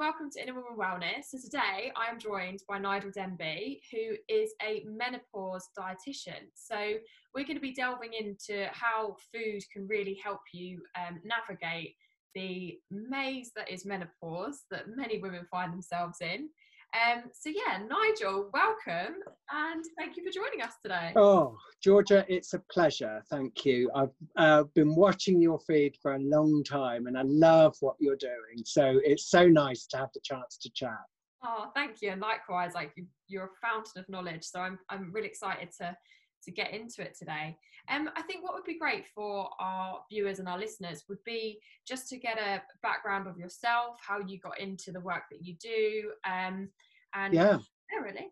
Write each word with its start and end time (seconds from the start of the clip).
welcome 0.00 0.30
to 0.30 0.40
Inner 0.40 0.54
Woman 0.54 0.78
Wellness. 0.78 1.24
So 1.26 1.36
today 1.36 1.92
I 1.94 2.10
am 2.10 2.18
joined 2.18 2.62
by 2.66 2.78
Nigel 2.78 3.10
Denby, 3.10 3.82
who 3.92 4.14
is 4.34 4.54
a 4.62 4.82
menopause 4.86 5.68
dietitian. 5.78 6.48
So 6.54 6.94
we're 7.34 7.44
going 7.44 7.58
to 7.58 7.60
be 7.60 7.74
delving 7.74 8.14
into 8.14 8.66
how 8.72 9.16
food 9.30 9.62
can 9.70 9.86
really 9.86 10.18
help 10.24 10.40
you 10.54 10.80
um, 10.96 11.20
navigate 11.22 11.96
the 12.34 12.78
maze 12.90 13.52
that 13.54 13.70
is 13.70 13.84
menopause 13.84 14.62
that 14.70 14.84
many 14.88 15.18
women 15.18 15.46
find 15.50 15.70
themselves 15.70 16.22
in. 16.22 16.48
Um, 16.92 17.22
so 17.32 17.50
yeah, 17.50 17.78
Nigel, 17.78 18.50
welcome 18.52 19.14
and 19.52 19.84
thank 19.96 20.16
you 20.16 20.24
for 20.24 20.32
joining 20.32 20.60
us 20.60 20.74
today. 20.82 21.12
Oh, 21.14 21.56
Georgia, 21.82 22.24
it's 22.28 22.52
a 22.52 22.58
pleasure. 22.72 23.22
Thank 23.30 23.64
you. 23.64 23.90
I've 23.94 24.10
uh, 24.36 24.64
been 24.74 24.96
watching 24.96 25.40
your 25.40 25.60
feed 25.60 25.96
for 26.02 26.16
a 26.16 26.18
long 26.18 26.64
time 26.64 27.06
and 27.06 27.16
I 27.16 27.22
love 27.24 27.76
what 27.80 27.94
you're 28.00 28.16
doing. 28.16 28.64
So 28.64 29.00
it's 29.04 29.30
so 29.30 29.46
nice 29.46 29.86
to 29.88 29.98
have 29.98 30.08
the 30.14 30.20
chance 30.24 30.58
to 30.58 30.70
chat. 30.70 30.98
Oh, 31.44 31.70
thank 31.74 32.02
you. 32.02 32.10
And 32.10 32.20
likewise, 32.20 32.74
like 32.74 32.92
you, 32.96 33.06
you're 33.28 33.44
a 33.44 33.66
fountain 33.66 34.00
of 34.00 34.08
knowledge. 34.08 34.44
So 34.44 34.60
I'm, 34.60 34.78
I'm 34.88 35.12
really 35.12 35.28
excited 35.28 35.70
to 35.78 35.96
to 36.44 36.50
get 36.50 36.72
into 36.72 37.02
it 37.02 37.16
today. 37.18 37.56
Um, 37.88 38.10
I 38.16 38.22
think 38.22 38.44
what 38.44 38.54
would 38.54 38.64
be 38.64 38.78
great 38.78 39.04
for 39.14 39.50
our 39.58 40.00
viewers 40.10 40.38
and 40.38 40.48
our 40.48 40.58
listeners 40.58 41.04
would 41.08 41.22
be 41.24 41.58
just 41.86 42.08
to 42.10 42.18
get 42.18 42.38
a 42.38 42.62
background 42.82 43.26
of 43.26 43.38
yourself, 43.38 43.96
how 44.00 44.20
you 44.20 44.38
got 44.38 44.60
into 44.60 44.92
the 44.92 45.00
work 45.00 45.24
that 45.30 45.44
you 45.44 45.54
do, 45.60 46.12
um, 46.24 46.68
and 47.14 47.34
yeah, 47.34 47.58
yeah 47.92 47.98
really. 48.02 48.28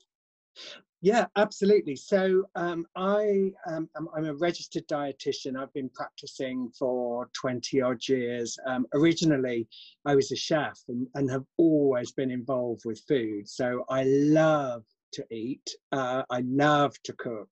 Yeah, 1.00 1.26
absolutely. 1.36 1.94
So 1.94 2.44
um, 2.56 2.84
I 2.96 3.52
um, 3.68 3.88
I'm 3.96 4.24
a 4.24 4.34
registered 4.34 4.86
dietitian. 4.88 5.56
I've 5.56 5.72
been 5.72 5.90
practicing 5.90 6.70
for 6.76 7.28
20 7.40 7.80
odd 7.80 8.08
years. 8.08 8.58
Um, 8.66 8.84
originally, 8.94 9.68
I 10.04 10.16
was 10.16 10.32
a 10.32 10.36
chef 10.36 10.76
and, 10.88 11.06
and, 11.14 11.30
have 11.30 11.44
always 11.56 12.10
been 12.10 12.32
involved 12.32 12.82
with 12.84 13.00
food. 13.06 13.48
So 13.48 13.84
I 13.88 14.02
love 14.04 14.82
to 15.12 15.24
eat. 15.30 15.68
Uh, 15.92 16.22
I 16.30 16.42
love 16.46 16.94
to 17.04 17.12
cook. 17.12 17.50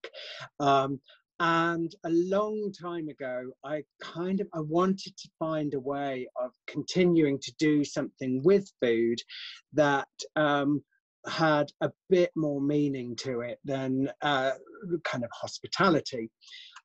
Um, 0.60 1.00
and 1.38 1.94
a 2.04 2.10
long 2.10 2.72
time 2.72 3.08
ago, 3.08 3.50
I 3.62 3.84
kind 4.02 4.40
of 4.40 4.48
I 4.54 4.60
wanted 4.60 5.16
to 5.18 5.28
find 5.38 5.74
a 5.74 5.80
way 5.80 6.28
of 6.40 6.52
continuing 6.66 7.38
to 7.40 7.52
do 7.58 7.84
something 7.84 8.42
with 8.42 8.70
food 8.80 9.18
that 9.74 10.08
um, 10.34 10.82
had 11.28 11.70
a 11.80 11.90
bit 12.08 12.30
more 12.36 12.60
meaning 12.60 13.16
to 13.16 13.40
it 13.40 13.58
than 13.64 14.10
uh, 14.22 14.52
kind 15.04 15.24
of 15.24 15.30
hospitality. 15.32 16.30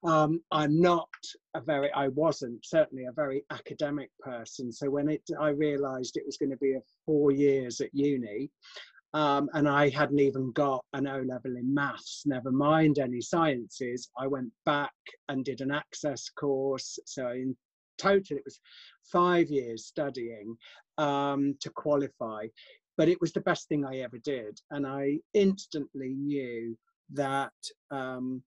Um, 0.04 0.42
I'm 0.52 0.82
not 0.82 1.10
a 1.54 1.62
very, 1.62 1.92
I 1.94 2.08
wasn't 2.10 2.66
certainly 2.66 3.06
a 3.06 3.12
very 3.12 3.46
academic 3.52 4.10
person. 4.20 4.72
So 4.72 4.90
when 4.90 5.10
it, 5.10 5.22
I 5.40 5.50
realised 5.50 6.18
it 6.18 6.26
was 6.26 6.38
going 6.38 6.50
to 6.50 6.58
be 6.58 6.74
a 6.74 6.82
four 7.06 7.32
years 7.32 7.82
at 7.82 7.94
uni, 7.94 8.50
um, 9.14 9.50
and 9.54 9.68
I 9.68 9.90
hadn't 9.90 10.20
even 10.20 10.52
got 10.52 10.86
an 10.94 11.08
O 11.08 11.20
level 11.20 11.58
in 11.58 11.74
maths, 11.74 12.24
never 12.26 12.52
mind 12.52 12.98
any 12.98 13.22
sciences. 13.22 14.10
I 14.18 14.28
went 14.28 14.52
back 14.66 14.94
and 15.28 15.44
did 15.44 15.62
an 15.62 15.72
access 15.72 16.30
course. 16.30 16.98
So, 17.06 17.30
in 17.30 17.56
total, 17.98 18.38
it 18.38 18.46
was 18.46 18.60
five 19.12 19.50
years 19.50 19.86
studying 19.86 20.56
um, 20.98 21.56
to 21.60 21.70
qualify. 21.72 22.48
But 22.98 23.10
it 23.10 23.20
was 23.20 23.34
the 23.34 23.42
best 23.42 23.68
thing 23.68 23.84
I 23.86 24.00
ever 24.00 24.18
did. 24.20 24.60
And 24.70 24.86
I 24.88 25.20
instantly 25.34 26.14
knew 26.14 26.78
that 27.14 27.54
um, 27.90 28.44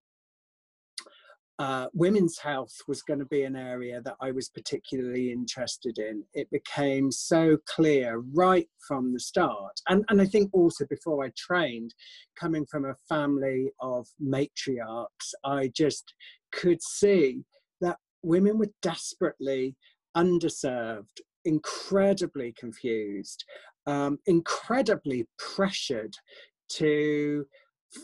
uh, 1.58 1.86
women's 1.92 2.38
health 2.38 2.74
was 2.88 3.02
going 3.02 3.20
to 3.20 3.24
be 3.26 3.44
an 3.44 3.54
area 3.54 4.00
that 4.00 4.16
I 4.20 4.32
was 4.32 4.48
particularly 4.48 5.30
interested 5.30 5.98
in. 5.98 6.24
It 6.34 6.50
became 6.50 7.12
so 7.12 7.56
clear 7.66 8.24
right 8.32 8.68
from 8.88 9.12
the 9.12 9.20
start. 9.20 9.80
And, 9.88 10.04
and 10.08 10.20
I 10.20 10.26
think 10.26 10.50
also 10.52 10.84
before 10.86 11.24
I 11.24 11.30
trained, 11.36 11.94
coming 12.38 12.66
from 12.66 12.84
a 12.84 12.96
family 13.08 13.70
of 13.80 14.08
matriarchs, 14.20 15.32
I 15.44 15.70
just 15.74 16.12
could 16.52 16.82
see 16.82 17.44
that 17.80 17.98
women 18.22 18.58
were 18.58 18.72
desperately 18.82 19.76
underserved, 20.16 21.20
incredibly 21.44 22.52
confused, 22.58 23.44
um, 23.86 24.18
incredibly 24.26 25.28
pressured 25.38 26.16
to 26.70 27.46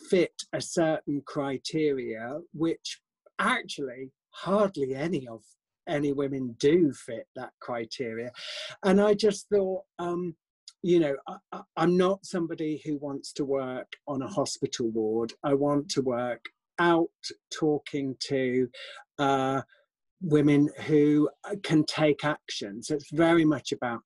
fit 0.09 0.43
a 0.53 0.61
certain 0.61 1.21
criteria, 1.27 2.39
which 2.53 3.01
actually 3.41 4.13
hardly 4.31 4.95
any 4.95 5.27
of 5.27 5.43
any 5.89 6.13
women 6.13 6.55
do 6.59 6.93
fit 6.93 7.27
that 7.37 7.51
criteria. 7.61 8.31
And 8.85 9.01
i 9.01 9.15
just 9.15 9.49
thought 9.49 9.83
um, 9.99 10.37
you 10.83 11.01
know 11.01 11.17
I, 11.53 11.63
am 11.77 11.97
not 11.97 12.25
somebody 12.25 12.81
who 12.85 12.97
wants 12.99 13.33
to 13.35 13.45
work 13.45 13.93
on 14.07 14.23
a 14.23 14.29
hospital 14.29 14.91
ward. 14.91 15.33
I 15.43 15.55
want 15.55 15.89
to 15.91 16.03
work 16.03 16.45
out 16.79 17.11
talking 17.53 18.17
to 18.21 18.69
uh, 19.19 19.63
women 20.23 20.71
who 20.87 21.29
uh, 21.45 21.57
can 21.63 21.85
take 21.85 22.25
action. 22.25 22.83
So 22.83 22.95
it's 22.95 23.11
very 23.13 23.45
much 23.45 23.73
about 23.73 24.01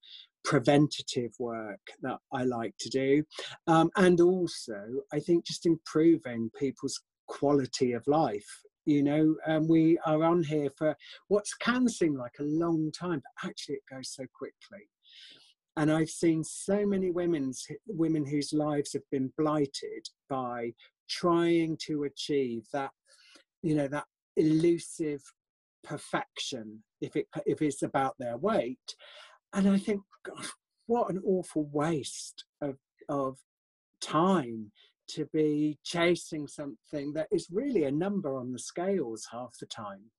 preventative 0.45 1.33
work 1.39 1.81
that 2.03 2.19
i 2.33 2.45
like 2.45 2.75
to 2.79 2.91
do. 2.91 3.25
Um, 3.67 3.91
and 3.97 4.21
also 4.21 4.79
i 5.13 5.19
think 5.19 5.47
just 5.47 5.67
improving 5.67 6.51
people's 6.59 7.01
quality 7.27 7.93
of 7.93 8.07
life 8.07 8.64
you 8.87 9.03
know 9.03 9.35
and 9.47 9.69
we 9.69 9.99
are 10.07 10.23
on 10.25 10.43
here 10.43 10.71
for 10.77 10.97
what 11.29 11.45
can 11.61 11.89
seem 11.89 12.17
like 12.17 12.35
a 12.41 12.45
long 12.45 12.91
time 12.93 13.23
but 13.23 13.49
actually 13.49 13.77
it 13.77 13.95
goes 13.95 14.11
so 14.11 14.25
quickly. 14.37 14.87
And 15.77 15.91
i've 15.91 16.11
seen 16.11 16.45
so 16.45 16.87
many 16.87 17.11
women's 17.11 17.67
women 17.87 18.25
whose 18.25 18.53
lives 18.53 18.93
have 18.93 19.09
been 19.11 19.33
blighted 19.37 20.07
by 20.29 20.73
trying 21.09 21.77
to 21.87 22.05
achieve 22.05 22.65
that 22.73 22.91
you 23.63 23.75
know 23.75 23.89
that 23.89 24.05
elusive 24.37 25.23
perfection 25.83 26.83
if 27.01 27.17
it 27.17 27.27
if 27.47 27.61
it's 27.63 27.83
about 27.83 28.15
their 28.19 28.37
weight. 28.37 28.95
And 29.53 29.69
i 29.69 29.79
think 29.79 30.03
what 30.87 31.11
an 31.11 31.21
awful 31.25 31.69
waste 31.73 32.45
of 32.61 32.77
of 33.09 33.39
time 34.01 34.71
to 35.09 35.27
be 35.33 35.79
chasing 35.85 36.47
something 36.47 37.13
that 37.13 37.29
is 37.31 37.49
really 37.51 37.85
a 37.85 37.91
number 37.91 38.37
on 38.37 38.53
the 38.53 38.59
scales 38.59 39.27
half 39.31 39.55
the 39.61 39.67
time. 39.67 40.11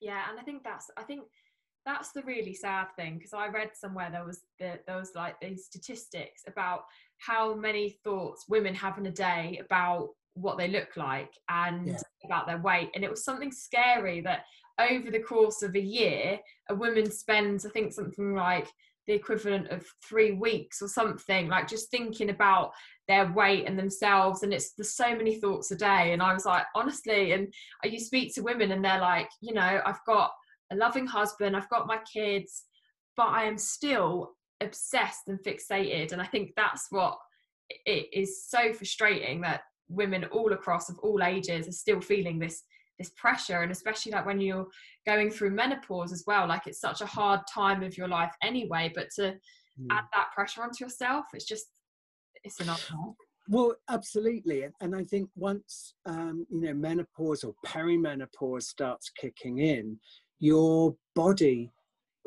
Yeah, 0.00 0.22
and 0.30 0.38
I 0.38 0.42
think 0.42 0.64
that's 0.64 0.90
I 0.96 1.02
think 1.02 1.24
that's 1.86 2.12
the 2.12 2.22
really 2.22 2.54
sad 2.54 2.86
thing 2.96 3.18
because 3.18 3.34
I 3.34 3.48
read 3.48 3.70
somewhere 3.74 4.10
there 4.10 4.24
was 4.24 4.40
the, 4.58 4.78
there 4.86 4.96
was 4.96 5.12
like 5.14 5.38
these 5.40 5.66
statistics 5.66 6.42
about 6.46 6.84
how 7.18 7.54
many 7.54 7.98
thoughts 8.02 8.46
women 8.48 8.74
have 8.74 8.98
in 8.98 9.06
a 9.06 9.12
day 9.12 9.60
about 9.64 10.10
what 10.34 10.58
they 10.58 10.68
look 10.68 10.96
like 10.96 11.32
and 11.48 11.88
yeah. 11.88 12.00
about 12.24 12.46
their 12.46 12.58
weight 12.58 12.90
and 12.94 13.04
it 13.04 13.10
was 13.10 13.24
something 13.24 13.52
scary 13.52 14.20
that 14.20 14.44
over 14.80 15.10
the 15.10 15.20
course 15.20 15.62
of 15.62 15.74
a 15.74 15.80
year 15.80 16.38
a 16.70 16.74
woman 16.74 17.10
spends 17.10 17.64
I 17.64 17.70
think 17.70 17.92
something 17.92 18.34
like 18.34 18.68
the 19.06 19.12
equivalent 19.12 19.68
of 19.68 19.86
three 20.02 20.32
weeks 20.32 20.80
or 20.80 20.88
something 20.88 21.48
like 21.48 21.68
just 21.68 21.90
thinking 21.90 22.30
about 22.30 22.72
their 23.08 23.30
weight 23.32 23.66
and 23.66 23.78
themselves 23.78 24.42
and 24.42 24.52
it's 24.52 24.72
there's 24.72 24.94
so 24.94 25.14
many 25.14 25.36
thoughts 25.36 25.70
a 25.70 25.76
day. 25.76 26.12
And 26.12 26.22
i 26.22 26.32
was 26.32 26.44
like 26.46 26.64
honestly 26.74 27.32
and 27.32 27.52
you 27.84 28.00
speak 28.00 28.34
to 28.34 28.42
women 28.42 28.72
and 28.72 28.84
they're 28.84 29.00
like 29.00 29.28
you 29.40 29.54
know 29.54 29.80
i've 29.84 30.04
got 30.06 30.30
a 30.72 30.76
loving 30.76 31.06
husband 31.06 31.56
i've 31.56 31.68
got 31.68 31.86
my 31.86 31.98
kids 32.10 32.64
but 33.16 33.28
i 33.28 33.44
am 33.44 33.58
still 33.58 34.32
obsessed 34.60 35.28
and 35.28 35.38
fixated. 35.40 36.12
And 36.12 36.22
i 36.22 36.26
think 36.26 36.52
that's 36.56 36.86
what 36.90 37.18
it 37.68 38.08
is 38.12 38.44
so 38.44 38.72
frustrating 38.72 39.40
that 39.42 39.62
women 39.88 40.24
all 40.26 40.52
across 40.52 40.88
of 40.88 40.98
all 41.00 41.22
ages 41.22 41.68
are 41.68 41.72
still 41.72 42.00
feeling 42.00 42.38
this 42.38 42.62
this 42.98 43.10
pressure. 43.16 43.62
And 43.62 43.72
especially 43.72 44.12
like 44.12 44.24
when 44.24 44.40
you're 44.40 44.68
going 45.06 45.30
through 45.30 45.50
menopause 45.50 46.12
as 46.12 46.24
well 46.26 46.46
like 46.46 46.66
it's 46.66 46.80
such 46.80 47.00
a 47.00 47.06
hard 47.06 47.40
time 47.52 47.82
of 47.82 47.96
your 47.96 48.08
life 48.08 48.32
anyway 48.42 48.90
but 48.94 49.08
to 49.16 49.22
mm. 49.22 49.86
add 49.90 50.04
that 50.12 50.28
pressure 50.34 50.62
onto 50.62 50.84
yourself 50.84 51.26
it's 51.34 51.44
just 51.44 51.66
it's 52.44 52.60
an 52.60 52.70
well 53.48 53.74
absolutely 53.90 54.66
and 54.80 54.94
i 54.96 55.04
think 55.04 55.28
once 55.36 55.94
um, 56.06 56.46
you 56.50 56.60
know 56.60 56.74
menopause 56.74 57.44
or 57.44 57.54
perimenopause 57.66 58.62
starts 58.62 59.10
kicking 59.10 59.58
in 59.58 59.98
your 60.40 60.94
body 61.14 61.70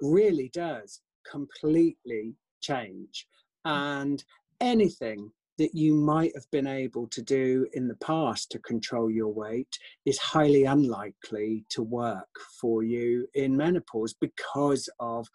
really 0.01 0.49
does 0.53 1.01
completely 1.29 2.35
change. 2.61 3.27
And 3.65 4.23
anything 4.61 5.31
that 5.57 5.73
you 5.73 5.93
might 5.93 6.31
have 6.35 6.49
been 6.51 6.67
able 6.67 7.07
to 7.07 7.21
do 7.21 7.67
in 7.73 7.87
the 7.87 7.95
past 7.95 8.51
to 8.51 8.59
control 8.59 9.09
your 9.09 9.33
weight 9.33 9.77
is 10.05 10.17
highly 10.19 10.63
unlikely 10.65 11.65
to 11.69 11.81
work 11.81 12.29
for 12.61 12.83
you 12.83 13.27
in 13.33 13.55
menopause 13.55 14.13
because 14.19 14.89
of 14.99 15.27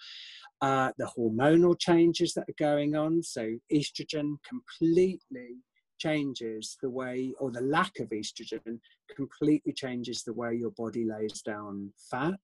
uh, 0.60 0.92
the 0.98 1.10
hormonal 1.16 1.78
changes 1.78 2.34
that 2.34 2.48
are 2.48 2.54
going 2.58 2.94
on. 2.94 3.22
So, 3.22 3.56
estrogen 3.72 4.36
completely 4.48 5.56
changes 5.98 6.76
the 6.82 6.90
way, 6.90 7.32
or 7.38 7.50
the 7.50 7.60
lack 7.60 7.98
of 8.00 8.10
estrogen 8.10 8.78
completely 9.14 9.72
changes 9.72 10.22
the 10.22 10.32
way 10.32 10.54
your 10.54 10.72
body 10.72 11.04
lays 11.04 11.42
down 11.42 11.92
fat. 12.10 12.40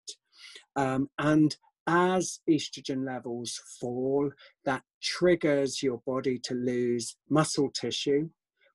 Um, 0.76 1.08
and 1.19 1.56
as 1.88 2.40
estrogen 2.49 3.05
levels 3.05 3.61
fall, 3.81 4.31
that 4.64 4.82
triggers 5.02 5.82
your 5.82 6.00
body 6.06 6.38
to 6.38 6.55
lose 6.55 7.17
muscle 7.31 7.70
tissue, 7.70 8.29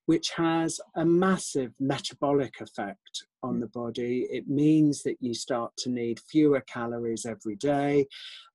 which 0.07 0.31
has 0.35 0.79
a 0.95 1.05
massive 1.05 1.71
metabolic 1.79 2.59
effect 2.59 3.25
on 3.43 3.55
hmm. 3.55 3.59
the 3.61 3.67
body. 3.67 4.27
It 4.29 4.47
means 4.49 5.03
that 5.03 5.17
you 5.21 5.33
start 5.33 5.71
to 5.77 5.89
need 5.89 6.19
fewer 6.19 6.61
calories 6.61 7.25
every 7.25 7.55
day. 7.55 8.07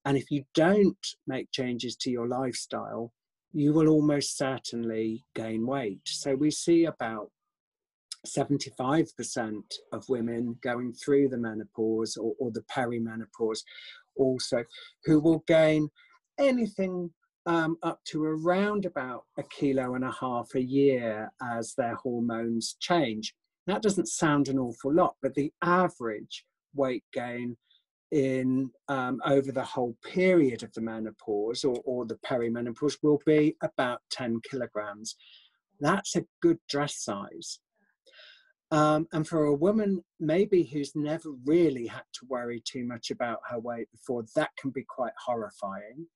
And 0.04 0.16
if 0.16 0.30
you 0.30 0.44
don't 0.54 1.06
make 1.26 1.52
changes 1.52 1.96
to 1.96 2.10
your 2.10 2.26
lifestyle, 2.26 3.12
you 3.52 3.72
will 3.72 3.88
almost 3.88 4.36
certainly 4.36 5.24
gain 5.34 5.66
weight. 5.66 6.00
So 6.04 6.34
we 6.34 6.50
see 6.50 6.84
about 6.84 7.30
75% 8.26 9.62
of 9.92 10.08
women 10.08 10.56
going 10.62 10.92
through 10.92 11.28
the 11.28 11.38
menopause 11.38 12.16
or, 12.16 12.34
or 12.38 12.50
the 12.50 12.62
perimenopause 12.62 13.62
also 14.18 14.64
who 15.04 15.20
will 15.20 15.44
gain 15.46 15.88
anything 16.38 17.10
um, 17.46 17.78
up 17.82 18.00
to 18.04 18.24
around 18.24 18.84
about 18.84 19.24
a 19.38 19.42
kilo 19.44 19.94
and 19.94 20.04
a 20.04 20.12
half 20.12 20.54
a 20.54 20.62
year 20.62 21.30
as 21.42 21.74
their 21.74 21.94
hormones 21.94 22.76
change. 22.78 23.34
That 23.66 23.82
doesn't 23.82 24.08
sound 24.08 24.48
an 24.48 24.58
awful 24.58 24.92
lot, 24.92 25.16
but 25.22 25.34
the 25.34 25.52
average 25.62 26.44
weight 26.74 27.04
gain 27.12 27.56
in 28.10 28.70
um, 28.88 29.20
over 29.24 29.52
the 29.52 29.64
whole 29.64 29.96
period 30.04 30.62
of 30.62 30.72
the 30.72 30.80
menopause 30.80 31.64
or, 31.64 31.76
or 31.84 32.06
the 32.06 32.16
perimenopause 32.16 32.96
will 33.02 33.20
be 33.26 33.56
about 33.62 34.00
10 34.10 34.40
kilograms. 34.50 35.16
That's 35.80 36.16
a 36.16 36.24
good 36.42 36.58
dress 36.68 36.96
size. 36.96 37.60
Um, 38.70 39.06
and 39.12 39.26
for 39.26 39.44
a 39.44 39.54
woman, 39.54 40.04
maybe 40.20 40.62
who's 40.64 40.92
never 40.94 41.30
really 41.46 41.86
had 41.86 42.02
to 42.14 42.26
worry 42.28 42.62
too 42.64 42.84
much 42.84 43.10
about 43.10 43.38
her 43.48 43.58
weight 43.58 43.90
before, 43.90 44.24
that 44.36 44.50
can 44.60 44.70
be 44.70 44.84
quite 44.88 45.14
horrifying. 45.24 46.06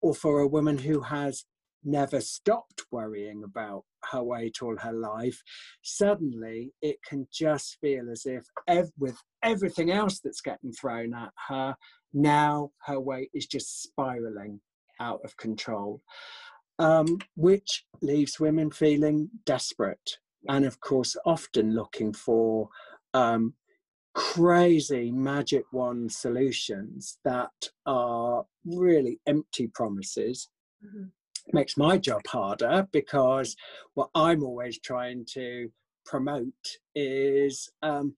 Or 0.00 0.14
for 0.14 0.40
a 0.40 0.48
woman 0.48 0.78
who 0.78 1.00
has 1.00 1.44
never 1.84 2.20
stopped 2.20 2.84
worrying 2.90 3.42
about 3.44 3.84
her 4.10 4.22
weight 4.22 4.62
all 4.62 4.76
her 4.78 4.92
life, 4.92 5.42
suddenly 5.82 6.72
it 6.80 6.96
can 7.06 7.26
just 7.30 7.76
feel 7.80 8.10
as 8.10 8.24
if, 8.24 8.44
ev- 8.68 8.92
with 8.98 9.16
everything 9.42 9.90
else 9.90 10.20
that's 10.20 10.40
getting 10.40 10.72
thrown 10.72 11.12
at 11.12 11.32
her, 11.48 11.76
now 12.14 12.70
her 12.86 13.00
weight 13.00 13.30
is 13.34 13.46
just 13.46 13.82
spiraling 13.82 14.60
out 15.00 15.20
of 15.24 15.36
control, 15.36 16.00
um, 16.78 17.18
which 17.36 17.84
leaves 18.00 18.40
women 18.40 18.70
feeling 18.70 19.28
desperate 19.44 20.18
and 20.48 20.64
of 20.64 20.80
course 20.80 21.16
often 21.24 21.74
looking 21.74 22.12
for 22.12 22.68
um, 23.14 23.54
crazy 24.14 25.10
magic 25.10 25.64
wand 25.72 26.12
solutions 26.12 27.18
that 27.24 27.50
are 27.86 28.44
really 28.64 29.20
empty 29.26 29.68
promises. 29.68 30.48
Mm-hmm. 30.84 31.04
makes 31.52 31.76
my 31.76 31.96
job 31.96 32.22
harder 32.26 32.88
because 32.90 33.54
what 33.94 34.10
i'm 34.16 34.42
always 34.42 34.80
trying 34.80 35.24
to 35.32 35.70
promote 36.04 36.66
is 36.96 37.70
um, 37.82 38.16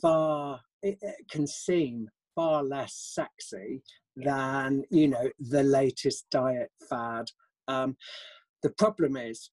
far 0.00 0.60
it, 0.82 0.96
it 1.02 1.28
can 1.30 1.46
seem 1.46 2.08
far 2.34 2.62
less 2.62 2.94
sexy 2.94 3.82
than 4.16 4.84
you 4.90 5.08
know 5.08 5.28
the 5.38 5.62
latest 5.62 6.26
diet 6.30 6.70
fad. 6.88 7.26
Um, 7.68 7.96
the 8.62 8.70
problem 8.70 9.16
is 9.16 9.50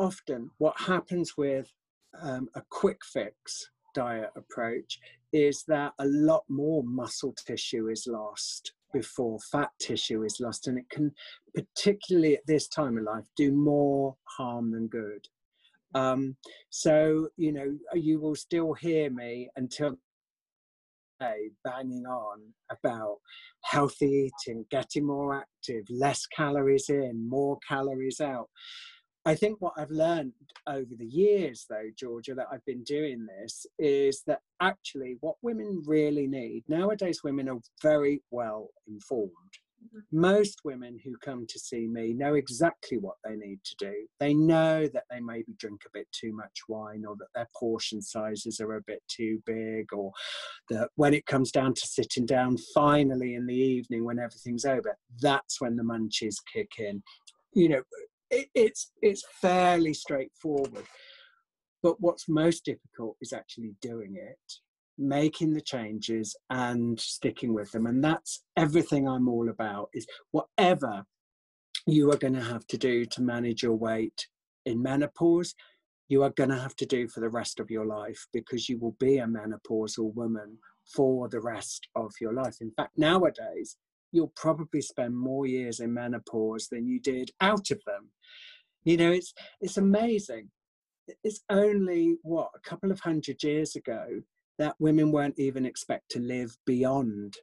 often 0.00 0.50
what 0.58 0.80
happens 0.80 1.36
with 1.36 1.70
um, 2.22 2.48
a 2.54 2.62
quick 2.70 3.00
fix 3.04 3.70
diet 3.94 4.30
approach 4.34 4.98
is 5.32 5.62
that 5.68 5.92
a 5.98 6.06
lot 6.06 6.42
more 6.48 6.82
muscle 6.84 7.34
tissue 7.46 7.88
is 7.88 8.06
lost 8.08 8.72
before 8.92 9.38
fat 9.52 9.70
tissue 9.78 10.24
is 10.24 10.38
lost 10.40 10.66
and 10.66 10.78
it 10.78 10.88
can 10.90 11.12
particularly 11.54 12.34
at 12.34 12.46
this 12.46 12.66
time 12.66 12.96
of 12.96 13.04
life 13.04 13.26
do 13.36 13.52
more 13.52 14.16
harm 14.24 14.72
than 14.72 14.88
good. 14.88 15.26
Um, 15.94 16.36
so 16.70 17.28
you 17.36 17.52
know 17.52 17.76
you 17.94 18.20
will 18.20 18.36
still 18.36 18.72
hear 18.72 19.10
me 19.10 19.50
until 19.56 19.96
banging 21.64 22.06
on 22.06 22.40
about 22.70 23.18
healthy 23.64 24.30
eating 24.46 24.64
getting 24.70 25.06
more 25.06 25.36
active 25.36 25.84
less 25.90 26.24
calories 26.26 26.88
in 26.88 27.28
more 27.28 27.58
calories 27.68 28.20
out 28.20 28.48
I 29.26 29.34
think 29.34 29.60
what 29.60 29.74
I've 29.76 29.90
learned 29.90 30.32
over 30.66 30.94
the 30.98 31.06
years, 31.06 31.66
though, 31.68 31.90
Georgia, 31.96 32.34
that 32.34 32.46
I've 32.50 32.64
been 32.64 32.82
doing 32.84 33.26
this, 33.26 33.66
is 33.78 34.22
that 34.26 34.40
actually 34.60 35.16
what 35.20 35.36
women 35.42 35.82
really 35.86 36.26
need 36.26 36.64
nowadays, 36.68 37.20
women 37.22 37.48
are 37.48 37.60
very 37.82 38.22
well 38.30 38.70
informed. 38.88 39.34
Mm-hmm. 39.84 40.20
Most 40.20 40.60
women 40.64 40.98
who 41.04 41.16
come 41.22 41.46
to 41.48 41.58
see 41.58 41.86
me 41.86 42.12
know 42.12 42.34
exactly 42.34 42.98
what 42.98 43.16
they 43.24 43.36
need 43.36 43.60
to 43.64 43.74
do. 43.78 43.94
They 44.20 44.34
know 44.34 44.86
that 44.92 45.04
they 45.10 45.20
maybe 45.20 45.54
drink 45.58 45.82
a 45.86 45.90
bit 45.92 46.06
too 46.12 46.34
much 46.34 46.58
wine, 46.68 47.04
or 47.06 47.16
that 47.16 47.28
their 47.34 47.48
portion 47.58 48.00
sizes 48.00 48.60
are 48.60 48.76
a 48.76 48.82
bit 48.86 49.02
too 49.08 49.42
big, 49.44 49.92
or 49.92 50.12
that 50.70 50.88
when 50.96 51.14
it 51.14 51.26
comes 51.26 51.50
down 51.50 51.74
to 51.74 51.86
sitting 51.86 52.26
down 52.26 52.56
finally 52.74 53.34
in 53.34 53.46
the 53.46 53.54
evening 53.54 54.04
when 54.04 54.18
everything's 54.18 54.64
over, 54.64 54.96
that's 55.20 55.60
when 55.60 55.76
the 55.76 55.82
munchies 55.82 56.36
kick 56.52 56.72
in. 56.78 57.02
You 57.52 57.68
know, 57.70 57.82
it, 58.30 58.48
it's 58.54 58.92
it's 59.02 59.24
fairly 59.40 59.94
straightforward. 59.94 60.84
But 61.82 62.00
what's 62.00 62.28
most 62.28 62.64
difficult 62.64 63.16
is 63.20 63.32
actually 63.32 63.74
doing 63.80 64.16
it, 64.16 64.52
making 64.98 65.54
the 65.54 65.62
changes 65.62 66.36
and 66.50 67.00
sticking 67.00 67.54
with 67.54 67.72
them. 67.72 67.86
And 67.86 68.04
that's 68.04 68.44
everything 68.56 69.08
I'm 69.08 69.28
all 69.28 69.48
about 69.48 69.88
is 69.94 70.06
whatever 70.30 71.04
you 71.86 72.10
are 72.12 72.18
going 72.18 72.34
to 72.34 72.42
have 72.42 72.66
to 72.68 72.76
do 72.76 73.06
to 73.06 73.22
manage 73.22 73.62
your 73.62 73.74
weight 73.74 74.26
in 74.66 74.82
menopause, 74.82 75.54
you 76.08 76.22
are 76.22 76.30
going 76.30 76.50
to 76.50 76.58
have 76.58 76.76
to 76.76 76.86
do 76.86 77.08
for 77.08 77.20
the 77.20 77.30
rest 77.30 77.60
of 77.60 77.70
your 77.70 77.86
life 77.86 78.26
because 78.32 78.68
you 78.68 78.78
will 78.78 78.96
be 78.98 79.18
a 79.18 79.26
menopausal 79.26 80.12
woman 80.14 80.58
for 80.84 81.28
the 81.28 81.40
rest 81.40 81.88
of 81.94 82.12
your 82.20 82.34
life. 82.34 82.56
In 82.60 82.72
fact, 82.72 82.92
nowadays, 82.98 83.76
you'll 84.12 84.32
probably 84.36 84.80
spend 84.80 85.16
more 85.16 85.46
years 85.46 85.80
in 85.80 85.92
menopause 85.92 86.68
than 86.68 86.86
you 86.86 87.00
did 87.00 87.30
out 87.40 87.70
of 87.70 87.80
them. 87.86 88.10
You 88.84 88.96
know, 88.96 89.12
it's 89.12 89.32
it's 89.60 89.76
amazing. 89.76 90.50
It's 91.24 91.40
only 91.50 92.16
what 92.22 92.50
a 92.54 92.68
couple 92.68 92.90
of 92.90 93.00
hundred 93.00 93.42
years 93.42 93.76
ago 93.76 94.22
that 94.58 94.76
women 94.78 95.10
weren't 95.10 95.38
even 95.38 95.66
expect 95.66 96.10
to 96.10 96.20
live 96.20 96.56
beyond 96.66 97.34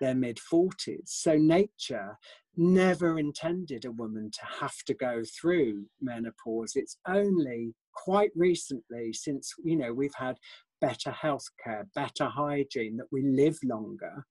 their 0.00 0.14
mid 0.14 0.38
40s. 0.52 1.06
So 1.06 1.36
nature 1.36 2.16
never 2.56 3.18
intended 3.18 3.84
a 3.84 3.92
woman 3.92 4.30
to 4.32 4.44
have 4.60 4.76
to 4.86 4.94
go 4.94 5.22
through 5.40 5.86
menopause. 6.00 6.72
It's 6.74 6.96
only 7.06 7.74
quite 7.94 8.30
recently 8.34 9.12
since 9.12 9.52
you 9.62 9.76
know 9.76 9.92
we've 9.92 10.14
had 10.16 10.36
better 10.80 11.10
healthcare, 11.10 11.84
better 11.94 12.26
hygiene, 12.26 12.96
that 12.96 13.06
we 13.12 13.22
live 13.22 13.58
longer, 13.64 14.24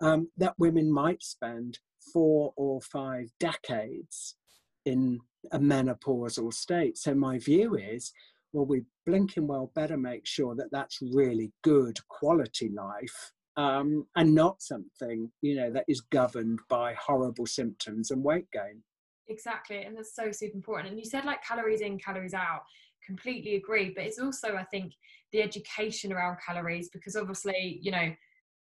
um, 0.00 0.28
that 0.36 0.54
women 0.58 0.92
might 0.92 1.22
spend 1.22 1.78
four 2.12 2.52
or 2.56 2.80
five 2.80 3.30
decades 3.40 4.36
in 4.84 5.18
a 5.52 5.58
menopausal 5.58 6.52
state. 6.52 6.96
So 6.96 7.14
my 7.14 7.38
view 7.38 7.76
is, 7.76 8.12
well, 8.52 8.66
we 8.66 8.82
blinking 9.04 9.46
well 9.46 9.72
better 9.74 9.96
make 9.96 10.26
sure 10.26 10.54
that 10.54 10.70
that's 10.72 10.98
really 11.02 11.52
good 11.62 11.98
quality 12.08 12.70
life 12.70 13.32
um, 13.56 14.06
and 14.16 14.34
not 14.34 14.60
something 14.60 15.30
you 15.40 15.56
know 15.56 15.70
that 15.70 15.84
is 15.88 16.00
governed 16.00 16.60
by 16.68 16.94
horrible 16.94 17.46
symptoms 17.46 18.10
and 18.10 18.22
weight 18.22 18.50
gain. 18.52 18.82
Exactly, 19.28 19.82
and 19.82 19.96
that's 19.96 20.14
so 20.14 20.30
super 20.30 20.56
important. 20.56 20.90
And 20.90 20.98
you 20.98 21.04
said 21.04 21.24
like 21.24 21.42
calories 21.42 21.80
in, 21.80 21.98
calories 21.98 22.34
out. 22.34 22.62
Completely 23.06 23.54
agree, 23.54 23.92
but 23.94 24.04
it's 24.04 24.18
also 24.18 24.56
I 24.56 24.64
think 24.64 24.92
the 25.32 25.42
education 25.42 26.12
around 26.12 26.38
calories 26.44 26.88
because 26.88 27.16
obviously 27.16 27.78
you 27.82 27.90
know 27.90 28.12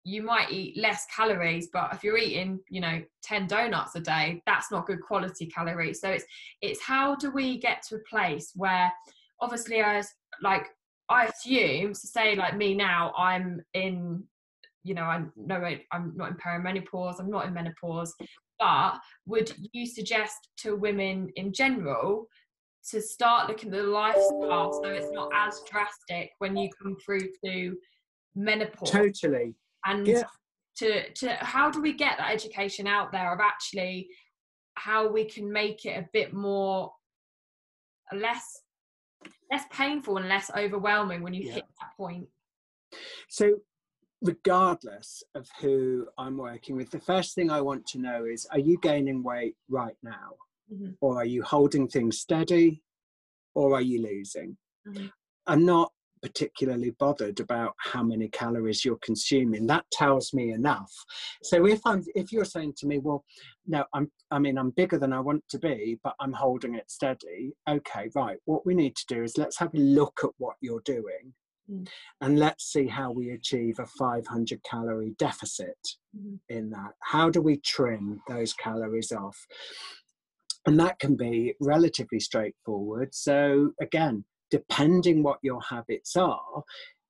you 0.04 0.22
might 0.22 0.52
eat 0.52 0.76
less 0.76 1.06
calories 1.14 1.68
but 1.72 1.92
if 1.94 2.04
you're 2.04 2.18
eating 2.18 2.60
you 2.68 2.80
know 2.80 3.02
10 3.22 3.46
donuts 3.46 3.94
a 3.94 4.00
day 4.00 4.42
that's 4.46 4.70
not 4.70 4.86
good 4.86 5.00
quality 5.00 5.46
calories. 5.46 6.00
So 6.00 6.10
it's 6.10 6.24
it's 6.60 6.82
how 6.82 7.16
do 7.16 7.30
we 7.30 7.58
get 7.58 7.82
to 7.88 7.96
a 7.96 8.00
place 8.10 8.52
where 8.54 8.92
obviously 9.40 9.78
as 9.80 10.08
like 10.42 10.66
i 11.08 11.26
assume 11.26 11.92
to 11.92 12.06
say 12.06 12.34
like 12.34 12.56
me 12.56 12.74
now 12.74 13.12
i'm 13.16 13.62
in 13.74 14.22
you 14.82 14.94
know 14.94 15.04
i 15.04 15.22
know 15.36 15.62
i'm 15.92 16.12
not 16.16 16.30
in 16.30 16.36
perimenopause 16.36 17.20
i'm 17.20 17.30
not 17.30 17.46
in 17.46 17.54
menopause 17.54 18.14
but 18.58 18.98
would 19.26 19.52
you 19.72 19.86
suggest 19.86 20.48
to 20.56 20.76
women 20.76 21.28
in 21.36 21.52
general 21.52 22.26
to 22.90 23.00
start 23.00 23.48
looking 23.48 23.72
at 23.72 23.80
the 23.80 23.82
lifestyle 23.82 24.72
so 24.72 24.88
it's 24.88 25.10
not 25.12 25.30
as 25.34 25.62
drastic 25.70 26.30
when 26.38 26.56
you 26.56 26.68
come 26.82 26.96
through 27.04 27.28
to 27.44 27.76
menopause 28.34 28.90
totally 28.90 29.54
and 29.86 30.06
yeah. 30.06 30.22
to 30.76 31.10
to 31.12 31.28
how 31.36 31.70
do 31.70 31.80
we 31.80 31.92
get 31.92 32.18
that 32.18 32.30
education 32.30 32.86
out 32.86 33.12
there 33.12 33.32
of 33.32 33.40
actually 33.40 34.08
how 34.74 35.08
we 35.08 35.24
can 35.24 35.50
make 35.50 35.84
it 35.84 35.96
a 35.98 36.08
bit 36.12 36.32
more 36.32 36.92
less 38.12 38.60
less 39.50 39.64
painful 39.72 40.18
and 40.18 40.28
less 40.28 40.50
overwhelming 40.56 41.22
when 41.22 41.32
you 41.32 41.46
yeah. 41.46 41.54
hit 41.54 41.64
that 41.80 41.96
point 41.96 42.26
so 43.28 43.54
regardless 44.24 45.22
of 45.34 45.46
who 45.60 46.06
I'm 46.18 46.36
working 46.36 46.76
with, 46.76 46.90
the 46.90 46.98
first 46.98 47.34
thing 47.34 47.50
I 47.50 47.60
want 47.60 47.86
to 47.88 47.98
know 47.98 48.24
is 48.24 48.46
are 48.50 48.58
you 48.58 48.78
gaining 48.80 49.22
weight 49.22 49.54
right 49.68 49.96
now? 50.02 50.32
Mm-hmm. 50.73 50.92
Or 51.00 51.16
are 51.18 51.26
you 51.26 51.42
holding 51.42 51.88
things 51.88 52.21
steady? 52.21 52.83
Or 53.54 53.75
are 53.75 53.83
you 53.83 54.02
losing? 54.02 54.56
Mm-hmm. 54.87 55.06
I'm 55.47 55.64
not 55.64 55.92
particularly 56.25 56.90
bothered 56.99 57.38
about 57.38 57.75
how 57.76 58.02
many 58.02 58.28
calories 58.28 58.83
you're 58.83 58.99
consuming 59.04 59.66
that 59.66 59.85
tells 59.92 60.33
me 60.33 60.52
enough 60.52 60.90
so 61.42 61.66
if 61.66 61.80
i'm 61.85 62.02
if 62.14 62.33
you're 62.33 62.47
saying 62.47 62.73
to 62.75 62.87
me 62.87 62.99
well 62.99 63.23
no 63.66 63.85
i'm 63.92 64.11
i 64.30 64.38
mean 64.38 64.56
i'm 64.56 64.71
bigger 64.71 64.99
than 64.99 65.12
i 65.12 65.21
want 65.21 65.44
to 65.50 65.59
be 65.59 65.99
but 66.02 66.14
i'm 66.21 66.33
holding 66.33 66.75
it 66.75 66.90
steady 66.90 67.52
okay 67.68 68.09
right 68.14 68.38
what 68.47 68.64
we 68.64 68.75
need 68.75 68.97
to 68.97 69.04
do 69.06 69.23
is 69.23 69.37
let's 69.37 69.59
have 69.59 69.75
a 69.75 69.78
look 69.78 70.18
at 70.25 70.30
what 70.38 70.56
you're 70.62 70.83
doing 70.87 71.35
mm. 71.71 71.87
and 72.23 72.38
let's 72.38 72.73
see 72.73 72.87
how 72.87 73.12
we 73.12 73.33
achieve 73.33 73.78
a 73.78 73.87
500 73.87 74.62
calorie 74.62 75.14
deficit 75.18 75.76
mm. 76.18 76.38
in 76.49 76.71
that 76.71 76.92
how 77.00 77.28
do 77.28 77.42
we 77.42 77.59
trim 77.59 78.23
those 78.28 78.54
calories 78.54 79.12
off 79.12 79.47
and 80.66 80.78
that 80.78 80.99
can 80.99 81.14
be 81.16 81.54
relatively 81.61 82.21
straightforward 82.21 83.14
so 83.14 83.73
again 83.80 84.25
depending 84.54 85.23
what 85.23 85.38
your 85.42 85.61
habits 85.62 86.16
are, 86.16 86.62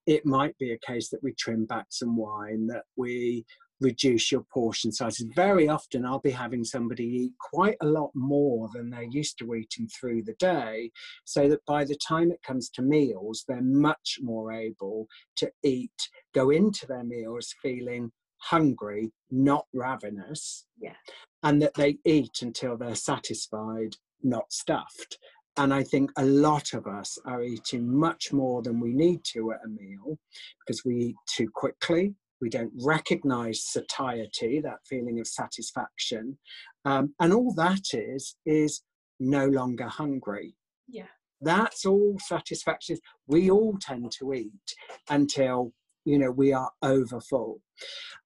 it 0.06 0.24
might 0.24 0.56
be 0.58 0.72
a 0.72 0.86
case 0.86 1.10
that 1.10 1.22
we 1.22 1.34
trim 1.34 1.66
back 1.66 1.84
some 1.90 2.16
wine, 2.16 2.66
that 2.66 2.84
we 2.96 3.44
reduce 3.80 4.32
your 4.32 4.46
portion 4.50 4.90
sizes. 4.90 5.26
Very 5.36 5.68
often, 5.68 6.06
I'll 6.06 6.20
be 6.20 6.30
having 6.30 6.64
somebody 6.64 7.04
eat 7.04 7.32
quite 7.38 7.76
a 7.82 7.86
lot 7.86 8.10
more 8.14 8.70
than 8.72 8.88
they're 8.88 9.02
used 9.02 9.38
to 9.38 9.54
eating 9.54 9.88
through 9.88 10.22
the 10.22 10.36
day, 10.38 10.90
so 11.26 11.48
that 11.50 11.64
by 11.66 11.84
the 11.84 11.96
time 11.96 12.30
it 12.30 12.42
comes 12.42 12.70
to 12.70 12.82
meals, 12.82 13.44
they're 13.46 13.60
much 13.60 14.18
more 14.22 14.50
able 14.50 15.06
to 15.36 15.50
eat, 15.62 16.08
go 16.34 16.48
into 16.48 16.86
their 16.86 17.04
meals 17.04 17.54
feeling 17.62 18.10
hungry, 18.38 19.10
not 19.30 19.66
ravenous. 19.72 20.66
Yeah. 20.78 20.96
And 21.44 21.62
that 21.62 21.74
they 21.74 21.98
eat 22.04 22.38
until 22.42 22.76
they're 22.76 22.96
satisfied, 22.96 23.94
not 24.22 24.52
stuffed. 24.52 25.18
And 25.56 25.72
I 25.72 25.84
think 25.84 26.10
a 26.16 26.24
lot 26.24 26.74
of 26.74 26.86
us 26.86 27.16
are 27.26 27.42
eating 27.42 27.86
much 27.96 28.32
more 28.32 28.62
than 28.62 28.80
we 28.80 28.92
need 28.92 29.22
to 29.34 29.52
at 29.52 29.60
a 29.64 29.68
meal 29.68 30.18
because 30.58 30.84
we 30.84 30.96
eat 30.96 31.16
too 31.28 31.48
quickly. 31.54 32.14
We 32.40 32.48
don't 32.48 32.72
recognize 32.82 33.62
satiety, 33.62 34.60
that 34.62 34.80
feeling 34.88 35.20
of 35.20 35.28
satisfaction. 35.28 36.38
Um, 36.84 37.14
and 37.20 37.32
all 37.32 37.54
that 37.54 37.92
is, 37.92 38.36
is 38.44 38.82
no 39.20 39.46
longer 39.46 39.86
hungry. 39.86 40.56
Yeah. 40.88 41.06
That's 41.40 41.86
all 41.86 42.16
satisfaction. 42.18 42.98
We 43.28 43.50
all 43.50 43.76
tend 43.80 44.10
to 44.18 44.32
eat 44.32 44.74
until, 45.08 45.72
you 46.04 46.18
know, 46.18 46.30
we 46.30 46.52
are 46.52 46.70
over 46.82 47.20
full. 47.20 47.60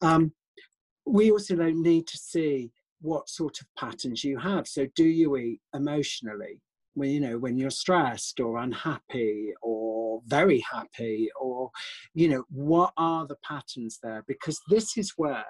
Um, 0.00 0.32
we 1.04 1.30
also 1.30 1.56
don't 1.56 1.82
need 1.82 2.06
to 2.06 2.16
see 2.16 2.70
what 3.00 3.28
sort 3.28 3.60
of 3.60 3.66
patterns 3.78 4.24
you 4.24 4.38
have. 4.38 4.66
So, 4.66 4.86
do 4.94 5.04
you 5.04 5.36
eat 5.36 5.60
emotionally? 5.74 6.60
when 6.98 7.10
you 7.10 7.20
know 7.20 7.38
when 7.38 7.56
you're 7.56 7.70
stressed 7.70 8.40
or 8.40 8.58
unhappy 8.58 9.52
or 9.62 10.20
very 10.26 10.62
happy 10.70 11.30
or 11.40 11.70
you 12.14 12.28
know 12.28 12.44
what 12.50 12.92
are 12.96 13.26
the 13.26 13.36
patterns 13.36 13.98
there 14.02 14.24
because 14.26 14.60
this 14.68 14.98
is 14.98 15.14
where 15.16 15.44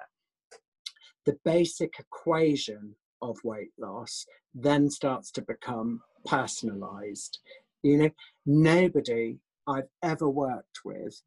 the 1.25 1.37
basic 1.43 1.93
equation 1.99 2.95
of 3.21 3.37
weight 3.43 3.71
loss 3.79 4.25
then 4.53 4.89
starts 4.89 5.31
to 5.31 5.41
become 5.41 6.01
personalized 6.25 7.39
you 7.81 7.97
know 7.97 8.09
nobody 8.45 9.37
i've 9.67 9.89
ever 10.03 10.29
worked 10.29 10.79
with 10.85 11.21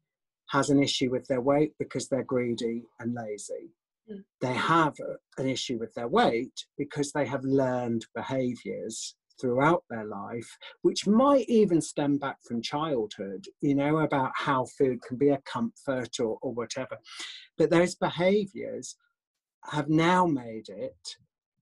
has 0.49 0.69
an 0.69 0.81
issue 0.81 1.09
with 1.09 1.27
their 1.27 1.41
weight 1.41 1.73
because 1.79 2.07
they're 2.07 2.23
greedy 2.23 2.83
and 2.99 3.13
lazy 3.13 3.71
mm. 4.09 4.23
they 4.41 4.53
have 4.53 4.93
an 5.37 5.47
issue 5.47 5.77
with 5.79 5.93
their 5.93 6.07
weight 6.07 6.65
because 6.77 7.11
they 7.11 7.25
have 7.25 7.43
learned 7.43 8.05
behaviors 8.15 9.15
throughout 9.39 9.83
their 9.89 10.05
life, 10.05 10.57
which 10.81 11.07
might 11.07 11.45
even 11.49 11.81
stem 11.81 12.17
back 12.17 12.37
from 12.47 12.61
childhood, 12.61 13.45
you 13.61 13.75
know, 13.75 13.99
about 13.99 14.31
how 14.35 14.65
food 14.77 15.01
can 15.01 15.17
be 15.17 15.29
a 15.29 15.41
comfort 15.45 16.19
or, 16.19 16.37
or 16.41 16.53
whatever. 16.53 16.97
But 17.57 17.69
those 17.69 17.95
behaviors 17.95 18.95
have 19.71 19.89
now 19.89 20.25
made 20.25 20.69
it 20.69 21.15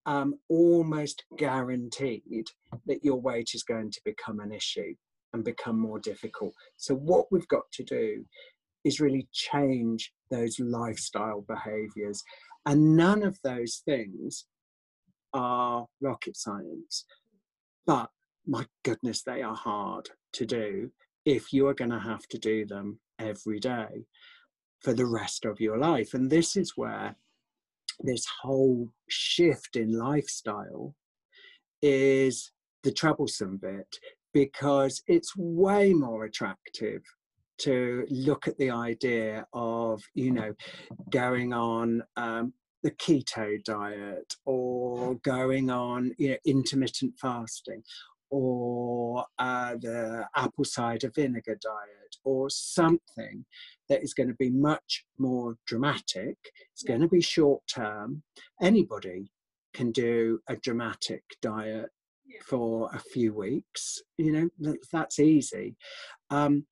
um, 0.06 0.36
almost 0.50 1.24
guaranteed 1.38 2.48
that 2.88 3.04
your 3.04 3.22
weight 3.22 3.52
is 3.54 3.64
going 3.64 3.92
to 3.92 4.02
become 4.04 4.40
an 4.40 4.52
issue 4.52 4.96
and 5.34 5.44
become 5.44 5.80
more 5.80 6.00
difficult. 6.00 6.54
So, 6.78 6.96
what 6.96 7.28
we've 7.32 7.48
got 7.48 7.72
to 7.74 7.84
do 7.84 8.26
is 8.84 9.00
really 9.00 9.28
change 9.32 10.12
those 10.32 10.60
lifestyle 10.60 11.42
behaviors. 11.48 12.24
And 12.66 12.96
none 12.96 13.24
of 13.24 13.38
those 13.44 13.82
things 13.86 14.46
are 15.34 15.86
rocket 16.02 16.38
science. 16.38 17.06
But 17.86 18.10
my 18.46 18.66
goodness, 18.84 19.24
they 19.24 19.42
are 19.42 19.56
hard 19.56 20.10
to 20.34 20.46
do 20.46 20.92
if 21.26 21.54
you 21.54 21.68
are 21.68 21.74
going 21.74 21.92
to 21.92 22.00
have 22.00 22.28
to 22.28 22.38
do 22.38 22.66
them 22.66 23.00
every 23.20 23.60
day 23.60 24.06
for 24.80 24.94
the 24.94 25.06
rest 25.06 25.46
of 25.46 25.60
your 25.60 25.78
life. 25.78 26.14
And 26.14 26.30
this 26.30 26.56
is 26.56 26.74
where 26.76 27.16
this 28.00 28.26
whole 28.42 28.90
shift 29.10 29.76
in 29.76 29.98
lifestyle 29.98 30.96
is 31.82 32.52
the 32.84 32.92
troublesome 32.92 33.58
bit 33.58 34.00
because 34.34 35.04
it's 35.08 35.36
way 35.36 35.94
more 35.94 36.26
attractive 36.26 37.02
to 37.62 38.06
look 38.10 38.48
at 38.48 38.58
the 38.58 38.70
idea 38.70 39.46
of 39.54 40.02
you 40.14 40.32
know 40.32 40.54
going 41.10 41.54
on 41.54 42.04
um, 42.18 42.54
the 42.84 42.92
keto 42.92 43.64
diet 43.64 44.36
or 44.46 45.16
going 45.24 45.70
on 45.70 46.14
you 46.18 46.32
know 46.32 46.38
intermittent 46.46 47.14
fasting 47.20 47.84
or 48.30 49.26
uh, 49.40 49.76
the 49.82 50.26
apple 50.36 50.64
cider 50.64 51.12
vinegar 51.14 51.58
diet 51.62 52.16
or 52.24 52.50
something 52.50 53.46
that 53.90 54.02
is 54.02 54.14
going 54.14 54.30
to 54.30 54.36
be 54.36 54.50
much 54.50 55.04
more 55.18 55.58
dramatic. 55.68 56.38
It's 56.72 56.84
going 56.84 57.02
to 57.02 57.10
be 57.10 57.20
short 57.20 57.62
term. 57.68 58.24
Anybody 58.62 59.32
can 59.74 59.92
do 59.92 60.40
a 60.48 60.56
dramatic 60.56 61.24
diet 61.42 61.90
for 62.46 62.90
a 62.94 63.00
few 63.00 63.34
weeks 63.34 64.02
you 64.18 64.50
know 64.60 64.76
that's 64.92 65.20
easy. 65.20 65.76
Um, 66.30 66.66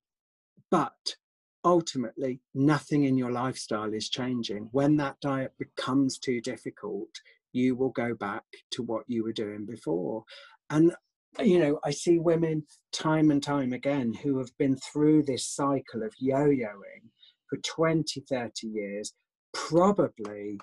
but 0.70 1.16
ultimately 1.64 2.40
nothing 2.54 3.04
in 3.04 3.16
your 3.16 3.30
lifestyle 3.30 3.92
is 3.92 4.08
changing. 4.08 4.68
When 4.72 4.96
that 4.96 5.20
diet 5.20 5.52
becomes 5.58 6.18
too 6.18 6.40
difficult, 6.40 7.10
you 7.52 7.74
will 7.74 7.90
go 7.90 8.14
back 8.14 8.44
to 8.72 8.82
what 8.82 9.04
you 9.08 9.24
were 9.24 9.32
doing 9.32 9.66
before. 9.66 10.24
And 10.70 10.92
you 11.38 11.58
know, 11.58 11.78
I 11.84 11.90
see 11.90 12.18
women 12.18 12.64
time 12.92 13.30
and 13.30 13.42
time 13.42 13.72
again 13.72 14.12
who 14.12 14.38
have 14.38 14.56
been 14.58 14.76
through 14.76 15.24
this 15.24 15.46
cycle 15.46 16.02
of 16.02 16.12
yo 16.18 16.46
yoing 16.46 17.08
for 17.48 17.58
20, 17.58 18.20
30 18.28 18.66
years, 18.66 19.12
probably 19.52 20.58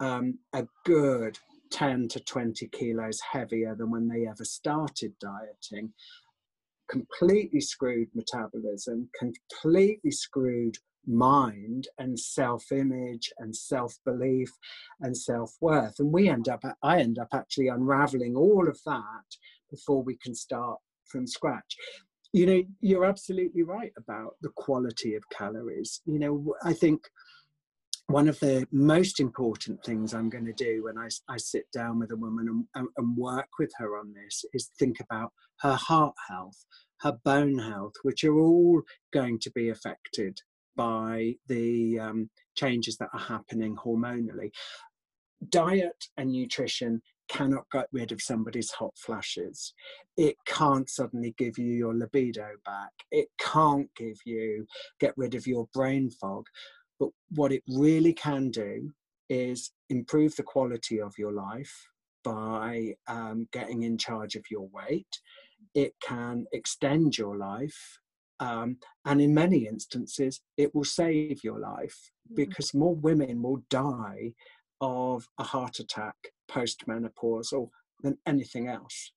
um, 0.00 0.38
a 0.52 0.66
good 0.84 1.38
10 1.70 2.08
to 2.08 2.20
20 2.20 2.68
kilos 2.68 3.20
heavier 3.20 3.74
than 3.74 3.90
when 3.90 4.08
they 4.08 4.26
ever 4.26 4.44
started 4.44 5.12
dieting 5.18 5.92
completely 6.92 7.60
screwed 7.60 8.08
metabolism, 8.14 9.08
completely 9.18 10.10
screwed 10.10 10.76
mind 11.06 11.88
and 11.98 12.18
self-image 12.18 13.32
and 13.38 13.56
self-belief 13.56 14.50
and 15.00 15.16
self-worth. 15.16 15.98
And 15.98 16.12
we 16.12 16.28
end 16.28 16.48
up 16.48 16.62
i 16.82 17.00
end 17.00 17.18
up 17.18 17.28
actually 17.32 17.68
unraveling 17.68 18.36
all 18.36 18.68
of 18.68 18.78
that 18.86 19.28
before 19.70 20.02
we 20.02 20.16
can 20.22 20.34
start 20.34 20.78
from 21.06 21.26
scratch. 21.26 21.76
You 22.32 22.46
know 22.46 22.62
you're 22.80 23.04
absolutely 23.06 23.62
right 23.62 23.92
about 23.96 24.36
the 24.42 24.50
quality 24.54 25.14
of 25.14 25.28
calories. 25.30 26.00
You 26.04 26.18
know 26.18 26.54
i 26.62 26.72
think 26.72 27.00
one 28.08 28.28
of 28.28 28.38
the 28.40 28.66
most 28.72 29.20
important 29.20 29.82
things 29.84 30.12
I'm 30.12 30.28
going 30.28 30.44
to 30.44 30.52
do 30.52 30.84
when 30.84 30.98
I, 30.98 31.08
I 31.28 31.36
sit 31.36 31.64
down 31.72 31.98
with 31.98 32.10
a 32.10 32.16
woman 32.16 32.66
and, 32.74 32.88
and, 32.96 33.16
work 33.16 33.48
with 33.58 33.72
her 33.78 33.98
on 33.98 34.12
this 34.12 34.44
is 34.52 34.70
think 34.78 35.00
about 35.00 35.32
her 35.60 35.74
heart 35.74 36.14
health, 36.28 36.64
her 37.00 37.16
bone 37.24 37.58
health, 37.58 37.94
which 38.02 38.24
are 38.24 38.38
all 38.38 38.82
going 39.12 39.38
to 39.40 39.50
be 39.52 39.70
affected 39.70 40.38
by 40.76 41.34
the 41.48 41.98
um, 41.98 42.30
changes 42.54 42.96
that 42.98 43.10
are 43.12 43.20
happening 43.20 43.76
hormonally. 43.76 44.50
Diet 45.48 46.04
and 46.16 46.32
nutrition 46.32 47.02
cannot 47.28 47.64
get 47.72 47.86
rid 47.92 48.12
of 48.12 48.20
somebody's 48.20 48.70
hot 48.70 48.92
flashes. 48.96 49.74
It 50.16 50.36
can't 50.46 50.88
suddenly 50.88 51.34
give 51.38 51.58
you 51.58 51.72
your 51.72 51.94
libido 51.94 52.48
back. 52.64 52.92
It 53.10 53.28
can't 53.40 53.88
give 53.96 54.18
you, 54.24 54.66
get 55.00 55.14
rid 55.16 55.34
of 55.34 55.46
your 55.46 55.66
brain 55.72 56.10
fog 56.10 56.44
but 57.02 57.10
what 57.40 57.52
it 57.52 57.62
really 57.66 58.14
can 58.26 58.44
do 58.50 58.92
is 59.28 59.72
improve 59.90 60.32
the 60.36 60.50
quality 60.54 60.98
of 61.00 61.12
your 61.18 61.32
life 61.32 61.74
by 62.22 62.94
um, 63.08 63.38
getting 63.52 63.82
in 63.82 63.98
charge 63.98 64.36
of 64.36 64.44
your 64.54 64.68
weight. 64.72 65.14
It 65.74 65.92
can 66.00 66.46
extend 66.52 67.18
your 67.18 67.36
life 67.36 67.80
Um, 68.42 68.78
and 69.04 69.20
in 69.20 69.32
many 69.34 69.66
instances, 69.68 70.40
it 70.56 70.74
will 70.74 70.84
save 70.84 71.44
your 71.44 71.60
life 71.60 72.10
mm. 72.30 72.34
because 72.34 72.74
more 72.74 72.96
women 72.96 73.40
will 73.40 73.62
die 73.70 74.32
of 74.80 75.28
a 75.38 75.44
heart 75.44 75.78
attack 75.78 76.16
postmenopausal 76.50 77.68
than 78.02 78.18
anything 78.26 78.66
else. 78.66 79.12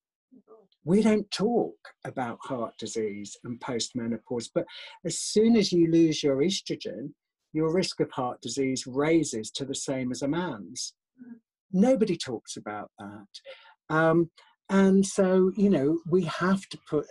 Oh, 0.48 0.68
we 0.84 1.01
don't 1.01 1.30
talk 1.32 1.75
about 2.04 2.38
heart 2.42 2.75
disease 2.77 3.36
and 3.44 3.60
postmenopause, 3.60 4.50
but 4.54 4.65
as 5.04 5.18
soon 5.20 5.56
as 5.56 5.72
you 5.72 5.89
lose 5.89 6.22
your 6.22 6.38
estrogen, 6.38 7.13
your 7.55 7.74
risk 7.74 8.00
of 8.01 8.12
heart 8.12 8.41
disease 8.41 8.85
raises 8.85 9.50
to 9.51 9.65
the 9.65 9.79
same 9.89 10.12
as 10.12 10.21
a 10.21 10.27
man's. 10.27 10.93
Mm. 11.19 11.38
Nobody 11.71 12.17
talks 12.17 12.57
about 12.57 12.91
that. 13.00 13.95
Um, 13.95 14.29
and 14.69 15.05
so, 15.05 15.51
you 15.55 15.69
know, 15.69 16.00
we 16.09 16.24
have 16.24 16.67
to 16.69 16.77
put 16.89 17.05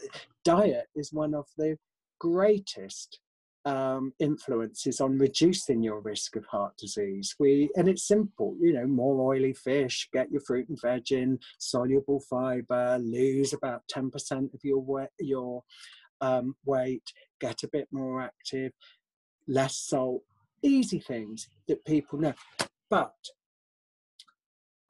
diet 0.44 0.86
is 0.94 1.12
one 1.12 1.34
of 1.34 1.46
the 1.56 1.76
greatest 2.18 3.20
um, 3.64 4.12
influences 4.18 5.00
on 5.00 5.18
reducing 5.18 5.82
your 5.82 6.00
risk 6.00 6.36
of 6.36 6.44
heart 6.46 6.74
disease. 6.76 7.34
We 7.38 7.70
and 7.76 7.88
it's 7.88 8.06
simple, 8.06 8.56
you 8.60 8.74
know, 8.74 8.86
more 8.86 9.32
oily 9.32 9.54
fish, 9.54 10.08
get 10.12 10.30
your 10.30 10.42
fruit 10.42 10.68
and 10.68 10.78
veg 10.80 11.12
in, 11.12 11.38
soluble 11.58 12.20
fiber, 12.28 12.98
lose 13.00 13.54
about 13.54 13.82
ten 13.88 14.10
percent 14.10 14.50
of 14.52 14.60
your 14.62 14.82
weight, 14.82 15.08
your 15.18 15.62
um, 16.20 16.56
weight, 16.66 17.04
get 17.40 17.62
a 17.62 17.68
bit 17.68 17.88
more 17.90 18.20
active, 18.20 18.72
less 19.48 19.76
salt, 19.78 20.22
easy 20.64 20.98
things 20.98 21.48
that 21.68 21.84
people 21.84 22.18
know. 22.18 22.34
But 22.90 23.14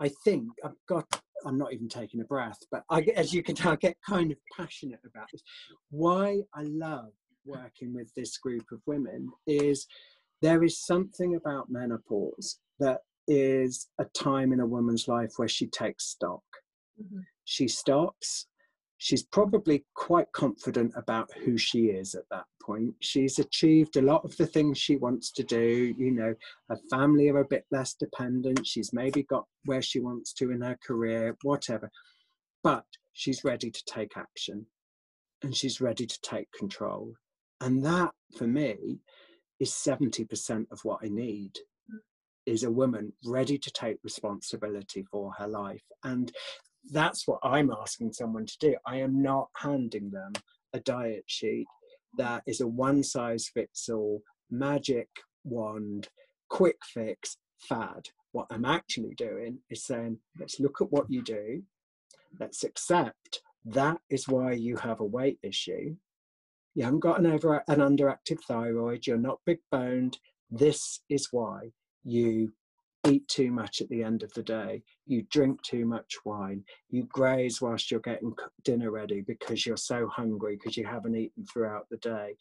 I 0.01 0.11
think 0.25 0.49
I've 0.65 0.73
got, 0.89 1.05
I'm 1.45 1.59
not 1.59 1.73
even 1.73 1.89
taking 1.89 2.21
a 2.21 2.25
breath, 2.25 2.59
but 2.71 2.83
I, 2.91 3.01
as 3.17 3.35
you 3.35 3.43
can 3.43 3.55
tell, 3.55 3.73
I 3.73 3.77
get 3.77 3.97
kind 4.09 4.31
of 4.33 4.39
passionate 4.57 5.01
about 5.05 5.27
this. 5.33 5.43
Why 5.91 6.41
I 6.55 6.63
love 6.63 7.11
working 7.45 7.93
with 7.95 8.11
this 8.15 8.39
group 8.39 8.65
of 8.73 8.81
women 8.87 9.29
is 9.47 9.87
there 10.41 10.63
is 10.65 10.85
something 10.85 11.37
about 11.37 11.71
menopause 11.71 12.59
that 12.81 13.01
is 13.29 13.89
a 13.99 14.05
time 14.17 14.53
in 14.53 14.61
a 14.61 14.67
woman's 14.67 15.09
life 15.09 15.33
where 15.37 15.49
she 15.49 15.67
takes 15.67 16.07
stock. 16.07 16.43
Mm-hmm. 17.01 17.21
She 17.45 17.69
stops 17.69 18.47
she's 18.99 19.23
probably 19.23 19.85
quite 19.95 20.31
confident 20.33 20.93
about 20.97 21.31
who 21.45 21.59
she 21.59 21.87
is 21.87 22.15
at 22.15 22.25
that 22.31 22.45
point. 22.63 22.95
She's 23.01 23.39
achieved 23.39 23.97
a 23.97 24.03
lot 24.03 24.25
of 24.25 24.37
the 24.37 24.47
things 24.47 24.79
she 24.79 24.97
wants 24.97 25.31
to 25.33 25.43
do. 25.43 25.95
You 25.99 26.11
know, 26.11 26.35
her 26.69 26.79
family 26.91 27.29
are 27.29 27.41
a 27.41 27.49
bit 27.49 27.65
less 27.71 27.95
dependent. 27.95 28.67
She's 28.67 28.93
maybe 28.93 29.25
got 29.25 29.45
where 29.65 29.83
she 29.83 30.01
wants 30.01 30.33
to 30.35 30.51
in 30.51 30.63
her 30.63 30.79
career, 30.87 31.37
whatever. 31.43 31.91
But 32.63 32.85
she's 33.13 33.45
ready 33.45 33.71
to 33.71 33.85
take 33.87 34.17
action 34.17 34.67
and 35.43 35.55
she's 35.55 35.81
ready 35.81 36.07
to 36.07 36.21
take 36.23 36.51
control. 36.53 37.15
And 37.61 37.85
that, 37.85 38.13
for 38.37 38.47
me, 38.47 39.01
is 39.61 39.71
70% 39.71 40.67
of 40.71 40.81
what 40.83 41.01
I 41.03 41.09
need 41.09 41.53
is 42.47 42.63
a 42.63 42.71
woman 42.71 43.13
ready 43.25 43.57
to 43.57 43.71
take 43.71 43.97
responsibility 44.03 45.05
for 45.11 45.33
her 45.39 45.49
life. 45.49 45.85
And 46.03 46.33
that's 46.91 47.27
what 47.27 47.41
I'm 47.43 47.71
asking 47.71 48.13
someone 48.13 48.47
to 48.47 48.59
do. 48.59 48.77
I 48.87 48.99
am 48.99 49.23
not 49.23 49.49
handing 49.57 50.11
them 50.11 50.33
a 50.73 50.81
diet 50.81 51.25
sheet 51.27 51.67
that 52.17 52.43
is 52.47 52.61
a 52.61 52.67
one 52.67 53.03
size 53.03 53.49
fits 53.53 53.89
all 53.89 54.23
magic 54.51 55.09
wand, 55.45 56.09
quick 56.49 56.79
fix 56.85 57.37
fad. 57.59 58.09
What 58.33 58.47
I'm 58.51 58.65
actually 58.65 59.15
doing 59.15 59.59
is 59.71 59.85
saying, 59.85 60.19
let's 60.39 60.61
look 60.61 60.81
at 60.81 60.91
what 60.91 61.11
you 61.11 61.23
do, 61.23 61.63
let's 62.39 62.65
accept 62.65 63.41
that 63.65 63.99
is 64.11 64.29
why 64.29 64.53
you 64.53 64.77
have 64.77 65.01
a 65.01 65.05
weight 65.05 65.39
issue. 65.43 65.97
You 66.75 66.85
haven't 66.85 67.01
got 67.01 67.19
an 67.19 67.27
over 67.27 67.63
an 67.69 67.79
underactive 67.79 68.41
thyroid, 68.47 69.07
you're 69.07 69.17
not 69.17 69.41
big 69.47 69.59
boned. 69.71 70.19
This 70.51 71.01
is 71.09 71.29
why 71.31 71.71
you 72.03 72.53
eat 73.07 73.27
too 73.29 73.51
much 73.51 73.81
at 73.81 73.89
the 73.89 74.03
end 74.03 74.23
of 74.23 74.33
the 74.33 74.43
day, 74.43 74.83
you 75.07 75.25
drink 75.31 75.63
too 75.63 75.85
much 75.85 76.17
wine, 76.25 76.63
you 76.91 77.05
graze 77.05 77.61
whilst 77.61 77.91
you're 77.91 78.01
getting 78.01 78.35
dinner 78.65 78.91
ready 78.91 79.21
because 79.21 79.67
you're 79.67 79.77
so 79.77 80.09
hungry 80.09 80.57
because 80.57 80.77
you 80.77 80.87
haven't 80.87 81.17
eaten 81.17 81.45
throughout 81.45 81.87
the 81.91 81.99
day. 81.99 82.35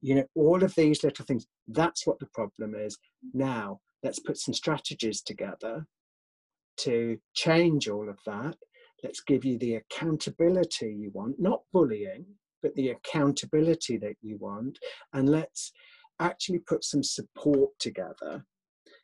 You 0.00 0.16
know, 0.16 0.24
all 0.34 0.62
of 0.62 0.74
these 0.74 1.02
little 1.02 1.24
things, 1.24 1.46
that's 1.68 2.06
what 2.06 2.18
the 2.18 2.28
problem 2.34 2.74
is. 2.74 2.98
Now, 3.32 3.80
let's 4.02 4.18
put 4.18 4.38
some 4.38 4.54
strategies 4.54 5.22
together 5.22 5.86
to 6.78 7.18
change 7.34 7.88
all 7.88 8.08
of 8.08 8.18
that. 8.26 8.56
Let's 9.02 9.20
give 9.20 9.44
you 9.44 9.58
the 9.58 9.76
accountability 9.76 10.96
you 10.98 11.10
want, 11.12 11.36
not 11.38 11.62
bullying, 11.72 12.26
but 12.62 12.74
the 12.74 12.90
accountability 12.90 13.96
that 13.98 14.16
you 14.22 14.36
want. 14.38 14.78
And 15.12 15.28
let's 15.28 15.72
actually 16.20 16.58
put 16.60 16.82
some 16.82 17.02
support 17.02 17.70
together 17.78 18.44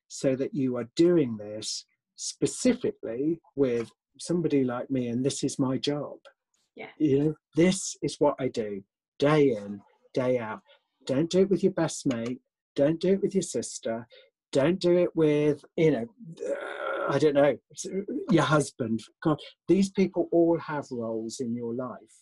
so 0.09 0.37
that 0.37 0.55
you 0.55 0.77
are 0.77 0.89
doing 0.97 1.37
this 1.37 1.87
specifically 2.17 3.41
with 3.57 3.91
somebody 4.19 4.65
like 4.65 4.91
me 4.91 5.09
and 5.09 5.25
this 5.25 5.43
is 5.43 5.59
my 5.59 5.77
job. 5.79 6.17
Yeah. 6.77 6.91
You 6.99 7.19
know 7.19 7.35
this 7.55 7.97
is 8.03 8.17
what 8.19 8.35
i 8.41 8.49
do 8.49 8.83
day 9.19 9.51
in 9.51 9.81
day 10.13 10.39
out. 10.39 10.61
Don't 11.07 11.31
do 11.31 11.41
it 11.41 11.51
with 11.51 11.63
your 11.63 11.73
best 11.73 12.07
mate. 12.07 12.41
Don't 12.75 13.01
do 13.01 13.13
it 13.13 13.23
with 13.23 13.35
your 13.35 13.43
sister. 13.43 14.07
Don't 14.53 14.81
do 14.81 14.97
it 14.99 15.15
with 15.15 15.65
you 15.77 15.91
know 15.91 16.07
uh, 16.49 17.13
i 17.13 17.19
don't 17.19 17.35
know 17.35 17.57
your 18.31 18.45
husband. 18.45 19.01
God 19.23 19.39
these 19.69 19.91
people 19.91 20.29
all 20.33 20.59
have 20.59 20.87
roles 20.91 21.41
in 21.41 21.55
your 21.55 21.75
life. 21.75 22.15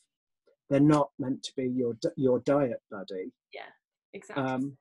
They're 0.68 0.80
not 0.80 1.10
meant 1.18 1.42
to 1.44 1.52
be 1.56 1.68
your 1.68 1.94
your 2.16 2.40
diet 2.40 2.80
buddy. 2.90 3.32
Yeah 3.52 3.72
exactly. 4.14 4.44
um, 4.44 4.76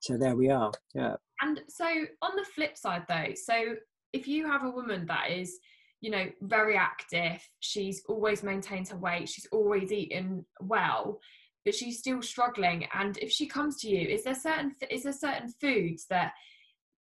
so 0.00 0.16
there 0.16 0.36
we 0.36 0.50
are 0.50 0.72
yeah 0.94 1.14
and 1.42 1.60
so 1.68 1.86
on 2.22 2.36
the 2.36 2.44
flip 2.54 2.76
side 2.76 3.04
though 3.08 3.32
so 3.34 3.74
if 4.12 4.26
you 4.26 4.46
have 4.46 4.64
a 4.64 4.70
woman 4.70 5.06
that 5.06 5.30
is 5.30 5.58
you 6.00 6.10
know 6.10 6.26
very 6.42 6.76
active 6.76 7.40
she's 7.60 8.02
always 8.08 8.42
maintained 8.42 8.88
her 8.88 8.96
weight 8.96 9.28
she's 9.28 9.48
always 9.52 9.92
eaten 9.92 10.44
well 10.60 11.18
but 11.64 11.74
she's 11.74 11.98
still 11.98 12.22
struggling 12.22 12.86
and 12.94 13.18
if 13.18 13.30
she 13.30 13.46
comes 13.46 13.80
to 13.80 13.88
you 13.88 14.08
is 14.08 14.24
there 14.24 14.34
certain 14.34 14.74
is 14.90 15.02
there 15.02 15.12
certain 15.12 15.52
foods 15.60 16.06
that 16.08 16.32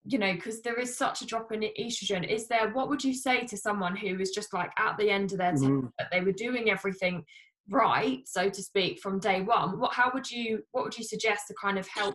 you 0.04 0.18
know 0.18 0.34
because 0.34 0.60
there 0.62 0.78
is 0.78 0.96
such 0.96 1.22
a 1.22 1.26
drop 1.26 1.52
in 1.52 1.60
estrogen 1.78 2.28
is 2.28 2.48
there 2.48 2.70
what 2.72 2.88
would 2.88 3.04
you 3.04 3.14
say 3.14 3.46
to 3.46 3.56
someone 3.56 3.94
who 3.94 4.18
is 4.18 4.30
just 4.30 4.52
like 4.52 4.70
at 4.78 4.96
the 4.98 5.10
end 5.10 5.32
of 5.32 5.38
their 5.38 5.52
mm. 5.52 5.90
that 5.98 6.08
they 6.10 6.20
were 6.20 6.32
doing 6.32 6.70
everything 6.70 7.24
right 7.68 8.26
so 8.26 8.48
to 8.48 8.62
speak 8.62 8.98
from 8.98 9.20
day 9.20 9.42
one 9.42 9.78
what 9.78 9.92
how 9.92 10.10
would 10.12 10.28
you 10.28 10.62
what 10.72 10.84
would 10.84 10.96
you 10.96 11.04
suggest 11.04 11.46
to 11.46 11.54
kind 11.60 11.78
of 11.78 11.86
help 11.88 12.14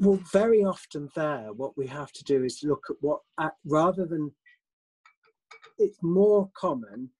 well, 0.00 0.20
very 0.32 0.64
often 0.64 1.08
there, 1.14 1.52
what 1.52 1.76
we 1.76 1.86
have 1.86 2.12
to 2.12 2.24
do 2.24 2.44
is 2.44 2.62
look 2.62 2.84
at 2.90 2.96
what, 3.00 3.20
rather 3.64 4.06
than, 4.06 4.32
it's 5.78 5.98
more 6.02 6.50
common, 6.54 7.10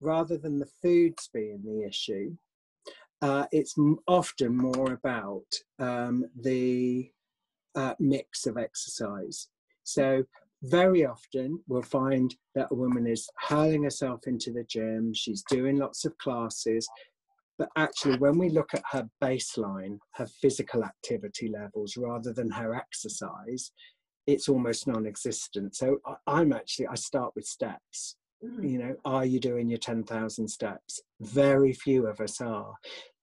rather 0.00 0.36
than 0.36 0.58
the 0.58 0.70
foods 0.82 1.28
being 1.32 1.62
the 1.64 1.86
issue, 1.86 2.36
uh, 3.22 3.46
it's 3.52 3.74
often 4.06 4.56
more 4.56 4.92
about 4.92 5.46
um, 5.78 6.24
the 6.40 7.10
uh, 7.74 7.94
mix 7.98 8.46
of 8.46 8.56
exercise. 8.56 9.48
So 9.84 10.24
very 10.62 11.04
often 11.04 11.60
we'll 11.68 11.82
find 11.82 12.34
that 12.54 12.68
a 12.70 12.74
woman 12.74 13.06
is 13.06 13.28
hurling 13.48 13.84
herself 13.84 14.26
into 14.26 14.52
the 14.52 14.64
gym, 14.64 15.12
she's 15.14 15.42
doing 15.50 15.76
lots 15.78 16.04
of 16.04 16.16
classes, 16.18 16.88
but 17.60 17.68
actually, 17.76 18.16
when 18.16 18.38
we 18.38 18.48
look 18.48 18.72
at 18.72 18.82
her 18.90 19.06
baseline, 19.22 19.98
her 20.14 20.26
physical 20.40 20.82
activity 20.82 21.50
levels, 21.50 21.94
rather 21.94 22.32
than 22.32 22.50
her 22.52 22.74
exercise, 22.74 23.72
it's 24.26 24.48
almost 24.48 24.86
non-existent. 24.86 25.76
So 25.76 25.98
I'm 26.26 26.54
actually 26.54 26.86
I 26.86 26.94
start 26.94 27.32
with 27.36 27.44
steps. 27.44 28.16
Mm-hmm. 28.42 28.64
You 28.64 28.78
know, 28.78 28.96
are 29.04 29.26
you 29.26 29.38
doing 29.38 29.68
your 29.68 29.78
ten 29.78 30.04
thousand 30.04 30.48
steps? 30.48 31.02
Very 31.20 31.74
few 31.74 32.06
of 32.06 32.18
us 32.20 32.40
are. 32.40 32.72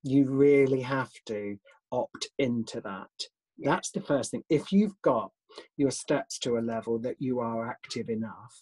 You 0.04 0.30
really 0.30 0.82
have 0.82 1.12
to 1.26 1.58
opt 1.92 2.30
into 2.38 2.80
that. 2.82 3.10
That's 3.58 3.90
the 3.90 4.02
first 4.02 4.30
thing. 4.30 4.44
If 4.52 4.72
you've 4.72 5.02
got 5.02 5.32
your 5.78 5.90
steps 5.90 6.38
to 6.40 6.60
a 6.60 6.68
level 6.76 7.00
that 7.00 7.16
you 7.18 7.40
are 7.40 7.68
active 7.68 8.08
enough, 8.12 8.54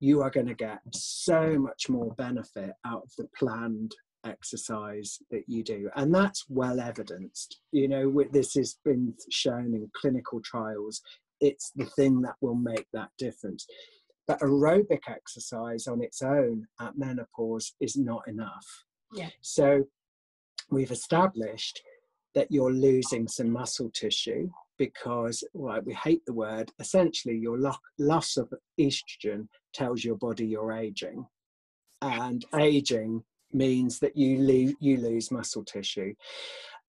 you 0.00 0.20
are 0.20 0.28
going 0.28 0.48
to 0.48 0.54
get 0.54 0.80
so 0.92 1.58
much 1.58 1.88
more 1.88 2.14
benefit 2.18 2.72
out 2.84 3.04
of 3.04 3.10
the 3.16 3.26
planned 3.38 3.94
exercise 4.24 5.18
that 5.30 5.44
you 5.46 5.62
do 5.62 5.90
and 5.96 6.14
that's 6.14 6.44
well 6.48 6.80
evidenced. 6.80 7.60
You 7.72 7.88
know 7.88 8.24
this 8.32 8.54
has 8.54 8.78
been 8.84 9.14
shown 9.30 9.74
in 9.74 9.90
clinical 9.94 10.40
trials. 10.42 11.00
It's 11.40 11.72
the 11.74 11.86
thing 11.96 12.22
that 12.22 12.36
will 12.40 12.54
make 12.54 12.86
that 12.92 13.10
difference. 13.18 13.66
But 14.26 14.40
aerobic 14.40 15.02
exercise 15.08 15.86
on 15.86 16.02
its 16.02 16.22
own 16.22 16.66
at 16.80 16.96
menopause 16.96 17.74
is 17.80 17.96
not 17.96 18.22
enough. 18.26 18.66
Yeah. 19.12 19.28
So 19.42 19.84
we've 20.70 20.90
established 20.90 21.82
that 22.34 22.50
you're 22.50 22.72
losing 22.72 23.28
some 23.28 23.50
muscle 23.50 23.90
tissue 23.94 24.48
because 24.78 25.44
well, 25.52 25.80
we 25.84 25.94
hate 25.94 26.22
the 26.26 26.32
word 26.32 26.70
essentially 26.80 27.36
your 27.36 27.58
lo- 27.58 27.72
loss 27.98 28.36
of 28.36 28.52
estrogen 28.80 29.46
tells 29.72 30.04
your 30.04 30.16
body 30.16 30.46
you're 30.46 30.72
aging. 30.72 31.26
And 32.02 32.44
aging 32.58 33.22
means 33.54 33.98
that 34.00 34.16
you 34.16 34.38
lose 34.38 34.74
you 34.80 34.98
lose 34.98 35.30
muscle 35.30 35.64
tissue. 35.64 36.14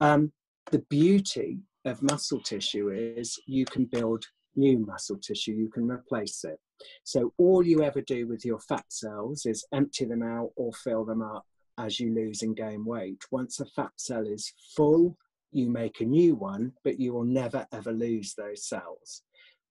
Um, 0.00 0.32
the 0.70 0.84
beauty 0.90 1.60
of 1.84 2.02
muscle 2.02 2.40
tissue 2.40 2.90
is 2.90 3.38
you 3.46 3.64
can 3.64 3.84
build 3.84 4.24
new 4.56 4.78
muscle 4.78 5.18
tissue, 5.18 5.52
you 5.52 5.68
can 5.68 5.88
replace 5.88 6.44
it. 6.44 6.58
So 7.04 7.32
all 7.38 7.64
you 7.64 7.82
ever 7.82 8.00
do 8.00 8.26
with 8.26 8.44
your 8.44 8.58
fat 8.58 8.84
cells 8.88 9.46
is 9.46 9.66
empty 9.72 10.04
them 10.04 10.22
out 10.22 10.50
or 10.56 10.72
fill 10.72 11.04
them 11.04 11.22
up 11.22 11.44
as 11.78 12.00
you 12.00 12.14
lose 12.14 12.42
and 12.42 12.56
gain 12.56 12.84
weight. 12.84 13.22
Once 13.30 13.60
a 13.60 13.66
fat 13.66 13.92
cell 13.96 14.26
is 14.26 14.52
full, 14.74 15.16
you 15.52 15.70
make 15.70 16.00
a 16.00 16.04
new 16.04 16.34
one, 16.34 16.72
but 16.84 16.98
you 16.98 17.12
will 17.12 17.24
never 17.24 17.66
ever 17.72 17.92
lose 17.92 18.34
those 18.34 18.66
cells. 18.66 19.22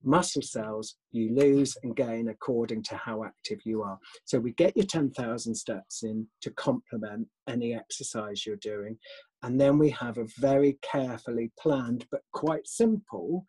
Muscle 0.06 0.42
cells 0.42 0.96
you 1.12 1.34
lose 1.34 1.76
and 1.84 1.96
gain 1.96 2.30
according 2.30 2.84
to 2.84 2.96
how 2.96 3.24
active 3.24 3.60
you 3.66 3.82
are. 3.82 3.98
So 4.26 4.40
we 4.40 4.52
get 4.54 4.76
your 4.78 4.86
10,000 4.86 5.56
steps 5.56 6.04
in 6.04 6.28
to 6.42 6.52
complement 6.52 7.28
any 7.48 7.74
exercise 7.74 8.46
you're 8.46 8.56
doing. 8.58 8.98
And 9.44 9.60
then 9.60 9.78
we 9.78 9.90
have 9.92 10.18
a 10.18 10.28
very 10.38 10.78
carefully 10.82 11.52
planned 11.60 12.06
but 12.12 12.22
quite 12.34 12.68
simple 12.68 13.46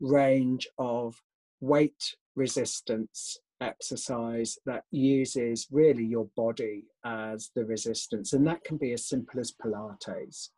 range 0.00 0.66
of 0.78 1.14
weight 1.60 2.14
resistance 2.36 3.38
exercise 3.60 4.58
that 4.66 4.84
uses 4.90 5.66
really 5.70 6.04
your 6.04 6.28
body 6.36 6.84
as 7.04 7.50
the 7.54 7.64
resistance. 7.64 8.32
And 8.32 8.46
that 8.46 8.64
can 8.64 8.76
be 8.76 8.92
as 8.92 9.06
simple 9.06 9.40
as 9.40 9.52
Pilates. 9.52 10.50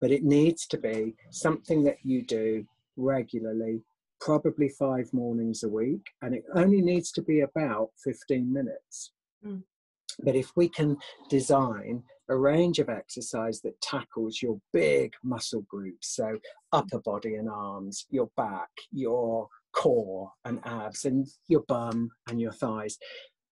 But 0.00 0.10
it 0.10 0.22
needs 0.22 0.66
to 0.68 0.78
be 0.78 1.14
something 1.30 1.84
that 1.84 1.98
you 2.02 2.22
do 2.22 2.64
regularly, 2.96 3.82
probably 4.20 4.68
five 4.68 5.12
mornings 5.12 5.62
a 5.62 5.68
week, 5.68 6.06
and 6.22 6.34
it 6.34 6.44
only 6.54 6.80
needs 6.80 7.10
to 7.12 7.22
be 7.22 7.40
about 7.40 7.90
15 8.04 8.52
minutes. 8.52 9.12
Mm. 9.44 9.62
But 10.22 10.36
if 10.36 10.52
we 10.56 10.68
can 10.68 10.96
design 11.28 12.02
a 12.28 12.36
range 12.36 12.78
of 12.78 12.88
exercise 12.88 13.60
that 13.62 13.80
tackles 13.80 14.40
your 14.42 14.60
big 14.72 15.12
muscle 15.24 15.62
groups, 15.62 16.14
so 16.14 16.38
upper 16.72 16.98
body 17.00 17.34
and 17.34 17.48
arms, 17.48 18.06
your 18.10 18.30
back, 18.36 18.68
your 18.92 19.48
core 19.72 20.30
and 20.44 20.60
abs, 20.64 21.04
and 21.04 21.26
your 21.48 21.62
bum 21.66 22.10
and 22.28 22.40
your 22.40 22.52
thighs, 22.52 22.98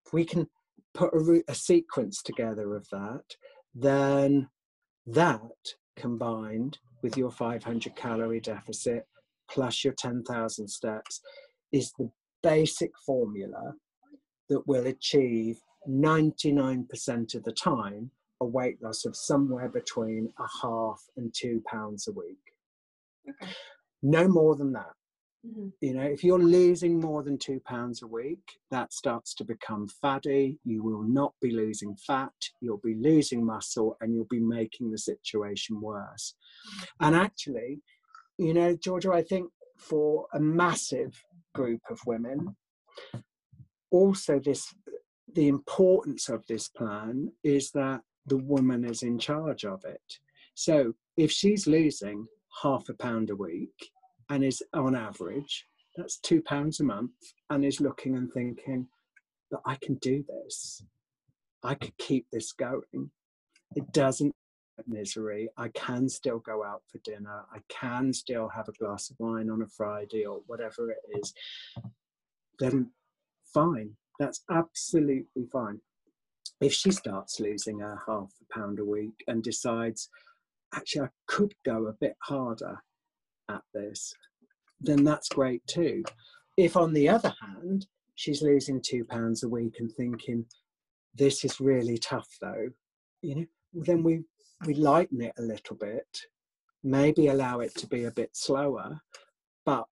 if 0.06 0.12
we 0.12 0.24
can 0.24 0.46
put 0.94 1.12
a, 1.12 1.42
a 1.48 1.54
sequence 1.54 2.22
together 2.22 2.76
of 2.76 2.86
that, 2.90 3.24
then 3.74 4.48
that 5.06 5.40
combined 5.96 6.78
with 7.02 7.16
your 7.16 7.30
500 7.30 7.96
calorie 7.96 8.40
deficit 8.40 9.06
plus 9.50 9.84
your 9.84 9.94
10,000 9.94 10.68
steps 10.68 11.20
is 11.72 11.92
the 11.98 12.10
basic 12.42 12.90
formula 13.04 13.74
that 14.48 14.66
will 14.66 14.86
achieve 14.86 15.60
99% 15.88 17.34
of 17.34 17.44
the 17.44 17.52
time 17.52 18.10
a 18.40 18.46
weight 18.46 18.80
loss 18.82 19.04
of 19.04 19.16
somewhere 19.16 19.68
between 19.68 20.32
a 20.38 20.46
half 20.62 21.02
and 21.16 21.34
two 21.34 21.62
pounds 21.66 22.08
a 22.08 22.12
week. 22.12 22.38
Okay. 23.28 23.52
No 24.02 24.28
more 24.28 24.54
than 24.54 24.72
that. 24.72 24.92
Mm-hmm. 25.46 25.68
You 25.80 25.94
know, 25.94 26.02
if 26.02 26.24
you're 26.24 26.38
losing 26.38 27.00
more 27.00 27.22
than 27.22 27.38
two 27.38 27.60
pounds 27.60 28.02
a 28.02 28.06
week, 28.06 28.42
that 28.70 28.92
starts 28.92 29.34
to 29.34 29.44
become 29.44 29.88
fatty. 30.00 30.58
You 30.64 30.82
will 30.82 31.02
not 31.02 31.32
be 31.40 31.50
losing 31.50 31.96
fat, 32.06 32.32
you'll 32.60 32.80
be 32.82 32.94
losing 32.94 33.44
muscle, 33.44 33.96
and 34.00 34.14
you'll 34.14 34.26
be 34.30 34.40
making 34.40 34.90
the 34.90 34.98
situation 34.98 35.80
worse. 35.80 36.34
Mm-hmm. 36.68 37.06
And 37.06 37.16
actually, 37.16 37.80
you 38.38 38.54
know, 38.54 38.74
Georgia, 38.76 39.12
I 39.12 39.22
think 39.22 39.50
for 39.76 40.26
a 40.32 40.40
massive 40.40 41.22
group 41.54 41.80
of 41.90 42.00
women, 42.06 42.56
also 43.90 44.38
this 44.38 44.72
the 45.34 45.48
importance 45.48 46.28
of 46.28 46.44
this 46.46 46.68
plan 46.68 47.30
is 47.44 47.70
that 47.72 48.00
the 48.26 48.38
woman 48.38 48.84
is 48.84 49.02
in 49.02 49.18
charge 49.18 49.64
of 49.64 49.84
it. 49.84 50.00
So 50.54 50.94
if 51.16 51.30
she's 51.30 51.66
losing 51.66 52.26
half 52.62 52.88
a 52.88 52.94
pound 52.94 53.30
a 53.30 53.36
week 53.36 53.90
and 54.30 54.42
is 54.42 54.62
on 54.72 54.96
average, 54.96 55.66
that's 55.96 56.18
two 56.18 56.40
pounds 56.42 56.80
a 56.80 56.84
month, 56.84 57.12
and 57.50 57.64
is 57.64 57.80
looking 57.80 58.16
and 58.16 58.32
thinking, 58.32 58.86
that 59.50 59.60
I 59.66 59.76
can 59.76 59.96
do 59.96 60.24
this. 60.28 60.82
I 61.62 61.74
could 61.74 61.96
keep 61.98 62.26
this 62.32 62.52
going. 62.52 63.10
It 63.74 63.92
doesn't 63.92 64.34
misery. 64.86 65.48
I 65.56 65.68
can 65.68 66.08
still 66.08 66.38
go 66.38 66.64
out 66.64 66.82
for 66.90 66.98
dinner. 66.98 67.44
I 67.52 67.58
can 67.68 68.12
still 68.12 68.48
have 68.48 68.68
a 68.68 68.72
glass 68.72 69.10
of 69.10 69.16
wine 69.18 69.50
on 69.50 69.62
a 69.62 69.66
Friday 69.66 70.24
or 70.26 70.40
whatever 70.46 70.90
it 70.90 71.18
is. 71.18 71.32
Then 72.58 72.90
fine. 73.52 73.92
That's 74.18 74.42
absolutely 74.50 75.46
fine. 75.52 75.80
If 76.60 76.72
she 76.72 76.90
starts 76.90 77.40
losing 77.40 77.82
a 77.82 77.96
half 78.06 78.32
a 78.42 78.58
pound 78.58 78.80
a 78.80 78.84
week 78.84 79.24
and 79.28 79.42
decides, 79.42 80.08
actually, 80.74 81.02
I 81.02 81.08
could 81.26 81.54
go 81.64 81.86
a 81.86 81.92
bit 81.92 82.16
harder 82.22 82.82
at 83.48 83.62
this, 83.72 84.12
then 84.80 85.04
that's 85.04 85.28
great 85.28 85.66
too. 85.66 86.02
If, 86.56 86.76
on 86.76 86.92
the 86.92 87.08
other 87.08 87.34
hand, 87.40 87.86
she's 88.16 88.42
losing 88.42 88.82
two 88.82 89.04
pounds 89.04 89.44
a 89.44 89.48
week 89.48 89.76
and 89.78 89.92
thinking, 89.92 90.44
this 91.14 91.44
is 91.44 91.60
really 91.60 91.98
tough 91.98 92.28
though, 92.40 92.68
you 93.22 93.34
know, 93.36 93.46
then 93.72 94.02
we, 94.02 94.24
we 94.66 94.74
lighten 94.74 95.20
it 95.20 95.34
a 95.38 95.42
little 95.42 95.76
bit, 95.76 96.22
maybe 96.82 97.28
allow 97.28 97.60
it 97.60 97.74
to 97.76 97.86
be 97.86 98.04
a 98.04 98.10
bit 98.10 98.30
slower, 98.32 99.00
but 99.64 99.86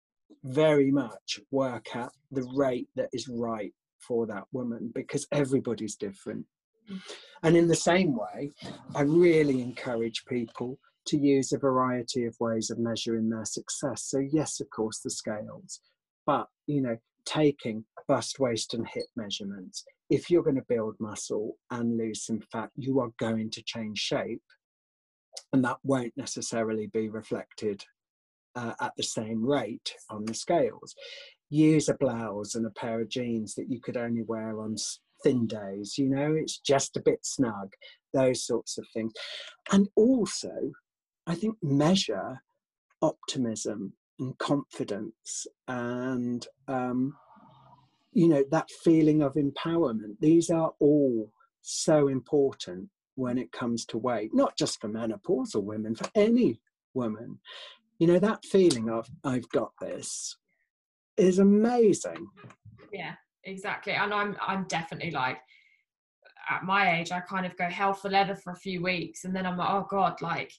very 0.44 0.92
much 0.92 1.40
work 1.52 1.96
at 1.96 2.12
the 2.32 2.48
rate 2.56 2.88
that 2.96 3.10
is 3.14 3.28
right 3.28 3.74
for 4.00 4.26
that 4.28 4.44
woman 4.52 4.92
because 4.94 5.28
everybody's 5.32 5.96
different. 5.96 6.46
Mm. 6.92 7.02
And 7.44 7.58
in 7.58 7.68
the 7.68 7.76
same 7.76 8.16
way, 8.16 8.52
I 8.96 9.02
really 9.02 9.62
encourage 9.62 10.26
people 10.26 10.80
to 11.08 11.18
use 11.18 11.52
a 11.52 11.58
variety 11.58 12.26
of 12.26 12.36
ways 12.40 12.70
of 12.70 12.80
measuring 12.80 13.30
their 13.30 13.46
success. 13.46 14.04
So, 14.04 14.20
yes, 14.20 14.60
of 14.60 14.70
course, 14.70 15.00
the 15.00 15.10
scales, 15.10 15.80
but 16.26 16.48
you 16.68 16.82
know, 16.82 16.98
taking 17.26 17.86
bust, 18.08 18.40
waist, 18.40 18.74
and 18.74 18.88
hip 18.88 19.06
measurements. 19.16 19.84
If 20.10 20.30
you're 20.30 20.44
going 20.44 20.58
to 20.58 20.66
build 20.68 20.96
muscle 21.00 21.58
and 21.72 21.98
lose 21.98 22.26
some 22.26 22.42
fat, 22.52 22.70
you 22.76 23.00
are 23.00 23.12
going 23.20 23.50
to 23.52 23.64
change 23.64 23.98
shape, 24.00 24.44
and 25.54 25.64
that 25.64 25.78
won't 25.84 26.14
necessarily 26.16 26.88
be 26.88 27.10
reflected 27.10 27.84
uh, 28.56 28.74
at 28.80 28.94
the 28.96 29.04
same 29.04 29.46
rate 29.46 29.94
on 30.10 30.26
the 30.26 30.34
scales. 30.34 30.96
Use 31.50 31.90
a 31.90 31.96
blouse 31.96 32.56
and 32.56 32.66
a 32.66 32.72
pair 32.72 33.02
of 33.02 33.10
jeans 33.10 33.56
that 33.56 33.70
you 33.70 33.80
could 33.82 33.98
only 33.98 34.24
wear 34.24 34.60
on 34.62 34.76
thin 35.24 35.48
days 35.48 35.98
you 35.98 36.10
know 36.10 36.34
it's 36.34 36.60
just 36.60 36.98
a 36.98 37.02
bit 37.02 37.20
snug 37.24 37.72
those 38.14 38.46
sorts 38.46 38.78
of 38.78 38.86
things. 38.94 39.14
And 39.72 39.88
also 39.96 40.52
i 41.28 41.36
think 41.36 41.56
measure 41.62 42.42
optimism 43.02 43.94
and 44.20 44.38
confidence 44.38 45.46
and 45.68 46.48
um, 46.68 47.16
you 48.14 48.28
know 48.28 48.44
that 48.52 48.70
feeling 48.84 49.22
of 49.22 49.34
empowerment 49.34 50.16
these 50.20 50.50
are 50.50 50.74
all 50.80 51.32
so 51.62 52.08
important 52.08 52.90
when 53.16 53.38
it 53.38 53.52
comes 53.52 53.86
to 53.86 53.98
weight 53.98 54.34
not 54.34 54.58
just 54.58 54.80
for 54.80 54.90
menopausal 54.90 55.64
women 55.64 55.96
for 55.96 56.08
any 56.16 56.60
woman 56.94 57.40
you 58.00 58.08
know 58.08 58.20
that 58.20 58.44
feeling 58.46 58.90
of 58.90 59.08
i've 59.24 59.50
got 59.50 59.72
this 59.82 60.38
is 61.18 61.40
amazing. 61.40 62.28
Yeah, 62.92 63.14
exactly. 63.44 63.94
And 63.94 64.14
I'm 64.14 64.36
I'm 64.46 64.66
definitely 64.68 65.12
like 65.12 65.38
at 66.50 66.64
my 66.64 67.00
age, 67.00 67.12
I 67.12 67.22
kind 67.22 67.46
of 67.46 67.58
go 67.58 67.66
hell 67.66 67.94
for 67.94 68.10
leather 68.10 68.36
for 68.36 68.52
a 68.52 68.58
few 68.58 68.82
weeks, 68.84 69.26
and 69.26 69.36
then 69.36 69.46
I'm 69.46 69.58
like, 69.58 69.70
oh 69.70 69.88
god, 69.90 70.22
like 70.22 70.52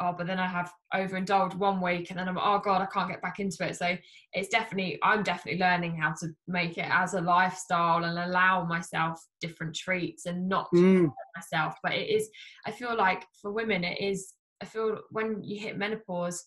oh, 0.00 0.14
but 0.16 0.26
then 0.26 0.38
I 0.38 0.46
have 0.46 0.72
overindulged 0.94 1.54
one 1.54 1.80
week, 1.80 2.10
and 2.10 2.18
then 2.18 2.28
I'm 2.28 2.38
oh 2.38 2.60
god, 2.62 2.82
I 2.82 2.86
can't 2.86 3.08
get 3.08 3.22
back 3.22 3.38
into 3.38 3.66
it. 3.66 3.76
So 3.76 3.96
it's 4.32 4.48
definitely 4.48 4.98
I'm 5.02 5.22
definitely 5.22 5.60
learning 5.60 5.96
how 5.96 6.14
to 6.20 6.28
make 6.48 6.78
it 6.78 6.88
as 6.90 7.14
a 7.14 7.20
lifestyle 7.20 8.04
and 8.04 8.18
allow 8.18 8.64
myself 8.64 9.20
different 9.40 9.74
treats 9.74 10.26
and 10.26 10.48
not 10.48 10.68
mm. 10.74 11.12
myself. 11.36 11.74
But 11.82 11.92
it 11.92 12.08
is, 12.08 12.28
I 12.66 12.70
feel 12.70 12.96
like 12.96 13.24
for 13.40 13.52
women, 13.52 13.84
it 13.84 14.00
is. 14.00 14.34
I 14.62 14.66
feel 14.66 14.98
when 15.10 15.42
you 15.42 15.58
hit 15.58 15.78
menopause, 15.78 16.44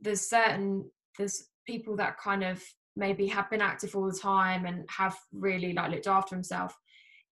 there's 0.00 0.28
certain 0.28 0.90
there's 1.18 1.48
people 1.66 1.96
that 1.96 2.18
kind 2.18 2.44
of 2.44 2.62
maybe 2.96 3.26
have 3.26 3.50
been 3.50 3.62
active 3.62 3.94
all 3.96 4.10
the 4.10 4.18
time 4.18 4.66
and 4.66 4.84
have 4.88 5.16
really 5.32 5.72
like 5.72 5.90
looked 5.90 6.06
after 6.06 6.34
himself 6.34 6.74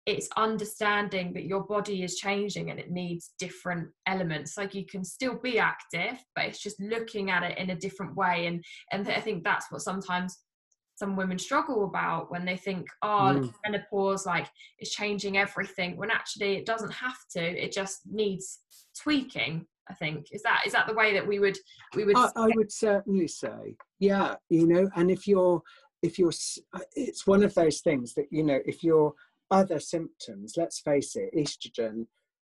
it's 0.05 0.29
understanding 0.35 1.31
that 1.33 1.45
your 1.45 1.61
body 1.61 2.03
is 2.03 2.17
changing 2.17 2.71
and 2.71 2.79
it 2.79 2.89
needs 2.89 3.33
different 3.37 3.87
elements 4.07 4.57
like 4.57 4.73
you 4.73 4.85
can 4.85 5.03
still 5.03 5.37
be 5.41 5.59
active 5.59 6.17
but 6.35 6.45
it's 6.45 6.61
just 6.61 6.79
looking 6.79 7.29
at 7.29 7.43
it 7.43 7.57
in 7.57 7.69
a 7.69 7.75
different 7.75 8.15
way 8.15 8.47
and 8.47 8.63
and 8.91 9.07
i 9.09 9.19
think 9.19 9.43
that's 9.43 9.71
what 9.71 9.81
sometimes 9.81 10.39
some 10.95 11.15
women 11.15 11.37
struggle 11.37 11.85
about 11.85 12.31
when 12.31 12.45
they 12.45 12.57
think 12.57 12.87
oh 13.03 13.33
mm. 13.35 13.53
menopause 13.65 14.25
like 14.25 14.47
is 14.79 14.89
changing 14.89 15.37
everything 15.37 15.95
when 15.97 16.11
actually 16.11 16.55
it 16.55 16.65
doesn't 16.65 16.91
have 16.91 17.17
to 17.31 17.41
it 17.41 17.71
just 17.71 18.01
needs 18.05 18.59
tweaking 18.99 19.65
I 19.89 19.93
think 19.93 20.27
is 20.31 20.41
that 20.43 20.61
is 20.65 20.73
that 20.73 20.87
the 20.87 20.93
way 20.93 21.13
that 21.13 21.27
we 21.27 21.39
would 21.39 21.57
we 21.95 22.05
would. 22.05 22.15
I, 22.15 22.29
I 22.35 22.49
would 22.55 22.71
certainly 22.71 23.27
say, 23.27 23.75
yeah, 23.99 24.35
you 24.47 24.65
know, 24.65 24.89
and 24.95 25.11
if 25.11 25.27
you're 25.27 25.61
if 26.01 26.17
you're, 26.17 26.31
uh, 26.73 26.79
it's 26.95 27.27
one 27.27 27.43
of 27.43 27.53
those 27.53 27.81
things 27.81 28.13
that 28.13 28.27
you 28.31 28.43
know, 28.43 28.59
if 28.65 28.83
you're 28.83 29.13
other 29.51 29.79
symptoms, 29.79 30.53
let's 30.57 30.79
face 30.79 31.15
it, 31.15 31.35
estrogen 31.35 32.07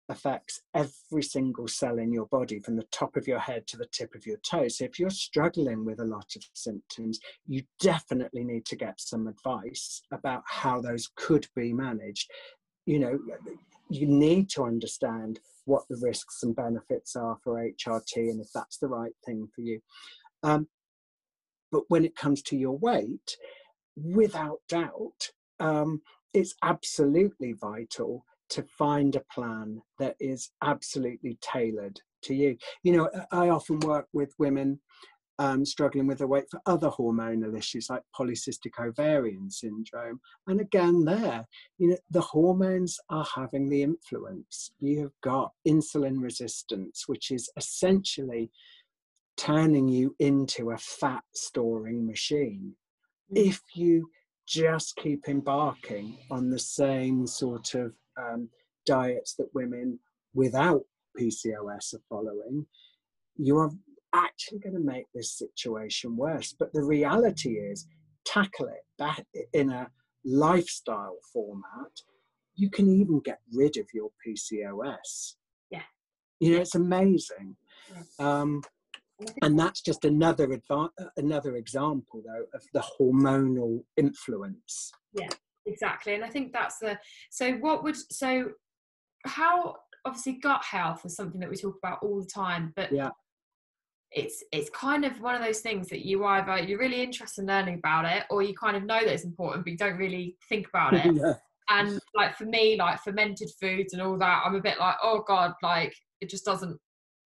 affects 0.09 0.61
every 0.73 1.23
single 1.23 1.67
cell 1.67 1.97
in 1.97 2.11
your 2.11 2.25
body 2.25 2.59
from 2.59 2.75
the 2.75 2.87
top 2.91 3.15
of 3.15 3.27
your 3.27 3.39
head 3.39 3.65
to 3.67 3.77
the 3.77 3.87
tip 3.91 4.13
of 4.15 4.25
your 4.25 4.37
toe. 4.37 4.67
So 4.67 4.85
if 4.85 4.99
you're 4.99 5.09
struggling 5.09 5.85
with 5.85 5.99
a 5.99 6.05
lot 6.05 6.35
of 6.35 6.43
symptoms, 6.53 7.19
you 7.47 7.63
definitely 7.79 8.43
need 8.43 8.65
to 8.65 8.75
get 8.75 8.99
some 8.99 9.27
advice 9.27 10.01
about 10.11 10.43
how 10.45 10.81
those 10.81 11.09
could 11.15 11.47
be 11.55 11.71
managed. 11.73 12.29
You 12.85 12.99
know, 12.99 13.19
you 13.89 14.07
need 14.07 14.49
to 14.51 14.63
understand 14.63 15.39
what 15.65 15.83
the 15.89 15.99
risks 16.01 16.43
and 16.43 16.55
benefits 16.55 17.15
are 17.15 17.37
for 17.43 17.55
HRT 17.55 18.17
and 18.17 18.41
if 18.41 18.47
that's 18.53 18.77
the 18.77 18.89
right 18.89 19.13
thing 19.25 19.47
for 19.55 19.61
you. 19.61 19.79
Um, 20.43 20.67
but 21.71 21.83
when 21.87 22.03
it 22.03 22.15
comes 22.15 22.41
to 22.43 22.57
your 22.57 22.77
weight, 22.77 23.37
without 23.95 24.59
doubt, 24.67 25.31
um, 25.59 26.01
it's 26.33 26.55
absolutely 26.63 27.53
vital 27.53 28.25
to 28.49 28.63
find 28.77 29.15
a 29.15 29.23
plan 29.33 29.81
that 29.99 30.15
is 30.19 30.51
absolutely 30.61 31.37
tailored 31.41 31.99
to 32.23 32.33
you. 32.35 32.57
You 32.83 32.97
know, 32.97 33.09
I 33.31 33.49
often 33.49 33.79
work 33.79 34.07
with 34.13 34.33
women 34.37 34.79
um, 35.39 35.65
struggling 35.65 36.07
with 36.07 36.19
their 36.19 36.27
weight 36.27 36.45
for 36.49 36.61
other 36.65 36.89
hormonal 36.89 37.57
issues 37.57 37.89
like 37.89 38.03
polycystic 38.17 38.79
ovarian 38.79 39.49
syndrome. 39.49 40.19
And 40.47 40.61
again, 40.61 41.03
there, 41.03 41.45
you 41.77 41.89
know, 41.89 41.97
the 42.11 42.21
hormones 42.21 42.99
are 43.09 43.25
having 43.35 43.69
the 43.69 43.81
influence. 43.81 44.71
You've 44.79 45.19
got 45.23 45.51
insulin 45.67 46.21
resistance, 46.21 47.05
which 47.07 47.31
is 47.31 47.49
essentially 47.57 48.51
turning 49.35 49.87
you 49.87 50.15
into 50.19 50.71
a 50.71 50.77
fat 50.77 51.23
storing 51.33 52.05
machine. 52.05 52.75
Mm. 53.33 53.47
If 53.47 53.61
you 53.73 54.09
just 54.47 54.95
keep 54.97 55.27
embarking 55.27 56.17
on 56.29 56.49
the 56.49 56.59
same 56.59 57.25
sort 57.25 57.75
of 57.75 57.93
um, 58.17 58.49
diets 58.85 59.35
that 59.35 59.53
women 59.53 59.99
without 60.33 60.81
PCOS 61.19 61.93
are 61.93 62.01
following, 62.09 62.65
you 63.37 63.57
are 63.57 63.71
actually 64.13 64.59
going 64.59 64.75
to 64.75 64.79
make 64.79 65.05
this 65.13 65.37
situation 65.37 66.15
worse. 66.15 66.55
But 66.57 66.73
the 66.73 66.83
reality 66.83 67.53
is, 67.53 67.87
tackle 68.25 68.67
it 68.67 68.85
that 68.99 69.23
in 69.53 69.69
a 69.69 69.87
lifestyle 70.23 71.17
format, 71.31 71.91
you 72.55 72.69
can 72.69 72.89
even 72.89 73.19
get 73.19 73.39
rid 73.53 73.77
of 73.77 73.87
your 73.93 74.09
PCOS. 74.25 75.33
Yeah. 75.69 75.81
You 76.39 76.53
know, 76.53 76.61
it's 76.61 76.75
amazing. 76.75 77.55
Um, 78.19 78.61
and 79.41 79.57
that's 79.57 79.81
just 79.81 80.05
another 80.05 80.47
adva- 80.47 80.89
uh, 80.99 81.05
another 81.17 81.55
example 81.55 82.21
though 82.25 82.45
of 82.53 82.63
the 82.73 82.83
hormonal 82.99 83.83
influence. 83.97 84.91
Yeah 85.13 85.29
exactly 85.65 86.13
and 86.13 86.23
i 86.23 86.29
think 86.29 86.51
that's 86.51 86.77
the 86.79 86.97
so 87.29 87.53
what 87.53 87.83
would 87.83 87.95
so 88.11 88.49
how 89.25 89.75
obviously 90.05 90.33
gut 90.33 90.63
health 90.63 91.05
is 91.05 91.15
something 91.15 91.39
that 91.39 91.49
we 91.49 91.55
talk 91.55 91.75
about 91.81 91.99
all 92.01 92.19
the 92.19 92.27
time 92.27 92.73
but 92.75 92.91
yeah. 92.91 93.09
it's 94.11 94.43
it's 94.51 94.69
kind 94.71 95.05
of 95.05 95.21
one 95.21 95.35
of 95.35 95.41
those 95.41 95.61
things 95.61 95.87
that 95.87 96.05
you 96.05 96.25
either 96.25 96.59
you're 96.59 96.79
really 96.79 97.01
interested 97.01 97.41
in 97.41 97.47
learning 97.47 97.75
about 97.75 98.05
it 98.05 98.23
or 98.29 98.41
you 98.41 98.53
kind 98.55 98.75
of 98.75 98.83
know 98.83 98.99
that 98.99 99.13
it's 99.13 99.23
important 99.23 99.63
but 99.63 99.71
you 99.71 99.77
don't 99.77 99.97
really 99.97 100.35
think 100.49 100.67
about 100.67 100.93
it. 101.05 101.15
Yeah. 101.15 101.33
and 101.69 101.99
like 102.13 102.35
for 102.35 102.45
me 102.45 102.75
like 102.77 102.99
fermented 103.01 103.49
foods 103.61 103.93
and 103.93 104.01
all 104.01 104.17
that 104.17 104.43
i'm 104.45 104.55
a 104.55 104.61
bit 104.61 104.79
like 104.79 104.95
oh 105.01 105.23
god 105.25 105.53
like 105.63 105.95
it 106.19 106.29
just 106.29 106.43
doesn't 106.43 106.77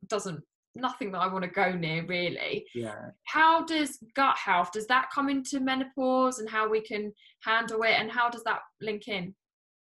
doesn't 0.08 0.42
nothing 0.78 1.12
that 1.12 1.20
I 1.20 1.32
want 1.32 1.44
to 1.44 1.50
go 1.50 1.72
near 1.74 2.06
really. 2.06 2.66
Yeah. 2.74 3.10
How 3.26 3.66
does 3.66 4.00
gut 4.16 4.38
health 4.38 4.72
does 4.72 4.88
that 4.88 5.10
come 5.14 5.30
into 5.30 5.60
menopause 5.60 6.40
and 6.40 6.50
how 6.50 6.70
we 6.70 6.82
can 6.82 7.14
handle 7.44 7.84
it 7.84 7.96
and 7.98 8.12
how 8.12 8.30
does 8.30 8.44
that 8.44 8.60
link 8.82 9.08
in? 9.08 9.36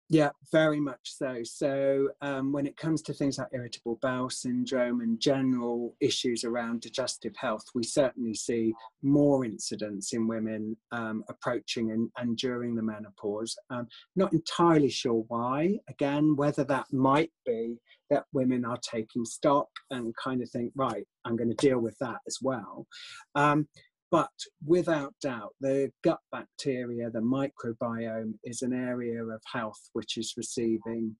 Yeah, 0.10 0.30
very 0.54 0.80
much 0.80 1.00
so. 1.04 1.41
So, 1.43 2.08
um, 2.22 2.54
when 2.54 2.65
it 2.65 2.78
comes 2.78 3.02
to 3.04 3.13
things 3.13 3.38
like 3.38 3.50
irritable 3.52 4.00
bowel 4.02 4.30
syndrome 4.30 5.02
and 5.02 5.20
general 5.20 5.96
issues 6.00 6.46
around 6.46 6.82
digestive 6.82 7.36
health, 7.36 7.65
we 7.76 7.84
certainly 7.84 8.34
see 8.34 8.74
more 9.04 9.43
incidents 9.43 10.13
in 10.13 10.26
women 10.26 10.78
um, 10.93 11.26
approaching 11.28 11.91
and, 11.91 12.10
and, 12.17 12.38
during 12.38 12.74
the 12.74 12.82
menopause. 12.82 13.58
Um, 13.70 13.88
not 14.15 14.32
entirely 14.32 14.89
sure 14.89 15.26
why. 15.28 15.78
Again, 15.89 16.38
whether 16.38 16.63
that 16.63 16.86
might 16.93 17.32
be 17.46 17.76
that 18.10 18.24
women 18.32 18.63
are 18.63 18.80
taking 18.89 19.26
stock 19.26 19.67
and 19.91 20.15
kind 20.15 20.41
of 20.41 20.50
think, 20.50 20.72
right, 20.76 21.06
I'm 21.26 21.36
going 21.36 21.50
to 21.50 21.67
deal 21.67 21.80
with 21.80 21.98
that 22.00 22.20
as 22.28 22.38
well. 22.41 22.88
Um, 23.36 23.67
but 24.12 24.32
without 24.65 25.13
doubt, 25.22 25.54
the 25.60 25.91
gut 26.04 26.20
bacteria, 26.32 27.10
the 27.10 27.20
microbiome, 27.20 28.34
is 28.43 28.62
an 28.62 28.74
area 28.74 29.24
of 29.24 29.41
health 29.52 29.89
which 29.93 30.17
is 30.17 30.34
receiving 30.38 31.15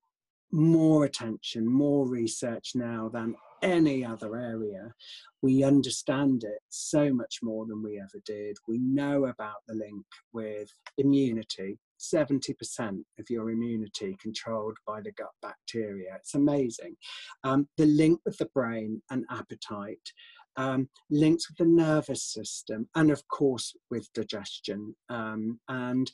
more 0.52 1.04
attention, 1.06 1.68
more 1.68 2.08
research 2.08 2.72
now 2.76 3.10
than 3.10 3.36
any 3.62 4.06
other 4.06 4.38
area. 4.38 4.94
We 5.42 5.64
understand 5.64 6.44
it 6.44 6.60
so 6.70 7.14
much 7.14 7.40
more 7.42 7.66
than 7.66 7.84
we 7.84 8.00
ever 8.00 8.22
did. 8.26 8.56
We 8.68 8.80
know 8.80 9.26
about 9.26 9.58
the 9.68 9.76
link 9.76 10.06
with 10.34 10.70
immunity. 10.98 11.80
70% 12.00 13.04
of 13.20 13.30
your 13.30 13.50
immunity 13.50 14.16
controlled 14.22 14.78
by 14.86 15.02
the 15.02 15.12
gut 15.14 15.32
bacteria. 15.42 16.16
It's 16.16 16.36
amazing. 16.36 16.96
Um, 17.44 17.68
the 17.78 17.88
link 17.88 18.20
with 18.24 18.38
the 18.38 18.50
brain 18.54 19.02
and 19.10 19.26
appetite 19.32 20.12
um, 20.58 20.90
linked 21.10 21.46
with 21.50 21.58
the 21.58 21.66
nervous 21.66 22.24
system 22.24 22.88
and 22.96 23.12
of 23.12 23.26
course 23.28 23.74
with 23.90 24.12
digestion. 24.14 24.96
Um, 25.10 25.60
and 25.70 26.12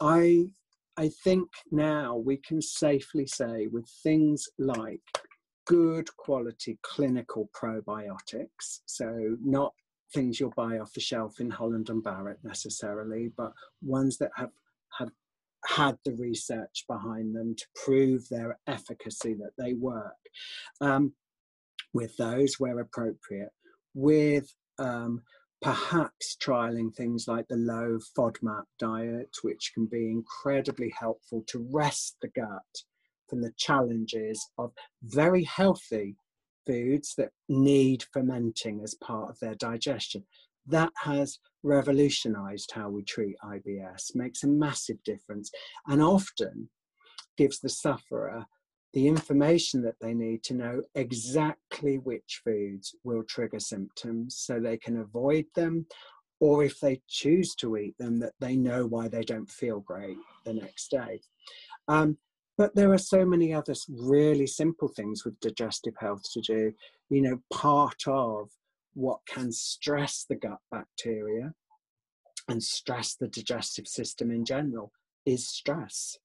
i 0.00 0.44
i 0.96 1.10
think 1.24 1.48
now 1.70 2.16
we 2.16 2.36
can 2.36 2.60
safely 2.60 3.26
say 3.26 3.68
with 3.70 3.88
things 4.02 4.48
like 4.58 5.00
good 5.66 6.08
quality 6.16 6.78
clinical 6.82 7.48
probiotics 7.54 8.80
so 8.86 9.36
not 9.42 9.72
things 10.12 10.38
you'll 10.38 10.52
buy 10.56 10.78
off 10.78 10.92
the 10.92 11.00
shelf 11.00 11.40
in 11.40 11.50
holland 11.50 11.88
and 11.88 12.02
barrett 12.02 12.38
necessarily 12.42 13.30
but 13.36 13.52
ones 13.80 14.18
that 14.18 14.30
have 14.36 14.50
have 14.98 15.10
had 15.66 15.96
the 16.04 16.12
research 16.14 16.84
behind 16.88 17.34
them 17.34 17.54
to 17.54 17.64
prove 17.84 18.28
their 18.28 18.58
efficacy 18.66 19.34
that 19.34 19.52
they 19.56 19.74
work 19.74 20.16
um, 20.80 21.12
with 21.94 22.16
those 22.16 22.56
where 22.58 22.80
appropriate 22.80 23.52
with 23.94 24.52
um, 24.78 25.22
perhaps 25.60 26.36
trialing 26.42 26.94
things 26.94 27.26
like 27.28 27.46
the 27.48 27.56
low 27.56 27.98
FODMAP 28.16 28.64
diet, 28.78 29.30
which 29.42 29.72
can 29.74 29.86
be 29.86 30.10
incredibly 30.10 30.92
helpful 30.98 31.44
to 31.48 31.66
rest 31.70 32.16
the 32.20 32.28
gut 32.28 32.82
from 33.28 33.40
the 33.40 33.52
challenges 33.56 34.44
of 34.58 34.72
very 35.02 35.44
healthy 35.44 36.16
foods 36.66 37.14
that 37.16 37.30
need 37.48 38.04
fermenting 38.12 38.80
as 38.82 38.94
part 38.94 39.30
of 39.30 39.38
their 39.40 39.54
digestion. 39.54 40.24
That 40.66 40.92
has 40.96 41.38
revolutionized 41.62 42.72
how 42.74 42.90
we 42.90 43.02
treat 43.02 43.36
IBS, 43.44 44.14
makes 44.14 44.42
a 44.42 44.48
massive 44.48 45.02
difference, 45.04 45.50
and 45.86 46.02
often 46.02 46.68
gives 47.36 47.60
the 47.60 47.68
sufferer 47.68 48.46
the 48.92 49.08
information 49.08 49.82
that 49.82 49.98
they 50.00 50.12
need 50.12 50.42
to 50.44 50.54
know 50.54 50.82
exactly 50.94 51.98
which 51.98 52.42
foods 52.44 52.94
will 53.04 53.22
trigger 53.22 53.60
symptoms 53.60 54.36
so 54.36 54.60
they 54.60 54.76
can 54.76 54.98
avoid 54.98 55.46
them 55.54 55.86
or 56.40 56.64
if 56.64 56.80
they 56.80 57.00
choose 57.08 57.54
to 57.54 57.76
eat 57.76 57.96
them 57.98 58.18
that 58.18 58.32
they 58.40 58.56
know 58.56 58.84
why 58.84 59.08
they 59.08 59.22
don't 59.22 59.48
feel 59.48 59.80
great 59.80 60.16
the 60.44 60.52
next 60.52 60.90
day. 60.90 61.20
Um, 61.88 62.18
but 62.58 62.74
there 62.74 62.92
are 62.92 62.98
so 62.98 63.24
many 63.24 63.54
other 63.54 63.74
really 63.88 64.46
simple 64.46 64.88
things 64.88 65.24
with 65.24 65.38
digestive 65.40 65.94
health 65.98 66.22
to 66.32 66.40
do. 66.40 66.72
You 67.08 67.22
know 67.22 67.42
part 67.52 68.02
of 68.06 68.50
what 68.94 69.20
can 69.26 69.52
stress 69.52 70.26
the 70.28 70.34
gut 70.34 70.58
bacteria 70.70 71.54
and 72.48 72.62
stress 72.62 73.14
the 73.14 73.28
digestive 73.28 73.86
system 73.86 74.30
in 74.30 74.44
general 74.44 74.92
is 75.24 75.48
stress 75.48 76.18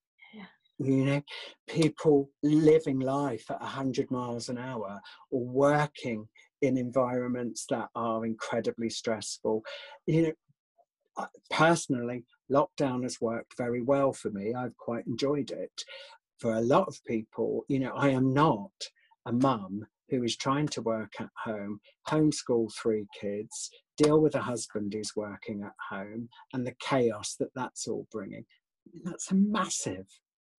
you 0.79 1.05
know 1.05 1.21
people 1.67 2.29
living 2.43 2.99
life 2.99 3.45
at 3.49 3.61
100 3.61 4.11
miles 4.11 4.49
an 4.49 4.57
hour 4.57 4.99
or 5.31 5.45
working 5.45 6.27
in 6.61 6.77
environments 6.77 7.65
that 7.69 7.89
are 7.95 8.25
incredibly 8.25 8.89
stressful. 8.89 9.63
You 10.05 10.21
know 10.23 11.27
personally 11.49 12.23
lockdown 12.51 13.01
has 13.03 13.19
worked 13.19 13.57
very 13.57 13.81
well 13.81 14.13
for 14.13 14.29
me. 14.29 14.53
I've 14.53 14.77
quite 14.77 15.07
enjoyed 15.07 15.51
it. 15.51 15.83
For 16.39 16.53
a 16.53 16.61
lot 16.61 16.87
of 16.87 17.03
people 17.05 17.65
you 17.67 17.79
know 17.79 17.93
i 17.95 18.09
am 18.09 18.31
not 18.31 18.71
a 19.25 19.31
mum 19.31 19.87
who 20.09 20.23
is 20.23 20.37
trying 20.37 20.67
to 20.67 20.83
work 20.83 21.13
at 21.19 21.29
home 21.43 21.79
homeschool 22.07 22.71
three 22.79 23.07
kids 23.19 23.71
deal 23.97 24.21
with 24.21 24.35
a 24.35 24.41
husband 24.41 24.93
who's 24.93 25.15
working 25.15 25.63
at 25.63 25.73
home 25.89 26.29
and 26.53 26.65
the 26.65 26.75
chaos 26.79 27.35
that 27.39 27.49
that's 27.55 27.87
all 27.87 28.07
bringing. 28.11 28.45
That's 29.03 29.31
a 29.31 29.35
massive 29.35 30.05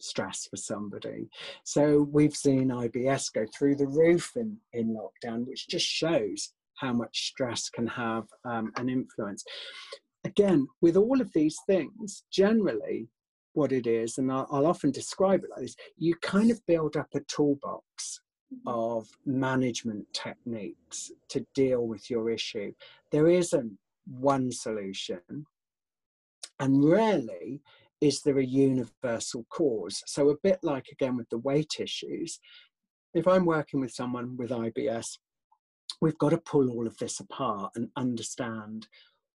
stress 0.01 0.47
for 0.51 0.57
somebody. 0.57 1.29
So 1.65 2.09
we've 2.11 2.35
seen 2.35 2.69
IBS 2.69 3.33
go 3.33 3.47
through 3.57 3.77
the 3.77 3.87
roof 3.87 4.33
in, 4.37 4.57
in 4.73 4.97
lockdown, 4.97 5.47
which 5.47 5.69
just 5.69 5.87
shows 5.87 6.53
how 6.77 6.93
much 6.93 7.29
stress 7.29 7.69
can 7.69 7.87
have 7.87 8.25
um, 8.45 8.73
an 8.77 8.89
influence. 8.89 9.45
Again, 10.25 10.67
with 10.81 10.97
all 10.97 11.21
of 11.21 11.33
these 11.33 11.59
things, 11.67 12.25
generally, 12.31 13.09
what 13.55 13.73
it 13.73 13.87
is, 13.87 14.19
and 14.19 14.31
I'll, 14.31 14.47
I'll 14.51 14.67
often 14.67 14.91
describe 14.91 15.43
it 15.43 15.51
like 15.51 15.63
this 15.63 15.77
you 15.97 16.15
kind 16.23 16.51
of 16.51 16.65
build 16.67 16.97
up 16.97 17.09
a 17.15 17.21
toolbox 17.21 18.21
of 18.67 19.09
management 19.27 20.07
techniques 20.15 21.11
to 21.29 21.45
deal 21.55 21.87
with 21.87 22.09
your 22.09 22.31
issue. 22.31 22.73
There 23.11 23.29
isn't 23.29 23.77
one 24.07 24.53
solution, 24.53 25.21
and 26.61 26.89
rarely 26.89 27.61
is 28.01 28.23
there 28.23 28.39
a 28.39 28.45
universal 28.45 29.45
cause. 29.51 30.03
So, 30.07 30.31
a 30.31 30.37
bit 30.43 30.59
like 30.63 30.87
again 30.93 31.17
with 31.17 31.29
the 31.31 31.39
weight 31.39 31.75
issues, 31.81 32.39
if 33.15 33.27
I'm 33.27 33.45
working 33.45 33.81
with 33.81 33.93
someone 33.93 34.37
with 34.37 34.51
IBS, 34.51 35.19
we've 36.01 36.19
got 36.19 36.31
to 36.31 36.39
pull 36.39 36.71
all 36.71 36.87
of 36.87 36.97
this 36.99 37.21
apart 37.21 37.73
and 37.75 37.89
understand 37.97 38.87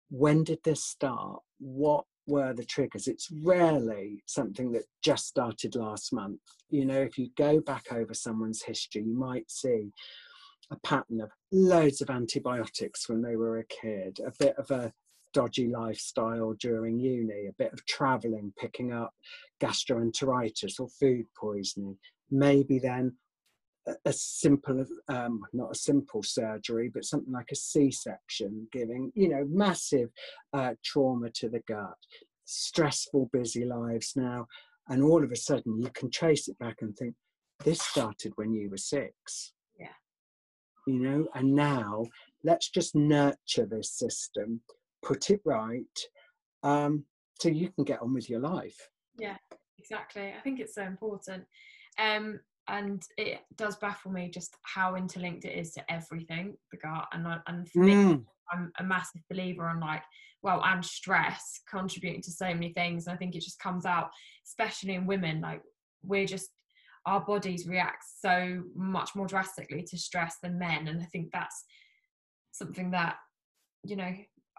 when 0.09 0.43
did 0.43 0.59
this 0.63 0.83
start? 0.83 1.39
What 1.59 2.05
were 2.27 2.53
the 2.53 2.65
triggers? 2.65 3.07
It's 3.07 3.29
rarely 3.43 4.21
something 4.27 4.71
that 4.73 4.83
just 5.01 5.25
started 5.27 5.75
last 5.75 6.13
month. 6.13 6.41
You 6.69 6.85
know, 6.85 7.01
if 7.01 7.17
you 7.17 7.29
go 7.37 7.61
back 7.61 7.85
over 7.91 8.13
someone's 8.13 8.61
history, 8.61 9.03
you 9.03 9.17
might 9.17 9.49
see 9.49 9.91
a 10.69 10.77
pattern 10.83 11.21
of 11.21 11.31
loads 11.51 12.01
of 12.01 12.09
antibiotics 12.09 13.09
when 13.09 13.21
they 13.21 13.35
were 13.35 13.59
a 13.59 13.65
kid, 13.65 14.19
a 14.25 14.31
bit 14.37 14.55
of 14.57 14.69
a 14.69 14.91
dodgy 15.33 15.67
lifestyle 15.67 16.53
during 16.59 16.99
uni, 16.99 17.47
a 17.47 17.53
bit 17.57 17.73
of 17.73 17.85
traveling, 17.85 18.53
picking 18.59 18.93
up 18.93 19.13
gastroenteritis 19.61 20.79
or 20.79 20.87
food 20.99 21.25
poisoning. 21.39 21.97
Maybe 22.29 22.79
then 22.79 23.13
a 24.05 24.13
simple, 24.13 24.85
um, 25.09 25.41
not 25.53 25.71
a 25.71 25.75
simple 25.75 26.23
surgery, 26.23 26.89
but 26.93 27.05
something 27.05 27.33
like 27.33 27.51
a 27.51 27.55
C-section, 27.55 28.67
giving 28.71 29.11
you 29.15 29.29
know 29.29 29.45
massive 29.49 30.09
uh, 30.53 30.73
trauma 30.83 31.29
to 31.31 31.49
the 31.49 31.61
gut, 31.67 31.97
stressful, 32.45 33.29
busy 33.33 33.65
lives 33.65 34.13
now, 34.15 34.45
and 34.89 35.03
all 35.03 35.23
of 35.23 35.31
a 35.31 35.35
sudden 35.35 35.81
you 35.81 35.89
can 35.93 36.09
trace 36.09 36.47
it 36.47 36.57
back 36.59 36.77
and 36.81 36.95
think 36.95 37.15
this 37.63 37.81
started 37.81 38.33
when 38.35 38.53
you 38.53 38.69
were 38.69 38.77
six. 38.77 39.53
Yeah. 39.79 39.87
You 40.87 40.99
know, 40.99 41.27
and 41.35 41.53
now 41.53 42.05
let's 42.43 42.69
just 42.69 42.95
nurture 42.95 43.65
this 43.65 43.91
system, 43.91 44.61
put 45.03 45.29
it 45.29 45.41
right, 45.45 45.99
um, 46.63 47.05
so 47.39 47.49
you 47.49 47.69
can 47.69 47.83
get 47.83 48.01
on 48.01 48.13
with 48.13 48.29
your 48.29 48.39
life. 48.39 48.77
Yeah, 49.17 49.37
exactly. 49.77 50.33
I 50.37 50.41
think 50.41 50.59
it's 50.59 50.75
so 50.75 50.83
important. 50.83 51.43
Um, 51.99 52.39
and 52.67 53.03
it 53.17 53.39
does 53.55 53.75
baffle 53.77 54.11
me 54.11 54.29
just 54.29 54.55
how 54.63 54.95
interlinked 54.95 55.45
it 55.45 55.57
is 55.57 55.71
to 55.73 55.91
everything 55.91 56.55
the 56.71 56.77
gut 56.77 57.07
and 57.11 57.27
and 57.47 57.69
for 57.69 57.79
mm. 57.79 57.85
me 57.85 58.19
i'm 58.51 58.71
a 58.79 58.83
massive 58.83 59.21
believer 59.29 59.67
on 59.67 59.79
like 59.79 60.03
well 60.43 60.61
and 60.65 60.83
stress 60.83 61.59
contributing 61.69 62.21
to 62.21 62.31
so 62.31 62.45
many 62.45 62.71
things 62.73 63.07
and 63.07 63.13
i 63.13 63.17
think 63.17 63.35
it 63.35 63.41
just 63.41 63.59
comes 63.59 63.85
out 63.85 64.09
especially 64.47 64.93
in 64.93 65.05
women 65.05 65.41
like 65.41 65.61
we're 66.03 66.25
just 66.25 66.49
our 67.05 67.21
bodies 67.21 67.67
react 67.67 68.03
so 68.19 68.61
much 68.75 69.15
more 69.15 69.27
drastically 69.27 69.83
to 69.83 69.97
stress 69.97 70.35
than 70.43 70.59
men 70.59 70.87
and 70.87 71.01
i 71.01 71.05
think 71.05 71.29
that's 71.33 71.63
something 72.51 72.91
that 72.91 73.15
you 73.83 73.95
know 73.95 74.13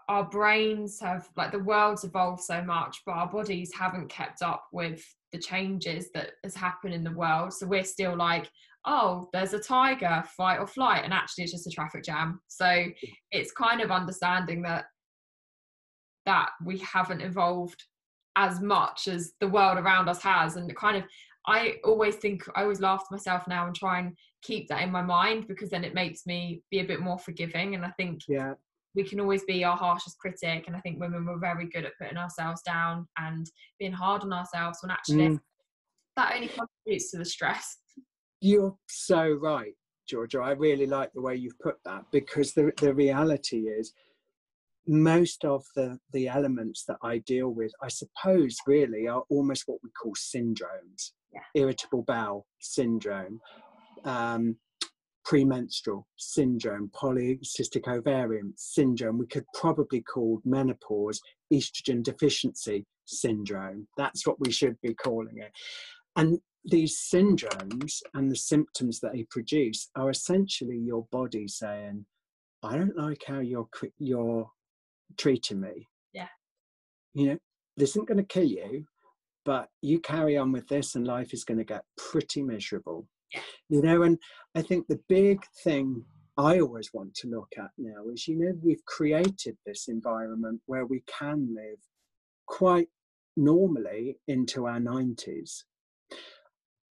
our 0.09 0.25
brains 0.25 0.99
have 0.99 1.29
like 1.37 1.51
the 1.51 1.59
world's 1.59 2.03
evolved 2.03 2.41
so 2.41 2.61
much 2.61 3.01
but 3.05 3.13
our 3.13 3.29
bodies 3.29 3.71
haven't 3.73 4.09
kept 4.09 4.41
up 4.41 4.65
with 4.71 5.03
the 5.33 5.39
changes 5.39 6.09
that 6.13 6.31
has 6.43 6.55
happened 6.55 6.93
in 6.93 7.03
the 7.03 7.11
world. 7.11 7.51
So 7.51 7.65
we're 7.65 7.83
still 7.83 8.15
like 8.15 8.49
oh 8.85 9.27
there's 9.33 9.53
a 9.53 9.59
tiger 9.59 10.23
fight 10.37 10.59
or 10.59 10.67
flight 10.67 11.03
and 11.03 11.13
actually 11.13 11.45
it's 11.45 11.53
just 11.53 11.67
a 11.67 11.71
traffic 11.71 12.03
jam. 12.03 12.39
So 12.47 12.85
it's 13.31 13.51
kind 13.51 13.81
of 13.81 13.91
understanding 13.91 14.61
that 14.61 14.85
that 16.25 16.49
we 16.63 16.77
haven't 16.77 17.21
evolved 17.21 17.83
as 18.35 18.61
much 18.61 19.07
as 19.07 19.33
the 19.41 19.47
world 19.47 19.77
around 19.77 20.07
us 20.07 20.21
has. 20.21 20.55
And 20.55 20.73
kind 20.75 20.97
of 20.97 21.03
i 21.45 21.75
always 21.83 22.15
think 22.15 22.41
i 22.55 22.61
always 22.61 22.79
laugh 22.79 23.01
to 23.01 23.13
myself 23.13 23.45
now 23.49 23.67
and 23.67 23.75
try 23.75 23.99
and 23.99 24.15
keep 24.43 24.69
that 24.69 24.81
in 24.81 24.89
my 24.89 25.01
mind 25.01 25.45
because 25.45 25.69
then 25.69 25.83
it 25.83 25.93
makes 25.93 26.25
me 26.25 26.61
be 26.71 26.79
a 26.79 26.85
bit 26.85 27.01
more 27.01 27.17
forgiving. 27.17 27.75
And 27.75 27.85
i 27.85 27.89
think 27.97 28.21
yeah 28.27 28.53
we 28.95 29.03
can 29.03 29.19
always 29.19 29.43
be 29.43 29.63
our 29.63 29.77
harshest 29.77 30.17
critic 30.19 30.65
and 30.67 30.75
i 30.75 30.79
think 30.79 30.99
women 30.99 31.25
were 31.25 31.37
very 31.37 31.67
good 31.67 31.85
at 31.85 31.97
putting 31.99 32.17
ourselves 32.17 32.61
down 32.63 33.07
and 33.17 33.49
being 33.79 33.91
hard 33.91 34.21
on 34.21 34.33
ourselves 34.33 34.79
when 34.81 34.91
actually 34.91 35.27
mm. 35.27 35.39
that 36.15 36.33
only 36.35 36.47
contributes 36.47 37.11
to 37.11 37.17
the 37.17 37.25
stress 37.25 37.77
you're 38.41 38.75
so 38.87 39.31
right 39.41 39.73
georgia 40.07 40.39
i 40.39 40.51
really 40.51 40.85
like 40.85 41.11
the 41.13 41.21
way 41.21 41.35
you've 41.35 41.59
put 41.59 41.75
that 41.85 42.03
because 42.11 42.53
the, 42.53 42.71
the 42.77 42.93
reality 42.93 43.61
is 43.67 43.93
most 44.85 45.45
of 45.45 45.63
the 45.75 45.97
the 46.11 46.27
elements 46.27 46.83
that 46.85 46.97
i 47.03 47.17
deal 47.19 47.49
with 47.49 47.71
i 47.81 47.87
suppose 47.87 48.57
really 48.67 49.07
are 49.07 49.23
almost 49.29 49.63
what 49.65 49.79
we 49.81 49.89
call 49.91 50.13
syndromes 50.13 51.11
yeah. 51.31 51.39
irritable 51.55 52.03
bowel 52.03 52.45
syndrome 52.59 53.39
um, 54.05 54.57
premenstrual 55.25 56.07
syndrome, 56.17 56.91
polycystic 56.93 57.87
ovarian 57.87 58.53
syndrome. 58.55 59.17
We 59.17 59.27
could 59.27 59.45
probably 59.53 60.01
call 60.01 60.41
menopause 60.45 61.21
estrogen 61.51 62.03
deficiency 62.03 62.85
syndrome. 63.05 63.87
That's 63.97 64.25
what 64.25 64.39
we 64.39 64.51
should 64.51 64.79
be 64.81 64.93
calling 64.93 65.37
it. 65.37 65.51
And 66.15 66.39
these 66.65 66.97
syndromes 67.13 68.01
and 68.13 68.31
the 68.31 68.35
symptoms 68.35 68.99
that 69.01 69.13
they 69.13 69.25
produce 69.29 69.89
are 69.95 70.09
essentially 70.09 70.77
your 70.77 71.05
body 71.11 71.47
saying, 71.47 72.05
I 72.63 72.77
don't 72.77 72.97
like 72.97 73.23
how 73.27 73.39
you're 73.39 73.67
you're 73.99 74.49
treating 75.17 75.59
me. 75.59 75.87
Yeah. 76.13 76.29
You 77.13 77.27
know, 77.27 77.37
this 77.75 77.91
isn't 77.91 78.07
going 78.07 78.19
to 78.19 78.23
kill 78.23 78.45
you, 78.45 78.85
but 79.43 79.67
you 79.81 79.99
carry 79.99 80.37
on 80.37 80.51
with 80.51 80.67
this 80.67 80.95
and 80.95 81.05
life 81.05 81.33
is 81.33 81.43
going 81.43 81.57
to 81.57 81.65
get 81.65 81.83
pretty 81.97 82.41
miserable 82.41 83.07
you 83.69 83.81
know 83.81 84.03
and 84.03 84.17
i 84.55 84.61
think 84.61 84.87
the 84.87 84.99
big 85.09 85.43
thing 85.63 86.03
i 86.37 86.59
always 86.59 86.93
want 86.93 87.13
to 87.13 87.27
look 87.27 87.51
at 87.57 87.71
now 87.77 88.07
is 88.13 88.27
you 88.27 88.37
know 88.37 88.53
we've 88.63 88.85
created 88.85 89.57
this 89.65 89.87
environment 89.87 90.59
where 90.65 90.85
we 90.85 91.03
can 91.07 91.53
live 91.55 91.79
quite 92.45 92.87
normally 93.35 94.17
into 94.27 94.65
our 94.65 94.79
90s 94.79 95.63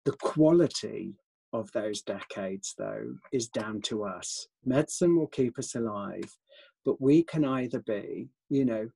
the 0.06 0.15
quality 0.21 1.15
of 1.54 1.71
those 1.71 2.02
decades 2.02 2.76
though 2.78 3.15
is 3.32 3.48
down 3.48 3.82
to 3.82 4.04
us. 4.04 4.48
Medicine 4.65 5.15
will 5.15 5.28
keep 5.28 5.58
us 5.58 5.74
alive 5.76 6.38
but 6.86 7.02
we 7.02 7.24
can 7.24 7.43
either 7.43 7.80
be 7.80 8.30
you 8.50 8.63
know 8.63 8.88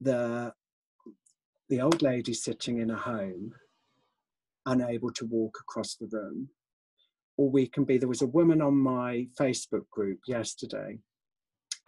the 0.00 0.52
the 1.68 1.80
old 1.80 2.02
lady 2.02 2.34
sitting 2.34 2.78
in 2.78 2.90
a 2.90 2.96
home 2.96 3.52
unable 4.66 5.10
to 5.12 5.24
walk 5.26 5.58
across 5.60 5.94
the 5.94 6.08
room 6.10 6.48
or 7.36 7.50
we 7.50 7.66
can 7.66 7.84
be. 7.84 7.98
There 7.98 8.08
was 8.08 8.22
a 8.22 8.26
woman 8.26 8.60
on 8.60 8.76
my 8.76 9.26
Facebook 9.38 9.88
group 9.90 10.18
yesterday. 10.26 10.98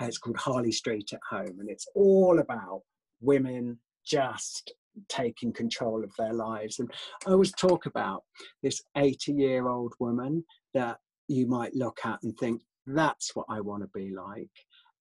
It's 0.01 0.19
called 0.19 0.37
Harley 0.37 0.73
Street 0.73 1.11
at 1.13 1.21
Home, 1.31 1.61
and 1.61 1.69
it's 1.69 1.87
all 1.95 2.41
about 2.41 2.83
women 3.21 3.79
just 4.05 4.75
taking 5.09 5.53
control 5.53 6.05
of 6.05 6.13
their 6.19 6.33
lives. 6.33 6.79
And 6.79 6.91
I 7.27 7.33
always 7.33 7.53
talk 7.53 7.87
about 7.87 8.23
this 8.63 8.83
80 8.97 9.33
year 9.33 9.69
old 9.69 9.93
woman 9.99 10.45
that 10.73 10.99
you 11.29 11.47
might 11.47 11.75
look 11.75 12.01
at 12.05 12.23
and 12.23 12.37
think, 12.39 12.63
that's 12.87 13.35
what 13.35 13.47
I 13.49 13.61
want 13.61 13.83
to 13.83 13.89
be 13.99 14.11
like. 14.11 14.51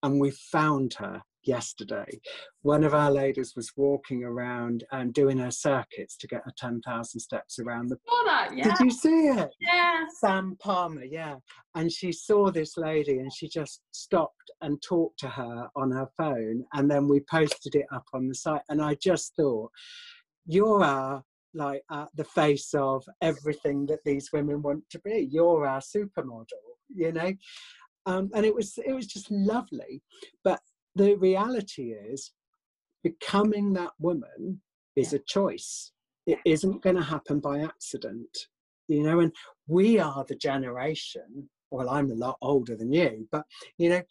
And 0.03 0.19
we 0.19 0.31
found 0.31 0.93
her 0.95 1.21
yesterday. 1.45 2.19
One 2.61 2.83
of 2.83 2.93
our 2.93 3.11
ladies 3.11 3.53
was 3.55 3.71
walking 3.75 4.23
around 4.23 4.83
and 4.91 5.13
doing 5.13 5.37
her 5.37 5.51
circuits 5.51 6.17
to 6.17 6.27
get 6.27 6.43
her 6.45 6.53
10,000 6.57 7.19
steps 7.19 7.59
around 7.59 7.89
the. 7.89 7.97
Saw 8.07 8.23
that, 8.25 8.51
yeah. 8.55 8.63
Did 8.63 8.85
you 8.85 8.91
see 8.91 9.27
it? 9.27 9.49
Yeah. 9.59 10.05
Sam 10.19 10.57
Palmer, 10.59 11.03
yeah. 11.03 11.35
And 11.75 11.91
she 11.91 12.11
saw 12.11 12.51
this 12.51 12.77
lady 12.77 13.19
and 13.19 13.33
she 13.33 13.47
just 13.47 13.81
stopped 13.91 14.51
and 14.61 14.81
talked 14.81 15.19
to 15.19 15.29
her 15.29 15.67
on 15.75 15.91
her 15.91 16.07
phone. 16.17 16.63
And 16.73 16.89
then 16.89 17.07
we 17.07 17.21
posted 17.29 17.75
it 17.75 17.85
up 17.93 18.05
on 18.13 18.27
the 18.27 18.35
site. 18.35 18.61
And 18.69 18.81
I 18.81 18.95
just 18.95 19.35
thought, 19.35 19.71
you're 20.45 20.83
our 20.83 21.23
like 21.53 21.83
uh, 21.89 22.05
the 22.15 22.23
face 22.23 22.73
of 22.73 23.03
everything 23.21 23.85
that 23.85 23.99
these 24.05 24.31
women 24.33 24.61
want 24.61 24.83
to 24.89 24.99
be. 24.99 25.27
You're 25.31 25.67
our 25.67 25.81
supermodel, 25.81 26.47
you 26.93 27.11
know. 27.11 27.33
Um, 28.05 28.29
and 28.33 28.45
it 28.45 28.53
was 28.53 28.77
it 28.85 28.93
was 28.93 29.07
just 29.07 29.29
lovely. 29.31 30.01
But 30.43 30.59
the 30.95 31.15
reality 31.15 31.91
is 31.91 32.31
becoming 33.03 33.73
that 33.73 33.91
woman 33.99 34.61
is 34.95 35.13
a 35.13 35.19
choice. 35.19 35.91
It 36.25 36.39
isn't 36.45 36.83
going 36.83 36.95
to 36.95 37.03
happen 37.03 37.39
by 37.39 37.61
accident 37.61 38.47
you 38.87 39.03
know 39.03 39.19
and 39.19 39.31
we 39.67 39.99
are 39.99 40.25
the 40.27 40.35
generation 40.35 41.49
well 41.71 41.89
i'm 41.89 42.11
a 42.11 42.15
lot 42.15 42.37
older 42.41 42.75
than 42.75 42.91
you 42.91 43.27
but 43.31 43.45
you 43.77 43.89
know 43.89 44.01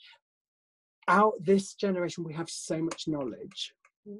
out 1.08 1.34
this 1.40 1.74
generation 1.74 2.24
we 2.24 2.32
have 2.32 2.48
so 2.48 2.80
much 2.80 3.04
knowledge 3.06 3.74
mm. 4.08 4.18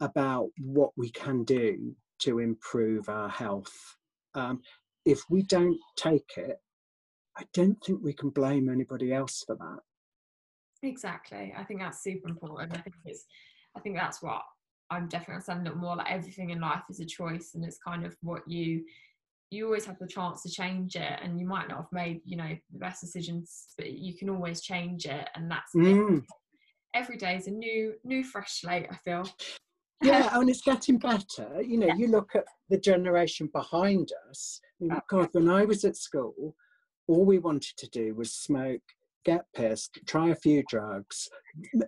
about 0.00 0.48
what 0.60 0.90
we 0.96 1.10
can 1.10 1.44
do 1.44 1.94
to 2.18 2.40
improve 2.40 3.08
our 3.08 3.28
health. 3.28 3.96
Um, 4.34 4.60
if 5.04 5.20
we 5.30 5.42
don't 5.42 5.78
take 5.96 6.32
it 6.36 6.58
i 7.36 7.44
don't 7.54 7.82
think 7.84 8.00
we 8.02 8.12
can 8.12 8.30
blame 8.30 8.68
anybody 8.68 9.12
else 9.12 9.44
for 9.46 9.54
that 9.56 9.78
Exactly. 10.82 11.52
I 11.56 11.64
think 11.64 11.80
that's 11.80 12.02
super 12.02 12.28
important. 12.28 12.76
I 12.76 12.80
think 12.80 12.96
it's 13.04 13.24
I 13.76 13.80
think 13.80 13.96
that's 13.96 14.22
what 14.22 14.42
I'm 14.90 15.08
definitely 15.08 15.34
understanding 15.34 15.66
a 15.66 15.70
little 15.70 15.82
more 15.82 15.96
like 15.96 16.10
everything 16.10 16.50
in 16.50 16.60
life 16.60 16.82
is 16.88 17.00
a 17.00 17.04
choice 17.04 17.52
and 17.54 17.64
it's 17.64 17.78
kind 17.78 18.04
of 18.06 18.16
what 18.22 18.48
you 18.48 18.84
you 19.50 19.64
always 19.64 19.86
have 19.86 19.98
the 19.98 20.06
chance 20.06 20.42
to 20.42 20.50
change 20.50 20.94
it 20.96 21.18
and 21.22 21.40
you 21.40 21.46
might 21.46 21.68
not 21.68 21.78
have 21.78 21.92
made 21.92 22.20
you 22.24 22.36
know 22.36 22.56
the 22.72 22.78
best 22.78 23.00
decisions 23.00 23.68
but 23.76 23.90
you 23.92 24.14
can 24.16 24.28
always 24.28 24.60
change 24.60 25.06
it 25.06 25.28
and 25.34 25.50
that's 25.50 25.74
Mm. 25.74 26.22
every 26.94 27.16
day 27.16 27.36
is 27.36 27.46
a 27.46 27.50
new 27.50 27.94
new 28.04 28.22
fresh 28.24 28.60
slate 28.60 28.86
i 28.90 28.96
feel 28.96 29.24
yeah 30.02 30.28
and 30.38 30.50
it's 30.50 30.62
getting 30.62 30.98
better 30.98 31.62
you 31.62 31.78
know 31.78 31.86
Yeah. 31.86 31.96
you 31.96 32.08
look 32.08 32.34
at 32.34 32.44
the 32.68 32.78
generation 32.78 33.48
behind 33.52 34.12
us 34.28 34.60
I 34.80 34.84
mean, 34.84 35.00
god 35.08 35.28
when 35.32 35.48
i 35.48 35.64
was 35.64 35.84
at 35.84 35.96
school 35.96 36.54
all 37.06 37.24
we 37.24 37.38
wanted 37.38 37.76
to 37.78 37.88
do 37.88 38.14
was 38.14 38.32
smoke 38.32 38.82
get 39.24 39.44
pissed 39.54 39.98
try 40.06 40.28
a 40.28 40.34
few 40.34 40.62
drugs 40.68 41.28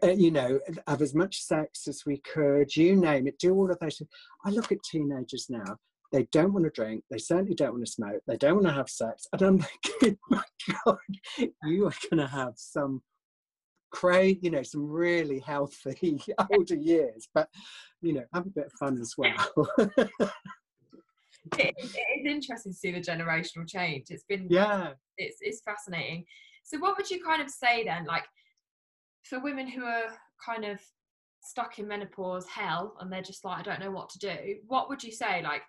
uh, 0.02 0.08
you 0.08 0.30
know 0.30 0.58
have 0.86 1.02
as 1.02 1.14
much 1.14 1.42
sex 1.42 1.86
as 1.88 2.02
we 2.06 2.18
could 2.18 2.74
you 2.74 2.96
name 2.96 3.26
it 3.26 3.38
do 3.38 3.54
all 3.54 3.70
of 3.70 3.78
those 3.80 3.98
things. 3.98 4.10
i 4.44 4.50
look 4.50 4.72
at 4.72 4.82
teenagers 4.82 5.46
now 5.48 5.76
they 6.12 6.26
don't 6.32 6.52
want 6.52 6.64
to 6.64 6.70
drink 6.70 7.04
they 7.10 7.18
certainly 7.18 7.54
don't 7.54 7.72
want 7.72 7.84
to 7.84 7.90
smoke 7.90 8.20
they 8.26 8.36
don't 8.36 8.56
want 8.56 8.66
to 8.66 8.72
have 8.72 8.88
sex 8.88 9.26
and 9.32 9.42
i'm 9.42 9.58
thinking 9.84 10.18
my 10.28 10.42
god 10.84 10.98
you 11.64 11.86
are 11.86 11.92
going 12.10 12.20
to 12.20 12.26
have 12.26 12.54
some 12.56 13.00
crazy 13.90 14.38
you 14.42 14.50
know 14.50 14.62
some 14.62 14.88
really 14.88 15.40
healthy 15.40 16.20
older 16.52 16.76
years 16.76 17.28
but 17.34 17.48
you 18.02 18.12
know 18.12 18.24
have 18.32 18.46
a 18.46 18.50
bit 18.50 18.66
of 18.66 18.72
fun 18.72 18.98
as 19.00 19.14
well 19.18 19.68
it, 21.58 21.74
it 21.74 21.74
is 21.78 22.26
interesting 22.26 22.72
to 22.72 22.78
see 22.78 22.92
the 22.92 23.00
generational 23.00 23.66
change 23.66 24.06
it's 24.10 24.24
been 24.28 24.46
yeah 24.48 24.90
it's 25.20 25.38
it's 25.40 25.62
fascinating. 25.62 26.24
So 26.70 26.78
what 26.78 26.96
would 26.96 27.10
you 27.10 27.22
kind 27.22 27.42
of 27.42 27.50
say 27.50 27.84
then, 27.84 28.04
like 28.04 28.24
for 29.24 29.40
women 29.40 29.66
who 29.66 29.84
are 29.84 30.04
kind 30.44 30.64
of 30.64 30.80
stuck 31.42 31.78
in 31.78 31.88
menopause 31.88 32.46
hell 32.46 32.94
and 33.00 33.12
they're 33.12 33.22
just 33.22 33.44
like, 33.44 33.58
I 33.58 33.62
don't 33.62 33.80
know 33.80 33.90
what 33.90 34.08
to 34.10 34.18
do, 34.18 34.36
what 34.66 34.88
would 34.88 35.02
you 35.02 35.10
say, 35.10 35.42
like 35.42 35.62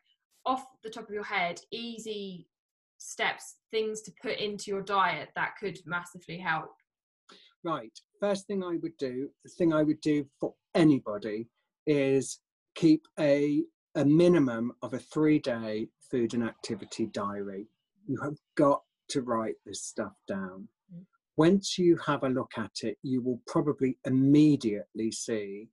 off 0.45 0.64
the 0.84 0.89
top 0.89 1.08
of 1.08 1.14
your 1.14 1.24
head, 1.24 1.60
easy 1.72 2.47
steps, 2.97 3.56
things 3.72 4.02
to 4.04 4.12
put 4.22 4.38
into 4.38 4.66
your 4.68 4.82
diet 4.82 5.30
that 5.36 5.54
could 5.60 5.80
massively 5.86 6.38
help? 6.38 6.72
right 7.64 7.91
first 8.20 8.47
thing 8.47 8.64
i 8.64 8.76
would 8.82 8.97
do 8.97 9.30
the 9.43 9.49
thing 9.52 9.72
i 9.72 9.84
would 9.84 10.02
do 10.02 10.26
for 10.39 10.52
anybody 10.74 11.47
is 11.86 12.39
keep 12.74 13.08
a 13.20 13.62
a 13.93 14.04
minimum 14.04 14.72
of 14.82 14.95
a 14.95 14.97
three 14.97 15.38
day 15.38 15.88
food 16.10 16.34
and 16.34 16.43
activity 16.43 17.06
diary 17.06 17.68
you 18.08 18.20
have 18.20 18.36
got 18.56 18.82
to 19.12 19.22
write 19.22 19.56
this 19.66 19.84
stuff 19.84 20.14
down. 20.28 20.68
Once 21.42 21.78
you 21.78 21.98
have 22.06 22.24
a 22.24 22.30
look 22.30 22.54
at 22.58 22.76
it 22.84 22.98
you 23.02 23.20
will 23.22 23.42
probably 23.48 23.98
immediately 24.06 25.12
see 25.12 25.68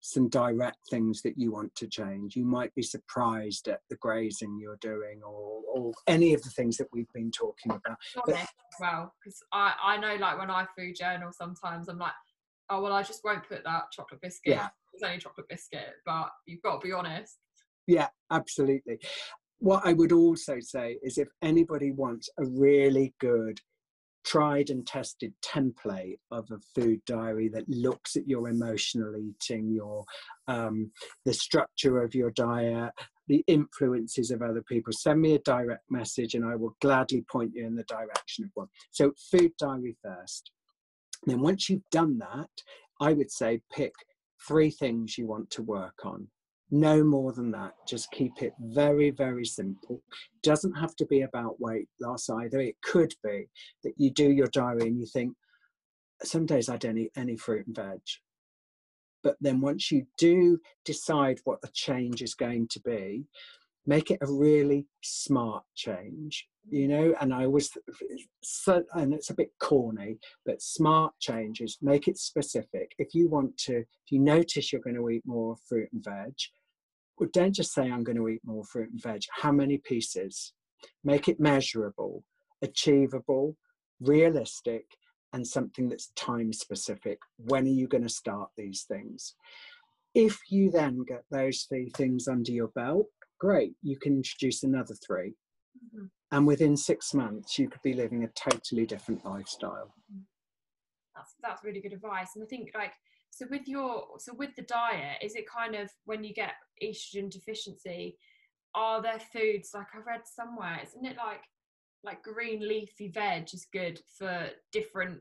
some 0.00 0.28
direct 0.28 0.78
things 0.90 1.22
that 1.22 1.34
you 1.36 1.52
want 1.52 1.72
to 1.76 1.86
change 1.86 2.34
you 2.34 2.44
might 2.44 2.74
be 2.74 2.82
surprised 2.82 3.68
at 3.68 3.80
the 3.88 3.96
grazing 3.96 4.58
you're 4.60 4.78
doing 4.80 5.20
or, 5.24 5.62
or 5.74 5.92
any 6.08 6.34
of 6.34 6.42
the 6.42 6.50
things 6.50 6.76
that 6.76 6.88
we've 6.92 7.12
been 7.14 7.30
talking 7.30 7.70
about 7.70 7.98
as 8.28 8.46
well, 8.80 9.14
because 9.18 9.38
I, 9.52 9.74
I 9.90 9.96
know 9.96 10.16
like 10.16 10.38
when 10.38 10.50
I 10.50 10.66
food 10.76 10.96
journal 10.96 11.30
sometimes 11.32 11.88
I'm 11.88 11.98
like, 11.98 12.18
oh 12.70 12.80
well 12.82 12.92
I 12.92 13.02
just 13.02 13.22
won't 13.22 13.48
put 13.48 13.62
that 13.64 13.92
chocolate 13.92 14.20
biscuit. 14.20 14.54
Yeah. 14.56 14.68
It's 14.94 15.02
only 15.02 15.18
chocolate 15.18 15.48
biscuit, 15.48 15.94
but 16.04 16.28
you've 16.46 16.62
got 16.62 16.80
to 16.80 16.86
be 16.86 16.92
honest. 16.92 17.38
Yeah, 17.86 18.08
absolutely. 18.30 18.98
What 19.58 19.82
I 19.86 19.92
would 19.92 20.12
also 20.12 20.56
say 20.60 20.98
is 21.02 21.16
if 21.16 21.28
anybody 21.40 21.92
wants 21.92 22.28
a 22.38 22.44
really 22.44 23.14
good, 23.20 23.58
tried 24.24 24.70
and 24.70 24.86
tested 24.86 25.32
template 25.42 26.18
of 26.30 26.48
a 26.50 26.58
food 26.74 27.00
diary 27.06 27.48
that 27.48 27.68
looks 27.68 28.16
at 28.16 28.28
your 28.28 28.48
emotional 28.48 29.16
eating, 29.16 29.70
your 29.70 30.04
um, 30.48 30.90
the 31.24 31.34
structure 31.34 32.02
of 32.02 32.14
your 32.14 32.30
diet, 32.30 32.92
the 33.28 33.44
influences 33.46 34.30
of 34.30 34.42
other 34.42 34.62
people, 34.62 34.92
send 34.92 35.20
me 35.20 35.34
a 35.34 35.40
direct 35.40 35.84
message 35.90 36.34
and 36.34 36.44
I 36.44 36.56
will 36.56 36.76
gladly 36.80 37.24
point 37.30 37.52
you 37.54 37.66
in 37.66 37.74
the 37.74 37.84
direction 37.84 38.44
of 38.44 38.50
one. 38.54 38.68
So 38.90 39.12
food 39.30 39.52
diary 39.58 39.96
first. 40.02 40.50
Then 41.26 41.40
once 41.40 41.68
you've 41.68 41.88
done 41.90 42.18
that, 42.18 42.50
I 43.00 43.12
would 43.12 43.30
say 43.30 43.60
pick 43.72 43.92
three 44.46 44.70
things 44.70 45.16
you 45.16 45.26
want 45.26 45.50
to 45.50 45.62
work 45.62 46.04
on 46.04 46.26
no 46.72 47.04
more 47.04 47.32
than 47.32 47.50
that. 47.52 47.74
Just 47.86 48.10
keep 48.10 48.42
it 48.42 48.54
very 48.58 49.10
very 49.10 49.44
simple. 49.44 50.02
Doesn't 50.42 50.74
have 50.74 50.96
to 50.96 51.06
be 51.06 51.20
about 51.20 51.60
weight 51.60 51.88
loss 52.00 52.28
either. 52.28 52.60
It 52.60 52.76
could 52.82 53.14
be 53.22 53.48
that 53.84 53.92
you 53.98 54.10
do 54.10 54.30
your 54.30 54.48
diary 54.48 54.88
and 54.88 54.98
you 54.98 55.06
think 55.06 55.34
some 56.24 56.46
days 56.46 56.68
i 56.68 56.76
don't 56.76 56.98
eat 56.98 57.12
any 57.16 57.36
fruit 57.36 57.66
and 57.66 57.76
veg. 57.76 58.00
But 59.22 59.36
then 59.40 59.60
once 59.60 59.92
you 59.92 60.06
do 60.18 60.58
decide 60.84 61.38
what 61.44 61.60
the 61.62 61.70
change 61.72 62.22
is 62.22 62.34
going 62.34 62.68
to 62.68 62.80
be 62.80 63.26
make 63.86 64.10
it 64.10 64.18
a 64.22 64.32
really 64.32 64.86
smart 65.02 65.64
change 65.74 66.48
you 66.70 66.86
know? 66.86 67.14
And 67.20 67.34
i 67.34 67.44
always 67.44 67.76
so 68.42 68.82
and 68.94 69.12
it's 69.12 69.30
a 69.30 69.34
bit 69.34 69.50
corny 69.60 70.18
but 70.46 70.62
smart 70.62 71.12
changes 71.20 71.78
make 71.82 72.08
it 72.08 72.18
specific. 72.18 72.92
If 72.98 73.14
you 73.14 73.28
want 73.28 73.56
to 73.58 73.78
if 73.78 74.10
you 74.10 74.20
notice 74.20 74.72
you're 74.72 74.82
going 74.82 74.96
to 74.96 75.10
eat 75.10 75.22
more 75.26 75.56
fruit 75.68 75.88
and 75.92 76.04
veg 76.04 76.34
well, 77.18 77.28
don't 77.32 77.54
just 77.54 77.72
say 77.72 77.90
i'm 77.90 78.04
going 78.04 78.16
to 78.16 78.28
eat 78.28 78.40
more 78.44 78.64
fruit 78.64 78.90
and 78.90 79.02
veg. 79.02 79.22
How 79.40 79.52
many 79.52 79.78
pieces? 79.78 80.52
Make 81.04 81.28
it 81.28 81.40
measurable 81.40 82.24
achievable 82.62 83.56
realistic 84.00 84.84
and 85.32 85.44
something 85.46 85.88
that's 85.88 86.12
time 86.14 86.52
specific. 86.52 87.18
When 87.38 87.64
are 87.64 87.68
you 87.80 87.88
going 87.88 88.02
to 88.04 88.08
start 88.08 88.50
these 88.56 88.82
things? 88.82 89.34
If 90.14 90.38
you 90.48 90.70
then 90.70 91.04
get 91.08 91.24
those 91.30 91.62
three 91.62 91.90
things 91.96 92.28
under 92.28 92.52
your 92.52 92.68
belt 92.68 93.06
great 93.38 93.74
you 93.82 93.98
can 93.98 94.14
introduce 94.16 94.62
another 94.62 94.94
three. 95.06 95.34
Mhm. 95.92 96.10
and 96.30 96.46
within 96.46 96.76
six 96.76 97.12
months 97.14 97.58
you 97.58 97.68
could 97.68 97.82
be 97.82 97.94
living 97.94 98.22
a 98.24 98.28
totally 98.28 98.86
different 98.86 99.24
lifestyle. 99.24 99.92
That's 101.16 101.34
that's 101.42 101.64
really 101.64 101.80
good 101.80 101.92
advice. 101.92 102.30
And 102.34 102.44
I 102.44 102.46
think 102.46 102.70
like 102.74 102.94
so 103.32 103.46
with 103.50 103.66
your 103.66 104.04
so 104.18 104.34
with 104.34 104.54
the 104.56 104.62
diet, 104.62 105.16
is 105.22 105.34
it 105.34 105.46
kind 105.48 105.74
of 105.74 105.90
when 106.04 106.22
you 106.22 106.34
get 106.34 106.52
estrogen 106.82 107.30
deficiency, 107.30 108.16
are 108.74 109.00
there 109.02 109.18
foods 109.32 109.70
like 109.74 109.86
I 109.94 109.98
read 110.06 110.22
somewhere, 110.26 110.78
isn't 110.84 111.04
it 111.04 111.16
like 111.16 111.40
like 112.04 112.22
green 112.22 112.60
leafy 112.68 113.08
veg 113.08 113.48
is 113.54 113.66
good 113.72 114.00
for 114.18 114.48
different 114.70 115.18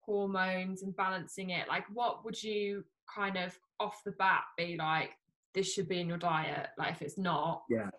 hormones 0.00 0.82
and 0.82 0.94
balancing 0.96 1.50
it? 1.50 1.66
Like 1.68 1.84
what 1.92 2.24
would 2.24 2.40
you 2.42 2.84
kind 3.12 3.36
of 3.36 3.58
off 3.80 4.02
the 4.04 4.12
bat 4.12 4.42
be 4.56 4.76
like, 4.78 5.10
this 5.54 5.72
should 5.72 5.88
be 5.88 6.00
in 6.00 6.08
your 6.08 6.18
diet? 6.18 6.68
Like 6.78 6.92
if 6.92 7.02
it's 7.02 7.18
not, 7.18 7.62
Yeah. 7.68 7.90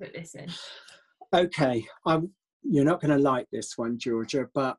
put 0.00 0.12
this 0.12 0.34
in. 0.34 0.50
okay 1.34 1.84
I'm, 2.04 2.30
you're 2.62 2.84
not 2.84 3.00
going 3.00 3.16
to 3.16 3.22
like 3.22 3.46
this 3.50 3.76
one 3.78 3.98
georgia 3.98 4.46
but 4.54 4.76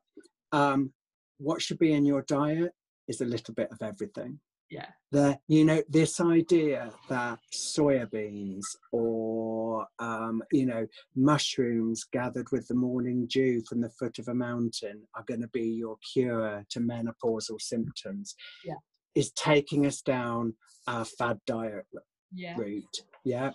um, 0.52 0.92
what 1.38 1.60
should 1.60 1.78
be 1.78 1.92
in 1.92 2.04
your 2.06 2.22
diet 2.22 2.72
is 3.08 3.20
a 3.20 3.24
little 3.24 3.54
bit 3.54 3.68
of 3.72 3.78
everything 3.82 4.38
Yeah. 4.70 4.88
the 5.12 5.38
you 5.48 5.64
know 5.64 5.82
this 5.88 6.20
idea 6.20 6.92
that 7.08 7.38
soya 7.54 8.06
beans 8.10 8.66
or 8.92 9.86
um, 9.98 10.42
you 10.52 10.66
know 10.66 10.86
mushrooms 11.16 12.04
gathered 12.12 12.48
with 12.52 12.66
the 12.68 12.74
morning 12.74 13.26
dew 13.34 13.62
from 13.68 13.80
the 13.80 13.90
foot 13.98 14.18
of 14.18 14.28
a 14.28 14.34
mountain 14.34 15.02
are 15.16 15.24
going 15.26 15.40
to 15.40 15.48
be 15.48 15.66
your 15.82 15.96
cure 16.12 16.64
to 16.70 16.80
menopausal 16.80 17.60
symptoms 17.60 18.34
Yeah. 18.64 18.80
is 19.14 19.30
taking 19.32 19.86
us 19.86 20.00
down 20.02 20.54
our 20.86 21.04
fad 21.04 21.38
diet 21.46 21.86
Yeah. 22.32 22.56
route 22.58 22.96
yeah 23.24 23.50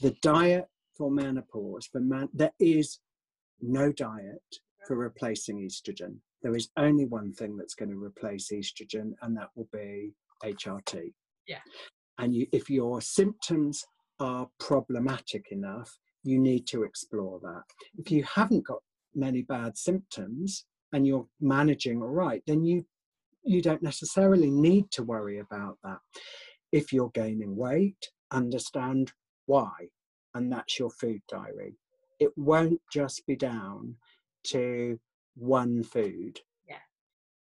the 0.00 0.12
diet 0.22 0.66
for 0.96 1.10
menopause 1.10 1.86
for 1.90 2.00
man 2.00 2.28
there 2.32 2.54
is 2.60 3.00
no 3.60 3.90
diet 3.92 4.48
for 4.86 4.96
replacing 4.96 5.56
estrogen 5.66 6.14
there 6.44 6.54
is 6.54 6.68
only 6.76 7.06
one 7.06 7.32
thing 7.32 7.56
that's 7.56 7.74
going 7.74 7.90
to 7.90 7.96
replace 7.96 8.50
estrogen 8.52 9.14
and 9.22 9.36
that 9.36 9.48
will 9.56 9.68
be 9.72 10.12
hrt 10.44 11.12
Yeah. 11.48 11.58
and 12.18 12.32
you, 12.34 12.46
if 12.52 12.70
your 12.70 13.00
symptoms 13.00 13.84
are 14.20 14.48
problematic 14.60 15.46
enough 15.50 15.90
you 16.26 16.38
need 16.38 16.66
to 16.68 16.84
explore 16.84 17.38
that. 17.42 17.64
If 17.98 18.10
you 18.10 18.24
haven't 18.24 18.66
got 18.66 18.78
many 19.14 19.42
bad 19.42 19.76
symptoms 19.76 20.64
and 20.92 21.06
you're 21.06 21.26
managing 21.40 22.00
all 22.00 22.08
right 22.08 22.42
then 22.46 22.64
you 22.64 22.84
you 23.42 23.60
don't 23.60 23.82
necessarily 23.82 24.50
need 24.50 24.90
to 24.92 25.02
worry 25.02 25.40
about 25.40 25.76
that. 25.84 25.98
If 26.72 26.92
you're 26.92 27.10
gaining 27.10 27.56
weight 27.56 28.08
understand 28.30 29.12
why 29.46 29.70
and 30.34 30.50
that's 30.52 30.78
your 30.78 30.90
food 30.90 31.20
diary. 31.28 31.76
It 32.20 32.30
won't 32.36 32.80
just 32.92 33.26
be 33.26 33.36
down 33.36 33.96
to 34.48 34.98
one 35.36 35.82
food 35.82 36.40
Yeah. 36.68 36.78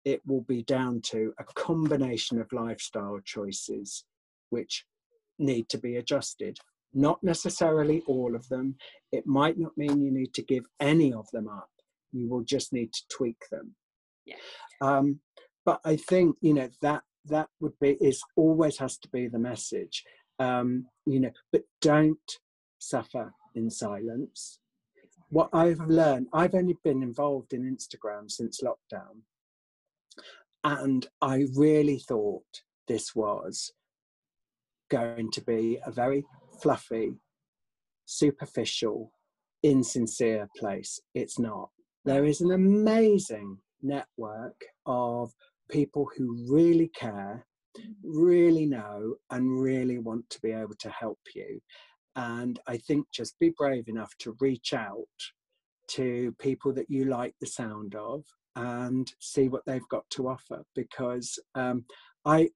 it 0.04 0.20
will 0.26 0.42
be 0.42 0.62
down 0.62 1.00
to 1.12 1.32
a 1.38 1.44
combination 1.44 2.40
of 2.40 2.52
lifestyle 2.52 3.20
choices 3.24 4.04
which 4.50 4.84
need 5.38 5.68
to 5.68 5.78
be 5.78 5.96
adjusted. 5.96 6.58
Not 6.94 7.22
necessarily 7.22 8.02
all 8.06 8.34
of 8.34 8.48
them. 8.48 8.76
It 9.12 9.26
might 9.26 9.58
not 9.58 9.76
mean 9.76 10.00
you 10.00 10.10
need 10.10 10.32
to 10.34 10.42
give 10.42 10.64
any 10.80 11.12
of 11.12 11.28
them 11.32 11.48
up. 11.48 11.68
You 12.12 12.28
will 12.28 12.42
just 12.44 12.72
need 12.72 12.92
to 12.92 13.02
tweak 13.10 13.36
them. 13.50 13.74
Yeah. 14.24 14.36
um, 14.80 15.20
but 15.64 15.80
i 15.84 15.96
think 15.96 16.36
you 16.40 16.54
know 16.54 16.68
that 16.82 17.02
that 17.26 17.48
would 17.60 17.78
be 17.80 17.90
is 18.00 18.22
always 18.36 18.78
has 18.78 18.98
to 18.98 19.08
be 19.08 19.28
the 19.28 19.38
message. 19.38 20.04
Um, 20.38 20.86
you 21.06 21.20
know 21.20 21.30
but 21.52 21.62
don't 21.80 22.28
suffer 22.78 23.32
in 23.54 23.70
silence 23.70 24.58
what 25.36 25.50
i've 25.52 25.80
learned 25.86 26.26
i've 26.32 26.54
only 26.54 26.76
been 26.82 27.02
involved 27.02 27.52
in 27.52 27.62
instagram 27.62 28.30
since 28.30 28.60
lockdown. 28.62 29.16
And 30.64 31.06
i 31.20 31.44
really 31.54 31.98
thought 31.98 32.62
this 32.88 33.14
was 33.14 33.72
going 34.90 35.30
to 35.32 35.40
be 35.42 35.78
a 35.84 35.90
very 35.90 36.24
fluffy 36.62 37.12
superficial 38.06 39.12
insincere 39.62 40.48
place. 40.56 41.00
It's 41.14 41.38
not. 41.38 41.70
There 42.04 42.24
is 42.24 42.40
an 42.40 42.52
amazing 42.52 43.58
network 43.82 44.60
of 44.86 45.32
people 45.68 46.08
who 46.16 46.46
really 46.48 46.88
care, 46.88 47.44
really 48.02 48.66
know, 48.66 49.16
and 49.30 49.60
really 49.60 49.98
want 49.98 50.30
to 50.30 50.40
be 50.40 50.52
able 50.52 50.76
to 50.80 50.90
help 50.90 51.18
you. 51.34 51.60
And 52.16 52.58
I 52.66 52.78
think 52.78 53.06
just 53.12 53.38
be 53.38 53.52
brave 53.56 53.88
enough 53.88 54.12
to 54.20 54.36
reach 54.40 54.72
out 54.72 55.04
to 55.88 56.34
people 56.40 56.72
that 56.72 56.90
you 56.90 57.04
like 57.04 57.34
the 57.40 57.46
sound 57.46 57.94
of 57.94 58.24
and 58.56 59.12
see 59.20 59.48
what 59.48 59.62
they've 59.66 59.88
got 59.90 60.08
to 60.10 60.28
offer 60.28 60.62
because 60.74 61.38
um, 61.54 61.84
I 62.24 62.48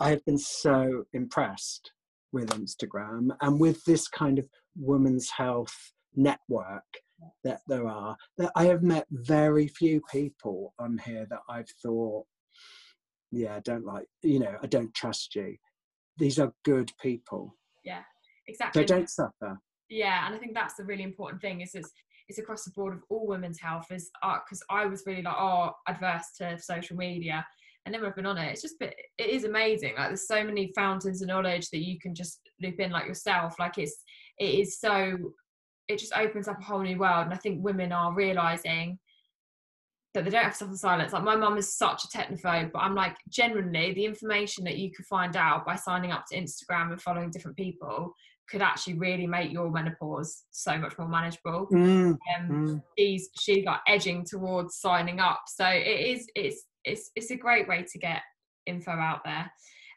I 0.00 0.10
have 0.10 0.24
been 0.24 0.38
so 0.38 1.04
impressed 1.12 1.92
with 2.32 2.50
Instagram 2.50 3.28
and 3.40 3.60
with 3.60 3.84
this 3.84 4.08
kind 4.08 4.38
of 4.38 4.48
women's 4.76 5.30
health 5.30 5.92
network 6.14 6.84
that 7.44 7.60
there 7.66 7.86
are 7.86 8.16
that 8.38 8.52
I 8.54 8.64
have 8.64 8.82
met 8.82 9.06
very 9.10 9.68
few 9.68 10.00
people 10.10 10.74
on 10.78 10.98
here 10.98 11.26
that 11.28 11.40
I've 11.48 11.68
thought, 11.82 12.26
yeah, 13.30 13.56
I 13.56 13.60
don't 13.60 13.84
like, 13.84 14.06
you 14.22 14.38
know, 14.38 14.56
I 14.62 14.66
don't 14.66 14.94
trust 14.94 15.34
you. 15.34 15.56
These 16.18 16.38
are 16.38 16.52
good 16.64 16.92
people. 17.00 17.56
Yeah, 17.84 18.02
exactly. 18.50 18.82
They 18.82 18.86
don't 18.86 19.08
suffer. 19.08 19.58
Yeah, 19.88 20.26
and 20.26 20.34
I 20.34 20.38
think 20.38 20.54
that's 20.54 20.74
the 20.74 20.84
really 20.84 21.02
important 21.02 21.40
thing 21.40 21.60
is 21.60 21.74
it's 21.74 21.92
it's 22.28 22.38
across 22.38 22.64
the 22.64 22.70
board 22.70 22.94
of 22.94 23.02
all 23.08 23.26
women's 23.26 23.60
health 23.60 23.90
is 23.90 24.10
because 24.22 24.62
uh, 24.70 24.74
I 24.74 24.86
was 24.86 25.02
really 25.06 25.22
like 25.22 25.34
oh 25.36 25.72
adverse 25.88 26.26
to 26.38 26.58
social 26.60 26.96
media 26.96 27.44
and 27.84 27.92
never 27.92 28.10
been 28.10 28.26
on 28.26 28.38
it. 28.38 28.52
It's 28.52 28.62
just 28.62 28.76
it 28.80 28.94
is 29.18 29.44
amazing. 29.44 29.94
Like 29.96 30.08
there's 30.08 30.28
so 30.28 30.44
many 30.44 30.72
fountains 30.74 31.22
of 31.22 31.28
knowledge 31.28 31.70
that 31.70 31.84
you 31.84 31.98
can 31.98 32.14
just 32.14 32.40
loop 32.62 32.78
in 32.78 32.90
like 32.90 33.06
yourself. 33.06 33.58
Like 33.58 33.78
it's 33.78 34.02
it 34.38 34.54
is 34.54 34.78
so 34.78 35.16
it 35.88 35.98
just 35.98 36.16
opens 36.16 36.46
up 36.46 36.60
a 36.60 36.64
whole 36.64 36.82
new 36.82 36.98
world. 36.98 37.24
And 37.24 37.34
I 37.34 37.38
think 37.38 37.64
women 37.64 37.90
are 37.90 38.14
realizing 38.14 38.98
that 40.14 40.24
they 40.24 40.30
don't 40.30 40.42
have 40.42 40.52
to 40.52 40.58
suffer 40.58 40.76
silence. 40.76 41.12
Like 41.12 41.24
my 41.24 41.36
mum 41.36 41.56
is 41.56 41.76
such 41.76 42.04
a 42.04 42.08
technophobe, 42.08 42.72
but 42.72 42.80
I'm 42.80 42.94
like, 42.94 43.16
generally 43.28 43.92
the 43.92 44.04
information 44.04 44.64
that 44.64 44.78
you 44.78 44.90
could 44.92 45.06
find 45.06 45.36
out 45.36 45.66
by 45.66 45.76
signing 45.76 46.12
up 46.12 46.26
to 46.26 46.36
Instagram 46.36 46.92
and 46.92 47.00
following 47.02 47.30
different 47.30 47.56
people 47.56 48.14
could 48.50 48.62
actually 48.62 48.94
really 48.94 49.26
make 49.26 49.52
your 49.52 49.70
menopause 49.70 50.44
so 50.50 50.76
much 50.78 50.98
more 50.98 51.08
manageable. 51.08 51.68
Mm, 51.72 52.10
um, 52.10 52.18
mm. 52.50 52.82
She's 52.98 53.28
she's 53.38 53.64
like 53.64 53.80
edging 53.86 54.24
towards 54.24 54.76
signing 54.76 55.20
up, 55.20 55.42
so 55.46 55.66
it 55.66 55.86
is 55.86 56.26
it's 56.34 56.64
it's 56.84 57.10
it's 57.14 57.30
a 57.30 57.36
great 57.36 57.68
way 57.68 57.84
to 57.90 57.98
get 57.98 58.22
info 58.66 58.92
out 58.92 59.20
there. 59.24 59.50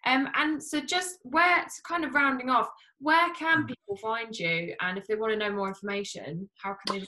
Um, 0.05 0.27
and 0.35 0.61
so 0.61 0.81
just 0.81 1.19
where 1.23 1.63
to 1.63 1.81
kind 1.87 2.03
of 2.03 2.13
rounding 2.13 2.49
off, 2.49 2.67
where 2.99 3.33
can 3.33 3.63
mm. 3.63 3.67
people 3.67 3.97
find 4.01 4.37
you? 4.37 4.75
And 4.81 4.97
if 4.97 5.07
they 5.07 5.15
want 5.15 5.31
to 5.33 5.37
know 5.37 5.51
more 5.51 5.67
information, 5.67 6.49
how 6.61 6.75
can 6.85 6.99
they? 6.99 7.07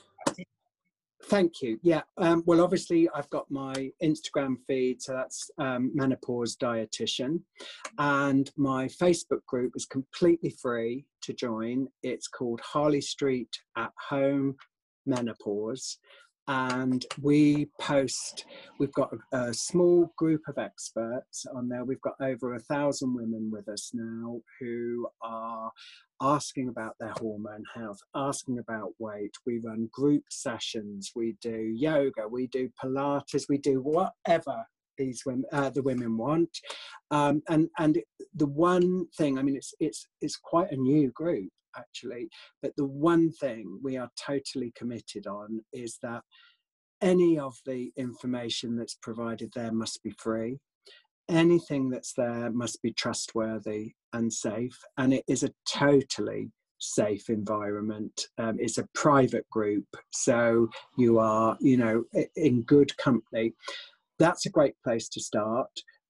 Thank 1.28 1.62
you. 1.62 1.80
Yeah. 1.82 2.04
Um, 2.18 2.44
well, 2.46 2.62
obviously, 2.62 3.10
I've 3.16 3.30
got 3.32 3.50
my 3.50 3.92
Instagram 4.04 4.58
feed, 4.68 5.02
so 5.02 5.14
that's 5.14 5.50
um, 5.58 5.92
Menopause 5.96 6.56
Dietitian, 6.56 7.42
and 7.98 8.52
my 8.58 8.86
Facebook 8.86 9.44
group 9.48 9.74
is 9.76 9.86
completely 9.86 10.52
free 10.52 11.06
to 11.24 11.34
join. 11.34 11.88
It's 12.04 12.28
called 12.28 12.62
Harley 12.62 13.02
Street 13.02 13.50
at 13.76 13.92
Home 14.10 14.56
Menopause, 15.08 15.98
and 16.48 17.04
we 17.22 17.70
post 17.82 18.46
we've 18.80 18.94
got 18.94 19.12
a, 19.34 19.38
a, 19.50 19.54
small 19.54 20.12
group 20.18 20.42
of 20.48 20.60
experts 20.60 21.46
on 21.56 21.68
there 21.68 21.84
we've 21.84 22.02
got 22.02 22.14
over 22.22 22.54
a 22.54 22.60
thousand 22.60 23.16
women 23.16 23.50
with 23.52 23.68
us 23.68 23.92
now 23.94 24.40
who 24.60 25.08
are 25.24 25.72
asking 26.22 26.70
about 26.70 26.96
their 27.00 27.14
hormone 27.20 27.64
health 27.74 28.00
asking 28.16 28.60
about 28.60 28.94
weight 29.00 29.34
we 29.46 29.60
run 29.60 29.90
group 29.92 30.24
sessions 30.30 31.12
we 31.16 31.36
do 31.42 31.74
yoga 31.76 32.28
we 32.28 32.48
do 32.48 32.70
pilates 32.82 33.46
we 33.50 33.58
do 33.58 33.82
whatever 33.82 34.64
these 34.98 35.24
women 35.26 35.44
uh, 35.52 35.70
the 35.70 35.84
women 35.84 36.18
want 36.18 36.58
um, 37.12 37.42
and 37.50 37.68
and 37.80 38.02
the 38.36 38.46
one 38.46 39.06
thing 39.18 39.38
i 39.38 39.42
mean 39.42 39.58
it's 39.58 39.74
it's 39.80 40.08
it's 40.22 40.38
quite 40.38 40.72
a 40.72 40.78
new 40.78 41.12
group 41.12 41.50
actually. 41.78 42.30
But 42.62 42.76
the 42.76 42.86
one 42.86 43.32
thing 43.32 43.80
we 43.84 43.98
are 43.98 44.10
totally 44.20 44.72
committed 44.76 45.28
on 45.28 45.62
is 45.74 45.98
that 46.02 46.22
any 47.02 47.38
of 47.38 47.56
the 47.66 47.92
information 47.98 48.76
that's 48.76 48.98
provided 49.02 49.52
there 49.54 49.72
must 49.72 50.02
be 50.04 50.12
free. 50.18 50.60
Anything 51.30 51.90
that's 51.90 52.14
there 52.14 52.52
must 52.52 52.82
be 52.82 52.94
trustworthy 52.94 53.94
and 54.14 54.32
safe. 54.32 54.78
And 54.98 55.14
it 55.14 55.24
is 55.28 55.44
a 55.44 55.52
totally 55.68 56.52
safe 56.80 57.30
environment. 57.30 58.28
Um, 58.38 58.58
it's 58.60 58.78
a 58.78 58.88
private 58.94 59.50
group, 59.50 59.86
so 60.12 60.70
you 60.98 61.20
are, 61.20 61.58
you 61.60 61.78
know, 61.78 62.04
in 62.36 62.62
good 62.64 62.96
company. 62.98 63.54
That's 64.20 64.46
a 64.46 64.52
great 64.52 64.76
place 64.84 65.10
to 65.10 65.20
start. 65.20 65.70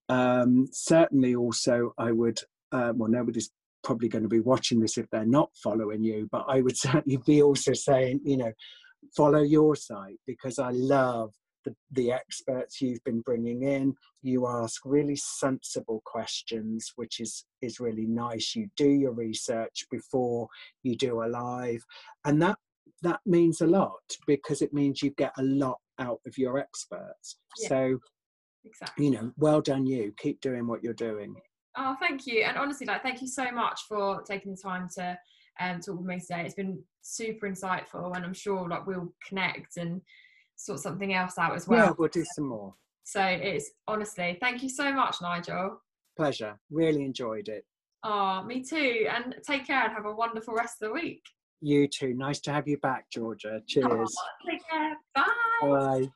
Um, 0.10 0.68
certainly, 0.72 1.36
also, 1.36 1.94
I 1.98 2.12
would. 2.12 2.40
Uh, 2.72 2.94
well, 2.96 3.10
nobody's 3.10 3.52
probably 3.84 4.10
going 4.10 4.24
to 4.24 4.30
be 4.30 4.40
watching 4.40 4.80
this 4.80 4.98
if 4.98 5.10
they're 5.12 5.26
not 5.26 5.50
following 5.64 6.04
you, 6.04 6.28
but 6.32 6.46
I 6.48 6.62
would 6.62 6.78
certainly 6.78 7.20
be 7.26 7.42
also 7.42 7.74
saying, 7.74 8.22
you 8.24 8.38
know, 8.38 8.52
follow 9.16 9.42
your 9.42 9.76
site 9.76 10.20
because 10.28 10.60
I 10.60 10.72
love 10.72 11.32
the, 11.66 11.76
the 11.92 12.12
experts 12.12 12.82
you've 12.82 13.04
been 13.04 13.22
bringing 13.22 13.64
in. 13.64 13.94
You 14.22 14.48
ask 14.48 14.82
really 14.86 15.16
sensible 15.16 16.02
questions, 16.06 16.92
which 16.96 17.20
is 17.20 17.46
is 17.62 17.80
really 17.80 18.06
nice. 18.06 18.54
You 18.56 18.70
do 18.78 18.90
your 18.90 19.14
research 19.14 19.86
before 19.92 20.48
you 20.84 20.96
do 20.96 21.24
a 21.24 21.28
live, 21.28 21.84
and 22.26 22.42
that 22.42 22.58
that 23.02 23.20
means 23.26 23.62
a 23.62 23.68
lot 23.68 24.00
because 24.26 24.62
it 24.62 24.74
means 24.74 25.02
you 25.02 25.12
get 25.12 25.34
a 25.38 25.44
lot 25.44 25.80
out 26.00 26.20
of 26.26 26.38
your 26.38 26.58
experts. 26.58 27.38
Yeah, 27.60 27.70
so, 27.70 28.00
exactly. 28.64 29.06
you 29.06 29.12
know, 29.12 29.32
well 29.38 29.62
done 29.62 29.86
you. 29.86 30.14
Keep 30.18 30.42
doing 30.42 30.68
what 30.68 30.84
you're 30.84 30.94
doing. 30.94 31.36
Oh, 31.78 31.96
thank 32.00 32.26
you. 32.26 32.44
And 32.44 32.58
honestly, 32.58 32.88
like, 32.88 33.04
thank 33.04 33.22
you 33.22 33.28
so 33.28 33.52
much 33.52 33.82
for 33.88 34.22
taking 34.22 34.52
the 34.52 34.62
time 34.62 34.88
to 34.96 35.18
um, 35.60 35.80
talk 35.80 35.98
with 35.98 36.06
me 36.06 36.20
today. 36.20 36.44
It's 36.46 36.56
been 36.56 36.82
super 37.02 37.50
insightful, 37.50 38.16
and 38.16 38.26
I'm 38.26 38.34
sure 38.34 38.68
like 38.68 38.88
we'll 38.88 39.14
connect 39.28 39.78
and 39.78 40.02
sort 40.56 40.80
something 40.80 41.14
else 41.14 41.38
out 41.38 41.56
as 41.56 41.68
well. 41.68 41.88
Yeah, 41.88 41.94
we'll 41.98 42.10
do 42.10 42.26
some 42.36 42.48
more. 42.48 42.74
So 43.04 43.22
it's 43.22 43.72
honestly, 43.88 44.38
thank 44.42 44.64
you 44.64 44.70
so 44.70 44.92
much, 44.92 45.18
Nigel. 45.22 45.82
Pleasure. 46.18 46.58
Really 46.72 47.04
enjoyed 47.04 47.48
it. 47.50 47.66
Oh, 48.04 48.44
me 48.44 48.64
too. 48.64 49.08
And 49.10 49.36
take 49.48 49.68
care 49.68 49.84
and 49.84 49.94
have 49.94 50.06
a 50.06 50.14
wonderful 50.14 50.54
rest 50.54 50.82
of 50.82 50.90
the 50.90 50.94
week. 50.94 51.22
You 51.62 51.88
too. 51.88 52.14
Nice 52.14 52.40
to 52.42 52.52
have 52.52 52.68
you 52.68 52.78
back, 52.78 53.10
Georgia. 53.12 53.62
Cheers. 53.68 53.86
Oh, 53.90 54.50
take 54.50 54.62
care. 54.70 54.98
Bye. 55.14 55.24
Bye. 55.62 56.12